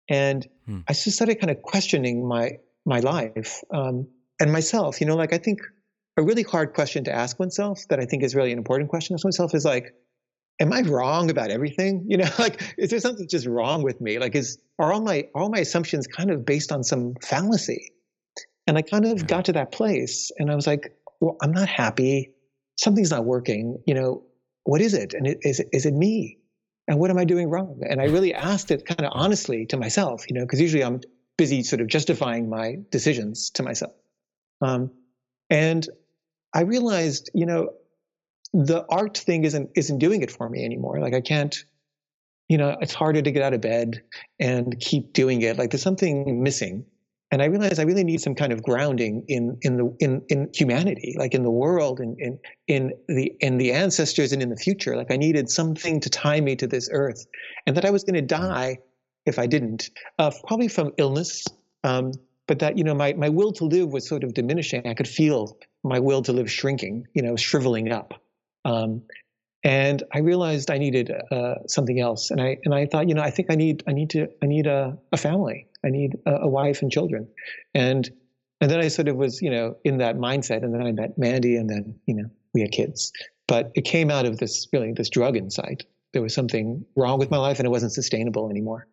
And 0.10 0.48
hmm. 0.66 0.80
I 0.88 0.94
just 0.94 1.12
started 1.12 1.36
kind 1.36 1.52
of 1.52 1.62
questioning 1.62 2.28
my 2.28 2.60
my 2.86 3.00
life 3.00 3.62
um, 3.74 4.08
and 4.40 4.52
myself. 4.52 5.02
You 5.02 5.08
know, 5.08 5.16
like 5.16 5.34
I 5.34 5.38
think 5.38 5.60
a 6.18 6.24
really 6.24 6.44
hard 6.44 6.74
question 6.74 7.04
to 7.06 7.14
ask 7.14 7.40
oneself 7.40 7.82
that 7.90 8.00
I 8.00 8.06
think 8.06 8.24
is 8.24 8.36
really 8.36 8.52
an 8.52 8.58
important 8.58 8.90
question 8.90 9.16
to 9.16 9.20
ask 9.20 9.26
oneself 9.26 9.54
is 9.54 9.66
like, 9.66 9.94
am 10.60 10.72
I 10.72 10.82
wrong 10.82 11.30
about 11.30 11.52
everything? 11.52 12.06
You 12.10 12.18
know, 12.18 12.30
like 12.40 12.76
is 12.78 12.90
there 12.90 13.00
something 13.00 13.28
just 13.28 13.48
wrong 13.48 13.84
with 13.84 14.00
me? 14.00 14.20
Like 14.20 14.36
is 14.36 14.60
are 14.80 14.94
all 14.94 15.02
my 15.02 15.28
all 15.36 15.50
my 15.50 15.60
assumptions 15.60 16.08
kind 16.08 16.32
of 16.32 16.46
based 16.46 16.72
on 16.72 16.84
some 16.84 17.16
fallacy? 17.22 17.92
And 18.72 18.78
I 18.78 18.84
kind 18.84 19.04
of 19.04 19.20
yeah. 19.20 19.26
got 19.26 19.44
to 19.46 19.52
that 19.52 19.74
place 19.74 20.32
and 20.40 20.50
I 20.50 20.56
was 20.56 20.66
like, 20.66 20.96
well, 21.20 21.36
I'm 21.42 21.52
not 21.52 21.68
happy. 21.68 22.32
Something's 22.78 23.12
not 23.12 23.26
working. 23.26 23.84
You 23.86 23.94
know, 23.94 24.24
what 24.64 24.80
is 24.80 24.94
it? 24.94 25.14
And 25.14 25.28
it, 25.28 25.40
is, 25.42 25.60
it, 25.60 25.68
is 25.74 25.86
it 25.86 25.94
me? 25.94 26.38
And 26.88 26.98
what 26.98 27.12
am 27.12 27.18
I 27.18 27.26
doing 27.26 27.50
wrong? 27.50 27.82
And 27.90 28.00
I 28.00 28.06
really 28.06 28.34
asked 28.34 28.72
it 28.72 28.86
kind 28.86 29.02
of 29.02 29.12
honestly 29.14 29.66
to 29.66 29.78
myself, 29.78 30.24
you 30.30 30.36
know, 30.36 30.46
because 30.46 30.62
usually 30.62 30.86
I'm 30.86 31.02
busy 31.38 31.64
sort 31.64 31.82
of 31.82 31.90
justifying 31.90 32.50
my 32.50 32.78
decisions 32.92 33.50
to 33.56 33.64
myself. 33.64 33.92
Um, 34.62 34.92
and 35.50 35.86
I 36.54 36.62
realized, 36.62 37.30
you 37.34 37.48
know, 37.48 37.72
the 38.54 38.86
art 38.90 39.18
thing 39.18 39.44
isn't 39.44 39.72
isn't 39.76 40.00
doing 40.00 40.22
it 40.22 40.32
for 40.32 40.48
me 40.48 40.64
anymore. 40.64 41.02
Like 41.02 41.14
I 41.14 41.20
can't, 41.20 41.62
you 42.48 42.58
know, 42.58 42.78
it's 42.80 42.94
harder 42.94 43.22
to 43.22 43.32
get 43.32 43.44
out 43.44 43.54
of 43.54 43.60
bed 43.60 44.02
and 44.40 44.80
keep 44.80 45.12
doing 45.12 45.42
it. 45.42 45.58
Like 45.58 45.72
there's 45.72 45.84
something 45.84 46.42
missing 46.42 46.86
and 47.32 47.42
I 47.42 47.46
realized 47.46 47.80
I 47.80 47.84
really 47.84 48.04
need 48.04 48.20
some 48.20 48.36
kind 48.36 48.52
of 48.52 48.62
grounding 48.62 49.24
in 49.28 49.58
in 49.62 49.78
the 49.78 49.96
in 50.00 50.22
in 50.28 50.50
humanity, 50.54 51.16
like 51.18 51.34
in 51.34 51.44
the 51.44 51.52
world, 51.52 52.00
and 52.00 52.20
in, 52.20 52.40
in 52.68 52.92
in 53.08 53.16
the 53.16 53.34
in 53.40 53.58
the 53.58 53.72
ancestors 53.72 54.34
and 54.34 54.42
in 54.42 54.50
the 54.50 54.58
future. 54.58 54.98
Like 54.98 55.12
I 55.12 55.18
needed 55.18 55.50
something 55.50 56.02
to 56.02 56.10
tie 56.10 56.42
me 56.42 56.56
to 56.58 56.68
this 56.68 56.90
earth, 56.92 57.26
and 57.66 57.78
that 57.78 57.86
I 57.86 57.90
was 57.90 58.04
going 58.04 58.16
to 58.16 58.22
die 58.22 58.80
if 59.26 59.40
I 59.40 59.48
didn't, 59.48 59.90
uh, 60.20 60.32
probably 60.46 60.68
from 60.68 60.92
illness. 60.98 61.46
Um, 61.84 62.12
but 62.48 62.60
that 62.60 62.78
you 62.78 62.84
know 62.84 62.94
my 62.94 63.14
my 63.14 63.30
will 63.30 63.54
to 63.54 63.66
live 63.66 63.90
was 63.90 64.08
sort 64.08 64.26
of 64.26 64.34
diminishing. 64.34 64.86
I 64.86 64.94
could 64.94 65.08
feel 65.08 65.58
my 65.84 66.00
will 66.00 66.22
to 66.24 66.34
live 66.34 66.52
shrinking, 66.52 67.06
you 67.14 67.22
know, 67.22 67.36
shriveling 67.38 67.92
up. 67.92 68.14
Um, 68.66 69.04
and 69.64 70.04
I 70.14 70.20
realized 70.20 70.70
I 70.70 70.80
needed 70.80 71.12
uh, 71.32 71.56
something 71.68 72.00
else, 72.00 72.30
and 72.32 72.42
I 72.42 72.58
and 72.66 72.74
I 72.74 72.88
thought, 72.88 73.08
you 73.08 73.16
know, 73.16 73.22
I 73.22 73.30
think 73.30 73.50
I 73.52 73.56
need 73.56 73.84
I 73.88 73.94
need 73.94 74.10
to 74.12 74.28
I 74.44 74.48
need 74.48 74.68
a, 74.68 74.98
a 75.14 75.18
family. 75.18 75.68
I 75.86 75.90
need 75.90 76.18
a, 76.26 76.42
a 76.42 76.48
wife 76.48 76.82
and 76.82 76.92
children. 76.92 77.28
And 77.74 78.10
and 78.60 78.70
then 78.70 78.80
I 78.80 78.90
sort 78.90 79.08
of 79.08 79.16
was, 79.16 79.42
you 79.42 79.50
know, 79.50 79.76
in 79.84 79.98
that 79.98 80.18
mindset. 80.18 80.64
And 80.64 80.74
then 80.74 80.84
I 80.84 80.92
met 80.92 81.18
Mandy, 81.18 81.56
and 81.56 81.70
then 81.70 82.00
you 82.06 82.16
know 82.16 82.30
we 82.54 82.62
had 82.62 82.72
kids. 82.72 83.12
But 83.48 83.72
it 83.76 83.82
came 83.82 84.12
out 84.12 84.26
of 84.26 84.38
this 84.38 84.68
really 84.72 84.94
this 84.94 85.10
drug 85.10 85.36
insight. 85.36 85.84
There 86.14 86.22
was 86.22 86.34
something 86.34 86.86
wrong 86.96 87.20
with 87.20 87.32
my 87.32 87.38
life, 87.38 87.60
and 87.60 87.66
it 87.66 87.72
wasn't 87.72 87.94
sustainable 87.94 88.50
anymore. 88.50 88.88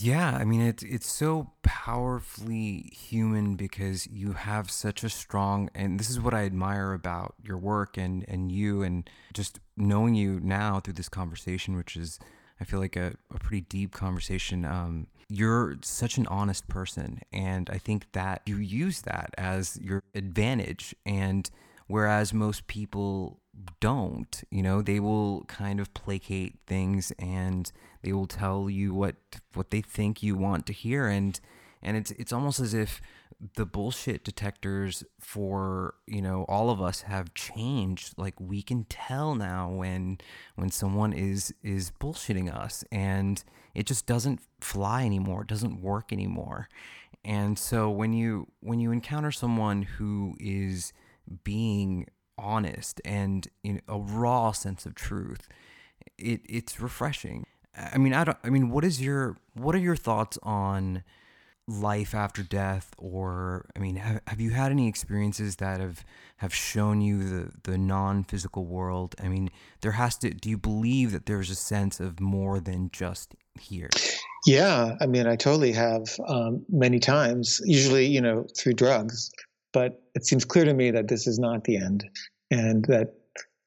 Yeah, 0.00 0.30
I 0.30 0.44
mean 0.46 0.62
it's 0.62 0.82
it's 0.82 1.12
so 1.12 1.52
powerfully 1.62 2.90
human 2.94 3.56
because 3.56 4.06
you 4.06 4.32
have 4.32 4.70
such 4.70 5.04
a 5.04 5.10
strong 5.10 5.68
and 5.74 6.00
this 6.00 6.08
is 6.08 6.18
what 6.18 6.32
I 6.32 6.44
admire 6.44 6.94
about 6.94 7.34
your 7.42 7.58
work 7.58 7.98
and 7.98 8.24
and 8.26 8.50
you 8.50 8.82
and 8.82 9.08
just 9.34 9.60
knowing 9.76 10.14
you 10.14 10.40
now 10.40 10.80
through 10.80 10.94
this 10.94 11.10
conversation, 11.10 11.76
which 11.76 11.94
is 11.94 12.18
I 12.60 12.64
feel 12.64 12.80
like 12.80 12.96
a, 12.96 13.14
a 13.34 13.38
pretty 13.38 13.62
deep 13.62 13.92
conversation. 13.92 14.64
Um, 14.64 15.08
you're 15.28 15.76
such 15.82 16.18
an 16.18 16.26
honest 16.28 16.68
person, 16.68 17.20
and 17.32 17.68
I 17.70 17.78
think 17.78 18.12
that 18.12 18.42
you 18.46 18.56
use 18.56 19.02
that 19.02 19.34
as 19.36 19.78
your 19.82 20.04
advantage. 20.14 20.94
And 21.04 21.50
whereas 21.88 22.32
most 22.32 22.66
people 22.66 23.40
don't, 23.80 24.44
you 24.50 24.62
know, 24.62 24.82
they 24.82 25.00
will 25.00 25.44
kind 25.44 25.80
of 25.80 25.92
placate 25.94 26.58
things 26.66 27.12
and 27.18 27.70
they 28.02 28.12
will 28.12 28.26
tell 28.26 28.70
you 28.70 28.94
what 28.94 29.16
what 29.54 29.70
they 29.70 29.80
think 29.80 30.22
you 30.22 30.36
want 30.36 30.66
to 30.66 30.72
hear, 30.72 31.08
and 31.08 31.38
and 31.82 31.96
it's 31.96 32.12
it's 32.12 32.32
almost 32.32 32.60
as 32.60 32.72
if 32.72 33.00
the 33.54 33.66
bullshit 33.66 34.24
detectors 34.24 35.04
for 35.20 35.94
you 36.06 36.22
know 36.22 36.44
all 36.48 36.70
of 36.70 36.80
us 36.80 37.02
have 37.02 37.34
changed. 37.34 38.14
Like 38.16 38.40
we 38.40 38.62
can 38.62 38.84
tell 38.84 39.34
now 39.34 39.70
when 39.70 40.18
when 40.54 40.70
someone 40.70 41.12
is 41.12 41.54
is 41.62 41.92
bullshitting 42.00 42.54
us 42.54 42.84
and 42.90 43.42
it 43.74 43.86
just 43.86 44.06
doesn't 44.06 44.40
fly 44.60 45.04
anymore. 45.04 45.42
It 45.42 45.48
doesn't 45.48 45.82
work 45.82 46.12
anymore. 46.12 46.68
And 47.24 47.58
so 47.58 47.90
when 47.90 48.12
you 48.12 48.48
when 48.60 48.80
you 48.80 48.90
encounter 48.90 49.30
someone 49.30 49.82
who 49.82 50.36
is 50.40 50.92
being 51.44 52.06
honest 52.38 53.00
and 53.04 53.48
in 53.64 53.80
a 53.88 53.98
raw 53.98 54.52
sense 54.52 54.86
of 54.86 54.94
truth 54.94 55.48
it 56.18 56.40
it's 56.48 56.80
refreshing. 56.80 57.44
I 57.74 57.98
mean 57.98 58.14
i 58.14 58.24
don't 58.24 58.38
i 58.42 58.48
mean 58.48 58.70
what 58.70 58.84
is 58.84 59.02
your 59.02 59.36
what 59.52 59.74
are 59.74 59.78
your 59.78 59.96
thoughts 59.96 60.38
on 60.42 61.02
life 61.68 62.14
after 62.14 62.42
death 62.44 62.94
or 62.96 63.66
i 63.74 63.80
mean 63.80 63.96
have, 63.96 64.20
have 64.28 64.40
you 64.40 64.50
had 64.50 64.70
any 64.70 64.86
experiences 64.86 65.56
that 65.56 65.80
have 65.80 66.04
have 66.36 66.54
shown 66.54 67.00
you 67.00 67.24
the 67.24 67.50
the 67.64 67.78
non-physical 67.78 68.64
world? 68.66 69.14
I 69.22 69.28
mean 69.28 69.50
there 69.80 69.92
has 69.92 70.16
to 70.18 70.30
do 70.30 70.48
you 70.48 70.58
believe 70.58 71.12
that 71.12 71.26
there's 71.26 71.50
a 71.50 71.54
sense 71.54 71.98
of 71.98 72.20
more 72.20 72.60
than 72.60 72.90
just 72.92 73.34
here? 73.58 73.90
Yeah 74.46 74.94
i 75.00 75.06
mean 75.06 75.26
i 75.26 75.34
totally 75.34 75.72
have 75.72 76.04
um, 76.28 76.64
many 76.68 77.00
times 77.00 77.60
usually 77.64 78.06
you 78.06 78.20
know 78.20 78.46
through 78.56 78.74
drugs 78.74 79.30
but 79.72 80.02
it 80.14 80.24
seems 80.24 80.44
clear 80.44 80.64
to 80.64 80.74
me 80.74 80.90
that 80.90 81.08
this 81.08 81.26
is 81.26 81.38
not 81.38 81.64
the 81.64 81.76
end 81.76 82.08
and 82.50 82.84
that 82.84 83.14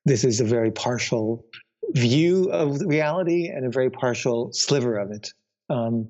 this 0.05 0.23
is 0.23 0.39
a 0.39 0.45
very 0.45 0.71
partial 0.71 1.45
view 1.91 2.49
of 2.51 2.81
reality 2.81 3.47
and 3.47 3.65
a 3.65 3.69
very 3.69 3.89
partial 3.89 4.51
sliver 4.53 4.97
of 4.97 5.11
it. 5.11 5.33
Um, 5.69 6.09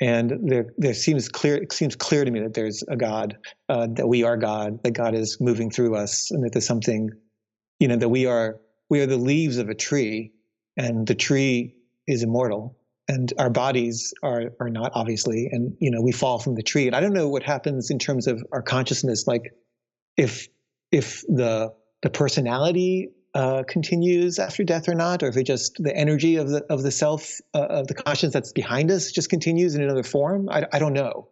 and 0.00 0.32
there 0.42 0.72
there 0.76 0.94
seems 0.94 1.28
clear 1.28 1.56
it 1.56 1.72
seems 1.72 1.94
clear 1.96 2.24
to 2.24 2.30
me 2.30 2.40
that 2.40 2.54
there's 2.54 2.82
a 2.88 2.96
God, 2.96 3.36
uh, 3.68 3.86
that 3.92 4.08
we 4.08 4.24
are 4.24 4.36
God, 4.36 4.82
that 4.82 4.92
God 4.92 5.14
is 5.14 5.38
moving 5.40 5.70
through 5.70 5.96
us, 5.96 6.30
and 6.30 6.44
that 6.44 6.52
there's 6.52 6.66
something, 6.66 7.10
you 7.78 7.88
know, 7.88 7.96
that 7.96 8.08
we 8.08 8.26
are 8.26 8.60
we 8.90 9.00
are 9.00 9.06
the 9.06 9.16
leaves 9.16 9.58
of 9.58 9.68
a 9.68 9.74
tree, 9.74 10.32
and 10.76 11.06
the 11.06 11.14
tree 11.14 11.76
is 12.06 12.22
immortal, 12.22 12.76
and 13.08 13.32
our 13.38 13.50
bodies 13.50 14.12
are 14.22 14.52
are 14.60 14.70
not 14.70 14.92
obviously, 14.94 15.48
and 15.52 15.76
you 15.80 15.90
know 15.90 16.00
we 16.00 16.12
fall 16.12 16.38
from 16.38 16.54
the 16.56 16.62
tree, 16.62 16.86
and 16.86 16.96
I 16.96 17.00
don't 17.00 17.14
know 17.14 17.28
what 17.28 17.42
happens 17.42 17.90
in 17.90 17.98
terms 17.98 18.26
of 18.26 18.42
our 18.52 18.62
consciousness, 18.62 19.26
like 19.26 19.52
if 20.16 20.48
if 20.90 21.22
the 21.28 21.72
the 22.02 22.10
personality 22.10 23.10
uh, 23.34 23.64
continues 23.66 24.38
after 24.38 24.62
death 24.62 24.88
or 24.88 24.94
not, 24.94 25.22
or 25.22 25.28
if 25.28 25.36
it 25.36 25.44
just 25.44 25.82
the 25.82 25.94
energy 25.94 26.36
of 26.36 26.48
the 26.48 26.64
of 26.70 26.82
the 26.82 26.90
self 26.90 27.40
uh, 27.52 27.66
of 27.66 27.88
the 27.88 27.94
conscience 27.94 28.32
that's 28.32 28.52
behind 28.52 28.90
us 28.90 29.10
just 29.10 29.28
continues 29.28 29.74
in 29.74 29.82
another 29.82 30.04
form. 30.04 30.48
I, 30.48 30.66
I 30.72 30.78
don't 30.78 30.92
know, 30.92 31.28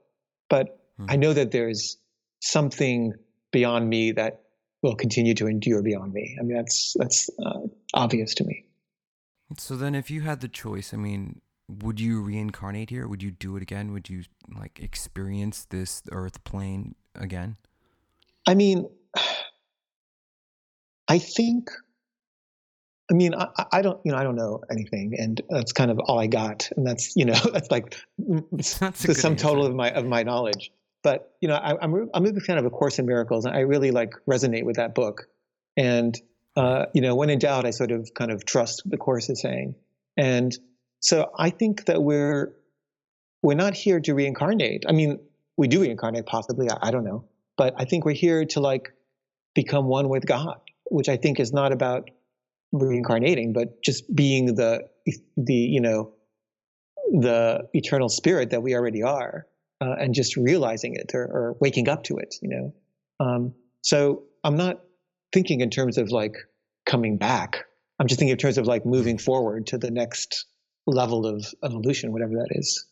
but 0.49 0.81
hmm. 0.99 1.07
I 1.09 1.17
know 1.17 1.33
that 1.33 1.53
there's 1.53 1.99
something 2.41 3.13
beyond 3.53 3.89
me 3.89 4.13
that 4.13 4.43
will 4.83 4.97
continue 4.97 5.35
to 5.35 5.47
endure 5.47 5.83
beyond 5.83 6.13
me. 6.13 6.37
I 6.41 6.43
mean, 6.43 6.57
that's 6.57 6.95
that's 6.99 7.31
uh, 7.45 7.61
obvious 7.95 8.35
to 8.35 8.45
me. 8.45 8.65
So 9.59 9.77
then, 9.77 9.95
if 9.95 10.11
you 10.11 10.23
had 10.23 10.41
the 10.41 10.49
choice, 10.49 10.93
I 10.93 10.97
mean, 10.97 11.41
would 11.69 12.01
you 12.01 12.21
reincarnate 12.21 12.91
here? 12.91 13.07
Would 13.07 13.23
you 13.23 13.31
do 13.31 13.57
it 13.57 13.63
again? 13.63 13.93
Would 13.93 14.11
you 14.11 14.25
like 14.53 14.81
experience 14.81 15.67
this 15.71 16.03
Earth 16.11 16.43
plane 16.43 16.97
again? 17.15 17.59
I 18.47 18.55
mean, 18.55 18.89
I 21.09 21.19
think 21.19 21.71
I 23.13 23.15
mean, 23.15 23.35
I, 23.35 23.67
I, 23.71 23.83
don't, 23.83 24.01
you 24.05 24.13
know, 24.13 24.17
I 24.17 24.25
don't 24.25 24.37
know 24.37 24.63
anything, 24.71 25.15
and 25.19 25.39
that's 25.51 25.73
kind 25.73 25.91
of 25.91 25.99
all 25.99 26.19
I 26.19 26.29
got, 26.29 26.71
and 26.75 26.87
that's, 26.87 27.15
you 27.15 27.27
know, 27.27 27.39
that's 27.53 27.71
like 27.71 27.95
that's 28.53 29.03
the 29.03 29.15
sum 29.15 29.37
total 29.37 29.67
of 29.67 29.75
my 29.75 29.91
of 29.91 30.07
my 30.07 30.23
knowledge. 30.23 30.73
But 31.03 31.35
you 31.43 31.49
know, 31.49 31.57
I, 31.57 31.73
am 31.73 31.95
I'm, 31.95 32.11
I'm 32.15 32.27
a 32.27 32.33
big 32.33 32.43
fan 32.43 32.57
of 32.57 32.65
A 32.65 32.71
Course 32.71 32.99
in 32.99 33.05
Miracles, 33.05 33.45
and 33.45 33.55
I 33.55 33.61
really 33.61 33.91
like 33.91 34.15
resonate 34.27 34.65
with 34.65 34.77
that 34.77 34.95
book. 34.95 35.29
And 35.77 36.19
uh, 36.57 36.87
you 36.95 37.03
know, 37.03 37.15
when 37.15 37.29
in 37.29 37.39
doubt, 37.39 37.67
I 37.67 37.71
sort 37.71 37.91
of 37.91 38.15
kind 38.15 38.31
of 38.31 38.47
trust 38.47 38.83
the 38.87 38.97
course 38.97 39.29
is 39.29 39.43
saying. 39.43 39.75
And 40.17 40.57
so 41.01 41.31
I 41.37 41.51
think 41.51 41.85
that 41.85 42.03
we're 42.03 42.55
we're 43.43 43.57
not 43.57 43.75
here 43.75 44.01
to 44.01 44.15
reincarnate. 44.15 44.85
I 44.89 44.93
mean, 44.93 45.19
we 45.59 45.69
do 45.69 45.83
reincarnate 45.83 46.25
possibly. 46.25 46.71
I, 46.71 46.79
I 46.81 46.91
don't 46.91 47.05
know, 47.05 47.25
but 47.59 47.75
I 47.77 47.85
think 47.85 48.07
we're 48.07 48.13
here 48.15 48.47
to 48.47 48.61
like 48.61 48.95
become 49.55 49.85
one 49.85 50.09
with 50.09 50.25
God, 50.25 50.61
which 50.91 51.11
I 51.11 51.19
think 51.19 51.41
is 51.41 51.53
not 51.53 51.73
about 51.73 52.09
reincarnating, 52.73 53.53
but 53.53 53.83
just 53.83 54.15
being 54.15 54.55
the 54.55 54.89
the 55.37 55.55
you 55.55 55.81
know 55.81 56.13
the 57.13 57.69
eternal 57.75 58.09
spirit 58.09 58.51
that 58.51 58.63
we 58.63 58.75
already 58.75 59.03
are, 59.03 59.47
uh, 59.81 59.95
and 59.99 60.15
just 60.15 60.37
realizing 60.37 60.95
it 60.95 61.13
or, 61.15 61.25
or, 61.25 61.57
waking 61.61 61.89
up 61.89 62.05
to 62.05 62.17
it. 62.17 62.35
You 62.41 62.49
know, 62.49 62.75
um, 63.21 63.55
so 63.83 64.25
I'm 64.45 64.57
not 64.57 64.81
thinking 65.33 65.61
in 65.61 65.71
terms 65.71 65.99
of 65.99 66.11
like 66.11 66.37
coming 66.87 67.19
back. 67.19 67.65
I'm 67.99 68.07
just 68.07 68.19
thinking 68.19 68.33
in 68.33 68.39
terms 68.39 68.59
of 68.59 68.67
like 68.67 68.87
moving 68.87 69.19
forward 69.19 69.67
to 69.69 69.79
the 69.79 69.91
next 69.91 70.47
level 70.87 71.27
of 71.27 71.47
evolution, 71.63 72.13
whatever 72.13 72.33
that 72.33 72.49
is. 72.51 72.87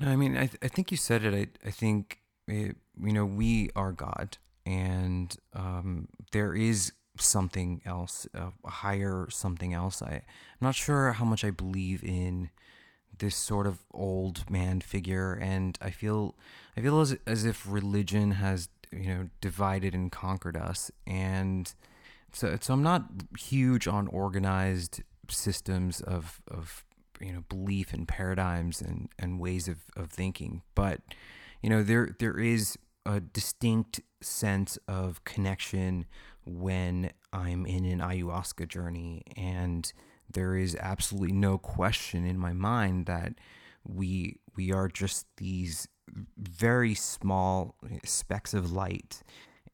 I 0.00 0.16
mean, 0.16 0.36
I, 0.36 0.46
th- 0.46 0.58
I 0.62 0.68
think 0.68 0.90
you 0.90 0.96
said 0.96 1.24
it. 1.24 1.34
I, 1.34 1.68
I 1.68 1.70
think, 1.70 2.20
it, 2.46 2.76
you 3.00 3.12
know, 3.12 3.24
we 3.24 3.70
are 3.74 3.92
God 3.92 4.36
and 4.66 5.36
um, 5.54 6.08
there 6.32 6.54
is 6.54 6.92
something 7.22 7.80
else, 7.84 8.26
a 8.34 8.50
higher 8.68 9.26
something 9.30 9.74
else. 9.74 10.02
I, 10.02 10.12
I'm 10.14 10.22
not 10.60 10.74
sure 10.74 11.12
how 11.12 11.24
much 11.24 11.44
I 11.44 11.50
believe 11.50 12.02
in 12.02 12.50
this 13.18 13.36
sort 13.36 13.66
of 13.66 13.78
old 13.92 14.48
man 14.50 14.80
figure, 14.80 15.34
and 15.34 15.78
I 15.80 15.90
feel 15.90 16.34
I 16.76 16.80
feel 16.80 17.00
as 17.00 17.16
as 17.26 17.44
if 17.44 17.66
religion 17.68 18.32
has 18.32 18.68
you 18.90 19.08
know 19.08 19.28
divided 19.40 19.94
and 19.94 20.10
conquered 20.10 20.56
us, 20.56 20.90
and 21.06 21.72
so 22.32 22.56
so 22.60 22.74
I'm 22.74 22.82
not 22.82 23.04
huge 23.38 23.86
on 23.86 24.06
organized 24.08 25.02
systems 25.28 26.00
of 26.00 26.40
of 26.48 26.84
you 27.20 27.32
know 27.32 27.44
belief 27.48 27.92
and 27.92 28.08
paradigms 28.08 28.80
and 28.80 29.08
and 29.18 29.38
ways 29.38 29.68
of 29.68 29.78
of 29.96 30.10
thinking, 30.10 30.62
but 30.74 31.00
you 31.62 31.70
know 31.70 31.82
there 31.82 32.16
there 32.18 32.38
is 32.38 32.76
a 33.06 33.20
distinct 33.20 34.00
sense 34.20 34.78
of 34.86 35.24
connection 35.24 36.06
when 36.58 37.10
I'm 37.32 37.66
in 37.66 37.84
an 37.84 38.00
ayahuasca 38.00 38.68
journey. 38.68 39.22
And 39.36 39.90
there 40.32 40.56
is 40.56 40.76
absolutely 40.80 41.32
no 41.32 41.58
question 41.58 42.24
in 42.24 42.38
my 42.38 42.52
mind 42.52 43.06
that 43.06 43.34
we 43.84 44.36
we 44.56 44.72
are 44.72 44.88
just 44.88 45.26
these 45.36 45.88
very 46.36 46.94
small 46.94 47.76
specks 48.04 48.52
of 48.52 48.72
light 48.72 49.22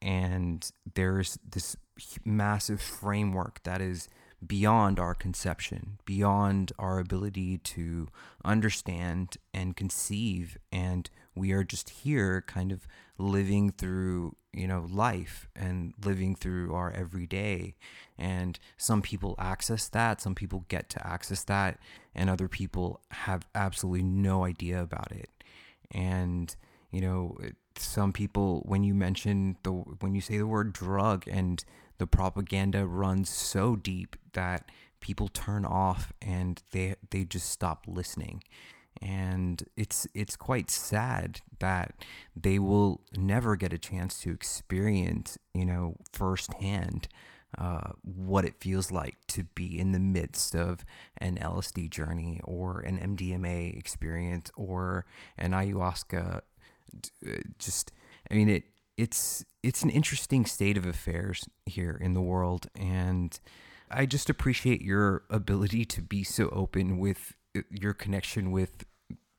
and 0.03 0.71
there's 0.95 1.39
this 1.49 1.77
massive 2.25 2.81
framework 2.81 3.63
that 3.65 3.81
is 3.81 4.09
beyond 4.47 4.99
our 4.99 5.15
conception, 5.15 5.99
beyond 6.05 6.73
our 6.79 6.99
ability 6.99 7.59
to 7.59 8.09
understand 8.45 9.37
and 9.55 9.77
conceive. 9.77 10.59
And 10.71 11.09
we 11.37 11.53
are 11.53 11.63
just 11.63 11.91
here 11.91 12.43
kind 12.47 12.73
of 12.73 12.89
living 13.19 13.71
through 13.71 14.35
you 14.53 14.67
know 14.67 14.87
life 14.91 15.49
and 15.55 15.93
living 16.05 16.35
through 16.35 16.75
our 16.75 16.91
everyday. 16.91 17.77
And 18.19 18.59
some 18.77 19.03
people 19.03 19.35
access 19.39 19.89
that 19.91 20.21
some 20.21 20.35
people 20.35 20.65
get 20.69 20.89
to 20.91 21.07
access 21.07 21.45
that 21.45 21.79
and 22.15 22.31
other 22.31 22.49
people 22.49 23.01
have 23.11 23.47
absolutely 23.55 24.03
no 24.03 24.45
idea 24.45 24.83
about 24.83 25.13
it. 25.13 25.31
And 25.91 26.55
you 26.91 27.01
know 27.01 27.37
some 27.77 28.13
people 28.13 28.63
when 28.65 28.83
you 28.83 28.95
mention 28.95 29.57
the 29.63 29.73
when 29.73 30.15
you 30.15 30.21
say 30.21 30.39
the 30.39 30.47
word 30.47 30.73
drug 30.73 31.25
and 31.29 31.65
the 31.99 32.07
propaganda 32.07 32.87
runs 32.87 33.29
so 33.29 33.77
deep 33.77 34.17
that 34.33 34.71
people 35.01 35.29
turn 35.29 35.65
off 35.65 36.13
and 36.23 36.63
they 36.73 36.95
they 37.11 37.25
just 37.25 37.51
stop 37.51 37.85
listening 37.87 38.43
and 39.03 39.65
it's 39.77 40.07
it's 40.15 40.37
quite 40.37 40.71
sad 40.71 41.41
that 41.59 41.95
they 42.35 42.59
will 42.59 43.01
never 43.17 43.57
get 43.57 43.73
a 43.73 43.79
chance 43.79 44.21
to 44.21 44.31
experience 44.31 45.39
you 45.55 45.65
know 45.65 45.97
firsthand 46.13 47.09
uh, 47.59 47.93
what 48.03 48.45
it 48.45 48.61
feels 48.61 48.91
like 48.91 49.17
to 49.29 49.45
be 49.55 49.79
in 49.79 49.93
the 49.93 49.99
midst 49.99 50.55
of 50.55 50.85
an 51.19 51.39
LSD 51.41 51.89
journey 51.89 52.41
or 52.45 52.81
an 52.81 52.99
MDMA 53.17 53.77
experience 53.79 54.51
or 54.57 55.07
an 55.39 55.53
ayahuasca. 55.53 56.41
Uh, 57.27 57.31
just, 57.59 57.93
I 58.31 58.35
mean, 58.35 58.49
it 58.49 58.65
it's 58.97 59.45
it's 59.63 59.83
an 59.83 59.91
interesting 59.91 60.45
state 60.45 60.77
of 60.77 60.87
affairs 60.87 61.49
here 61.65 61.99
in 62.01 62.15
the 62.15 62.21
world, 62.21 62.67
and 62.75 63.39
I 63.91 64.07
just 64.07 64.29
appreciate 64.29 64.83
your 64.83 65.23
ability 65.31 65.85
to 65.87 66.03
be 66.03 66.25
so 66.25 66.49
open 66.51 66.99
with 66.99 67.35
your 67.71 67.95
connection 67.95 68.51
with 68.51 68.85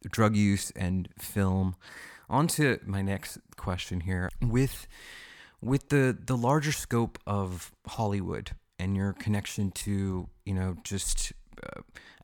drug 0.09 0.35
use 0.35 0.71
and 0.71 1.09
film. 1.17 1.75
On 2.29 2.47
to 2.47 2.79
my 2.85 3.01
next 3.01 3.39
question 3.55 4.01
here. 4.01 4.29
With 4.41 4.87
with 5.61 5.89
the 5.89 6.17
the 6.25 6.37
larger 6.37 6.71
scope 6.71 7.17
of 7.25 7.71
Hollywood 7.87 8.51
and 8.79 8.95
your 8.95 9.13
connection 9.13 9.71
to 9.71 10.27
you 10.45 10.53
know 10.53 10.77
just 10.83 11.33
uh, 11.63 11.81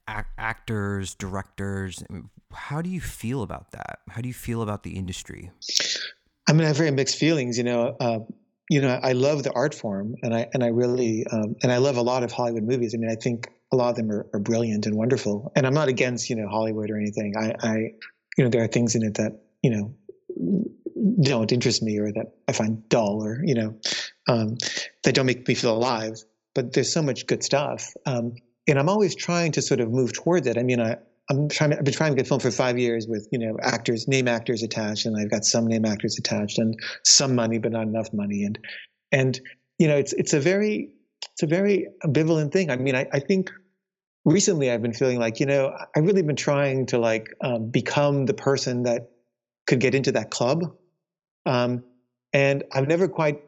act, 0.08 0.32
actors, 0.38 1.16
directors, 1.16 2.04
how 2.54 2.82
do 2.82 2.90
you 2.90 3.02
feel 3.02 3.42
about 3.42 3.72
that? 3.72 4.00
How 4.10 4.22
do 4.22 4.28
you 4.28 4.34
feel 4.34 4.62
about 4.62 4.84
the 4.84 4.92
industry? 4.92 5.52
I 6.48 6.54
mean, 6.54 6.64
I 6.64 6.68
have 6.68 6.78
very 6.78 6.92
mixed 6.92 7.18
feelings. 7.18 7.58
You 7.58 7.64
know, 7.64 7.96
uh, 8.00 8.20
you 8.70 8.82
know, 8.82 9.00
I 9.02 9.14
love 9.14 9.44
the 9.44 9.52
art 9.54 9.74
form, 9.74 10.16
and 10.22 10.34
I 10.34 10.48
and 10.54 10.64
I 10.64 10.68
really 10.68 11.26
um, 11.32 11.56
and 11.64 11.72
I 11.72 11.78
love 11.78 11.98
a 11.98 12.02
lot 12.02 12.24
of 12.24 12.32
Hollywood 12.32 12.64
movies. 12.64 12.94
I 12.94 12.98
mean, 12.98 13.10
I 13.10 13.16
think 13.16 13.50
a 13.74 13.76
lot 13.76 13.90
of 13.90 13.96
them 13.96 14.12
are, 14.12 14.28
are, 14.34 14.40
brilliant 14.40 14.86
and 14.86 14.96
wonderful. 14.96 15.52
And 15.56 15.66
I'm 15.66 15.74
not 15.74 15.88
against 15.88 16.30
you 16.30 16.36
know 16.36 16.48
Hollywood 16.48 16.90
or 16.92 16.98
anything. 16.98 17.34
I, 17.36 17.56
I, 17.60 17.76
you 18.38 18.44
know, 18.44 18.50
there 18.50 18.64
are 18.64 18.68
things 18.68 18.96
in 18.96 19.04
it 19.04 19.16
that 19.16 19.42
you 19.62 19.72
know 19.72 19.96
don't 21.22 21.52
interest 21.52 21.82
me 21.82 21.98
or 21.98 22.12
that 22.12 22.36
I 22.48 22.54
find 22.54 22.88
dull 22.88 23.24
or 23.24 23.42
you 23.44 23.56
know 23.56 23.76
um, 24.28 24.58
that 25.04 25.16
don't 25.16 25.26
make 25.26 25.48
me 25.48 25.56
feel 25.56 25.76
alive. 25.76 26.24
But 26.54 26.74
there's 26.74 26.94
so 26.94 27.02
much 27.02 27.26
good 27.26 27.44
stuff, 27.44 27.92
um, 28.06 28.36
and 28.68 28.78
I'm 28.78 28.88
always 28.88 29.16
trying 29.16 29.54
to 29.54 29.62
sort 29.64 29.80
of 29.80 29.90
move 29.90 30.14
towards 30.14 30.46
it. 30.46 30.56
I 30.56 30.62
mean, 30.62 30.80
I 30.80 30.98
I'm 31.32 31.50
trying. 31.50 31.74
I've 31.74 31.84
been 31.84 31.96
trying 31.96 32.12
to 32.12 32.16
get 32.16 32.28
film 32.28 32.42
for 32.42 32.52
five 32.52 32.78
years 32.78 33.08
with 33.08 33.28
you 33.32 33.40
know 33.40 33.58
actors, 33.60 34.08
name 34.08 34.28
actors 34.28 34.62
attached, 34.62 35.08
and 35.08 35.18
I've 35.20 35.32
got 35.32 35.46
some 35.46 35.66
name 35.66 35.84
actors 35.84 36.20
attached, 36.20 36.60
and 36.60 36.80
some 37.04 37.34
money, 37.34 37.58
but 37.58 37.72
not 37.72 37.88
enough 37.88 38.14
money, 38.14 38.44
and 38.44 38.60
and 39.12 39.42
you 39.80 39.88
know 39.88 39.98
it's 39.98 40.14
it's 40.14 40.34
a 40.34 40.40
very 40.40 40.92
it's 41.32 41.44
a 41.44 41.48
very 41.48 41.88
ambivalent 42.04 42.52
thing. 42.52 42.70
I 42.70 42.76
mean, 42.76 42.96
I, 42.96 43.08
I 43.12 43.20
think 43.20 43.52
recently 44.26 44.72
I've 44.72 44.82
been 44.82 44.94
feeling 44.94 45.20
like 45.20 45.40
you 45.40 45.46
know 45.46 45.76
I've 45.96 46.06
really 46.06 46.22
been 46.22 46.36
trying 46.36 46.86
to 46.88 46.98
like 46.98 47.34
um, 47.42 47.70
become 47.70 48.26
the 48.26 48.34
person 48.34 48.84
that 48.84 49.10
could 49.68 49.80
get 49.80 49.96
into 49.96 50.12
that 50.14 50.30
club, 50.30 50.76
um, 51.46 51.84
and 52.34 52.64
I've 52.74 52.88
never 52.88 53.08
quite 53.08 53.42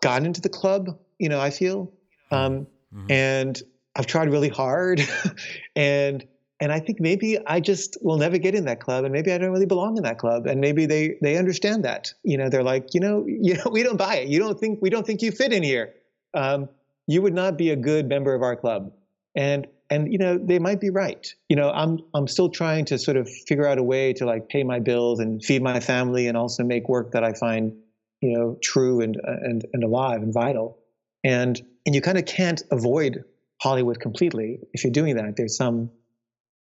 gotten 0.00 0.26
into 0.26 0.40
the 0.40 0.48
club. 0.48 0.98
You 1.18 1.28
know, 1.28 1.40
I 1.40 1.50
feel, 1.50 1.92
um, 2.30 2.66
mm-hmm. 2.94 3.10
and 3.10 3.62
I've 3.96 4.06
tried 4.06 4.30
really 4.30 4.48
hard, 4.48 5.02
and 5.76 6.24
and 6.60 6.72
I 6.72 6.80
think 6.80 7.00
maybe 7.00 7.38
I 7.46 7.60
just 7.60 7.96
will 8.02 8.16
never 8.16 8.38
get 8.38 8.54
in 8.54 8.64
that 8.64 8.80
club, 8.80 9.04
and 9.04 9.12
maybe 9.12 9.32
I 9.32 9.38
don't 9.38 9.50
really 9.50 9.66
belong 9.66 9.96
in 9.96 10.02
that 10.02 10.18
club, 10.18 10.46
and 10.46 10.60
maybe 10.60 10.86
they 10.86 11.16
they 11.22 11.36
understand 11.36 11.84
that. 11.84 12.12
You 12.22 12.36
know, 12.36 12.48
they're 12.48 12.64
like, 12.64 12.94
you 12.94 13.00
know, 13.00 13.24
you 13.28 13.54
know, 13.54 13.70
we 13.70 13.82
don't 13.82 13.96
buy 13.96 14.16
it. 14.16 14.28
You 14.28 14.38
don't 14.38 14.58
think 14.58 14.80
we 14.82 14.90
don't 14.90 15.06
think 15.06 15.22
you 15.22 15.32
fit 15.32 15.52
in 15.52 15.62
here. 15.62 15.94
Um, 16.34 16.68
you 17.06 17.22
would 17.22 17.34
not 17.34 17.56
be 17.56 17.70
a 17.70 17.76
good 17.76 18.08
member 18.08 18.34
of 18.34 18.42
our 18.42 18.56
club, 18.56 18.92
and 19.34 19.66
and 19.90 20.12
you 20.12 20.18
know 20.18 20.38
they 20.38 20.58
might 20.58 20.80
be 20.80 20.90
right. 20.90 21.32
You 21.48 21.56
know, 21.56 21.70
I'm 21.70 22.00
I'm 22.14 22.28
still 22.28 22.48
trying 22.48 22.84
to 22.86 22.98
sort 22.98 23.16
of 23.16 23.28
figure 23.28 23.66
out 23.66 23.78
a 23.78 23.82
way 23.82 24.12
to 24.14 24.26
like 24.26 24.48
pay 24.48 24.62
my 24.64 24.80
bills 24.80 25.20
and 25.20 25.44
feed 25.44 25.62
my 25.62 25.80
family, 25.80 26.26
and 26.26 26.36
also 26.36 26.64
make 26.64 26.88
work 26.88 27.12
that 27.12 27.24
I 27.24 27.32
find 27.32 27.72
you 28.20 28.36
know 28.36 28.58
true 28.62 29.00
and 29.00 29.16
and 29.24 29.64
and 29.72 29.84
alive 29.84 30.22
and 30.22 30.32
vital. 30.32 30.78
And 31.24 31.60
and 31.86 31.94
you 31.94 32.00
kind 32.00 32.18
of 32.18 32.26
can't 32.26 32.62
avoid 32.70 33.24
Hollywood 33.60 34.00
completely. 34.00 34.60
If 34.72 34.84
you're 34.84 34.92
doing 34.92 35.16
that, 35.16 35.36
there's 35.36 35.56
some 35.56 35.90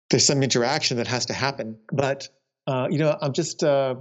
there's 0.10 0.26
some 0.26 0.44
interaction 0.44 0.98
that 0.98 1.08
has 1.08 1.26
to 1.28 1.34
happen. 1.34 1.78
But 1.92 2.30
uh, 2.66 2.88
you 2.90 2.98
know, 2.98 3.18
I'm 3.22 3.34
just 3.34 3.64
uh, 3.64 3.96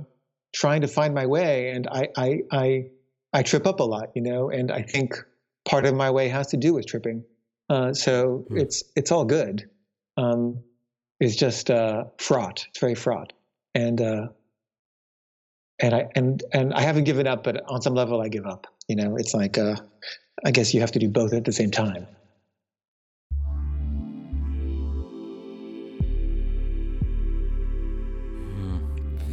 trying 0.54 0.82
to 0.82 0.88
find 0.88 1.14
my 1.14 1.26
way, 1.26 1.70
and 1.70 1.86
I, 1.86 2.08
I 2.16 2.40
I 2.52 2.86
I 3.32 3.42
trip 3.42 3.66
up 3.66 3.80
a 3.80 3.84
lot, 3.84 4.10
you 4.14 4.22
know, 4.22 4.50
and 4.50 4.70
I 4.70 4.82
think 4.82 5.14
part 5.68 5.84
of 5.86 5.94
my 5.94 6.10
way 6.10 6.28
has 6.28 6.48
to 6.48 6.56
do 6.56 6.74
with 6.74 6.86
tripping. 6.86 7.24
Uh, 7.68 7.92
so 7.92 8.46
mm. 8.50 8.60
it's 8.60 8.84
it's 8.94 9.10
all 9.10 9.24
good. 9.24 9.68
Um, 10.16 10.62
it's 11.20 11.36
just 11.36 11.70
uh, 11.70 12.04
fraught. 12.18 12.66
It's 12.68 12.78
very 12.78 12.94
fraught, 12.94 13.32
and 13.74 14.00
uh, 14.00 14.28
and 15.80 15.94
I 15.94 16.08
and 16.14 16.42
and 16.52 16.74
I 16.74 16.82
haven't 16.82 17.04
given 17.04 17.26
up, 17.26 17.44
but 17.44 17.62
on 17.68 17.82
some 17.82 17.94
level, 17.94 18.20
I 18.20 18.28
give 18.28 18.46
up. 18.46 18.66
You 18.88 18.96
know, 18.96 19.16
it's 19.16 19.34
like 19.34 19.58
uh, 19.58 19.76
I 20.44 20.50
guess 20.50 20.74
you 20.74 20.80
have 20.80 20.92
to 20.92 20.98
do 20.98 21.08
both 21.08 21.32
at 21.32 21.44
the 21.44 21.52
same 21.52 21.70
time. 21.70 22.06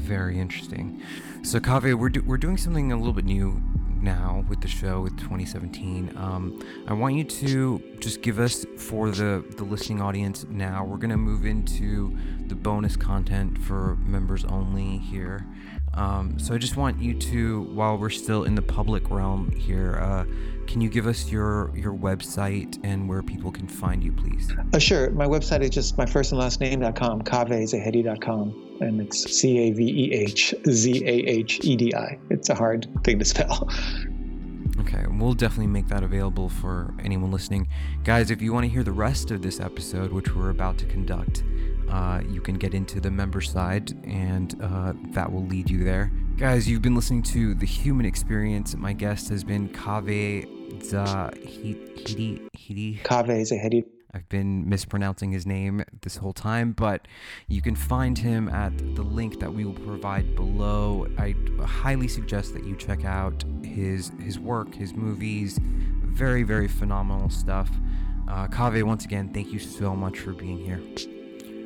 very 0.04 0.40
interesting. 0.40 1.02
So, 1.44 1.60
Caveh, 1.60 1.96
we're, 1.96 2.10
do- 2.10 2.24
we're 2.24 2.38
doing 2.38 2.58
something 2.58 2.92
a 2.92 2.98
little 2.98 3.14
bit 3.14 3.26
new 3.26 3.62
now 4.04 4.46
with 4.50 4.62
the 4.62 4.68
show 4.68 5.02
with 5.02 5.18
2017. 5.18 6.14
Um, 6.18 6.64
I 6.88 6.94
want 6.94 7.16
you 7.16 7.24
to 7.24 7.82
just 8.00 8.22
give 8.22 8.40
us 8.40 8.66
for 8.78 9.10
the 9.10 9.44
the 9.58 9.64
listening 9.64 10.02
audience 10.02 10.46
now. 10.50 10.84
We're 10.84 10.98
gonna 10.98 11.18
move 11.18 11.46
into 11.46 12.18
the 12.48 12.56
bonus 12.56 12.96
content 12.96 13.58
for 13.58 13.96
members 14.06 14.46
only 14.46 14.98
here. 14.98 15.46
Um, 15.96 16.40
so 16.40 16.56
I 16.56 16.58
just 16.58 16.76
want 16.76 17.02
you 17.02 17.14
to, 17.14 17.64
while 17.64 17.98
we're 17.98 18.10
still 18.10 18.46
in 18.46 18.56
the 18.56 18.62
public 18.62 19.12
realm 19.12 19.52
here, 19.52 19.96
uh, 19.96 20.26
can 20.68 20.82
you 20.82 20.90
give 20.90 21.08
us 21.08 21.32
your 21.32 21.72
your 21.76 21.94
website 21.94 22.80
and 22.84 23.08
where 23.08 23.22
people 23.22 23.52
can 23.52 23.68
find 23.68 24.04
you, 24.04 24.12
please? 24.12 24.52
Uh, 24.74 24.80
sure. 24.80 25.10
My 25.12 25.26
website 25.26 25.62
is 25.62 25.70
just 25.70 25.98
my 25.98 26.06
first 26.06 26.32
and 26.32 26.40
last 26.40 26.60
name.com, 26.60 27.24
cavehzahedi.com, 27.24 28.78
and 28.82 29.02
it's 29.02 29.32
C 29.32 29.58
A 29.60 29.72
V 29.72 29.84
E 29.84 30.14
H 30.14 30.54
Z 30.70 31.04
A 31.06 31.30
H 31.30 31.60
E 31.64 31.76
D 31.76 31.94
I. 31.96 32.18
It's 32.30 32.50
a 32.50 32.56
hard 32.56 32.88
thing 33.04 33.20
to 33.20 33.26
spell. 33.26 33.70
Okay, 34.80 35.06
we'll 35.08 35.34
definitely 35.34 35.68
make 35.68 35.88
that 35.88 36.04
available 36.04 36.50
for 36.50 36.94
anyone 37.00 37.32
listening. 37.32 37.68
Guys, 38.04 38.32
if 38.32 38.42
you 38.42 38.54
want 38.54 38.66
to 38.66 38.70
hear 38.70 38.84
the 38.84 38.92
rest 38.92 39.30
of 39.30 39.42
this 39.42 39.60
episode, 39.60 40.12
which 40.12 40.36
we're 40.36 40.50
about 40.50 40.78
to 40.80 40.86
conduct, 40.86 41.44
uh, 41.90 42.22
you 42.28 42.42
can 42.42 42.56
get 42.56 42.74
into 42.74 43.00
the 43.00 43.12
member 43.12 43.40
side, 43.40 43.92
and 44.04 44.60
uh, 44.62 44.94
that 45.12 45.32
will 45.32 45.46
lead 45.46 45.70
you 45.70 45.84
there. 45.84 46.12
Guys, 46.38 46.68
you've 46.68 46.82
been 46.82 46.96
listening 46.96 47.22
to 47.22 47.54
The 47.54 47.68
Human 47.68 48.06
Experience. 48.08 48.76
My 48.76 48.94
guest 48.94 49.30
has 49.30 49.44
been 49.44 49.70
Caveh 49.70 50.48
Caveh 53.04 53.42
Zahedi. 53.42 53.86
I've 54.16 54.30
been 54.30 54.70
mispronouncing 54.70 55.32
his 55.32 55.48
name 55.48 55.84
this 56.04 56.18
whole 56.18 56.34
time, 56.34 56.74
but 56.74 57.08
you 57.48 57.64
can 57.64 57.76
find 57.76 58.16
him 58.16 58.48
at 58.48 58.78
the 58.96 59.02
link 59.02 59.40
that 59.40 59.52
we 59.52 59.66
will 59.66 59.74
provide 59.74 60.36
below. 60.36 61.08
I 61.18 61.34
highly 61.64 62.08
suggest 62.08 62.54
that 62.54 62.64
you 62.64 62.76
check 62.76 63.06
out 63.06 63.44
his 63.64 64.12
his 64.20 64.38
work, 64.38 64.76
his 64.76 64.94
movies. 64.94 65.60
Very, 65.62 66.44
very 66.44 66.68
phenomenal 66.68 67.32
stuff. 67.32 67.72
Uh, 68.30 68.48
Caveh, 68.48 68.84
once 68.84 69.04
again, 69.04 69.34
thank 69.34 69.52
you 69.52 69.58
so 69.58 69.96
much 69.96 70.20
for 70.20 70.32
being 70.32 70.60
here. 70.60 70.82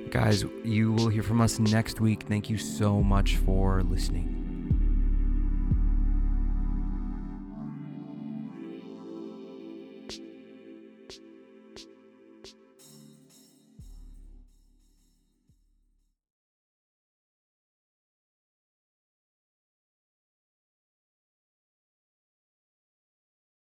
Guys, 0.10 0.45
you 0.64 0.93
will 0.93 1.10
hear 1.10 1.24
from 1.24 1.41
us 1.41 1.60
next 1.60 1.99
week. 1.99 2.24
Thank 2.30 2.49
you 2.49 2.58
so 2.58 3.03
much 3.03 3.36
for 3.36 3.84
listening. 3.84 4.36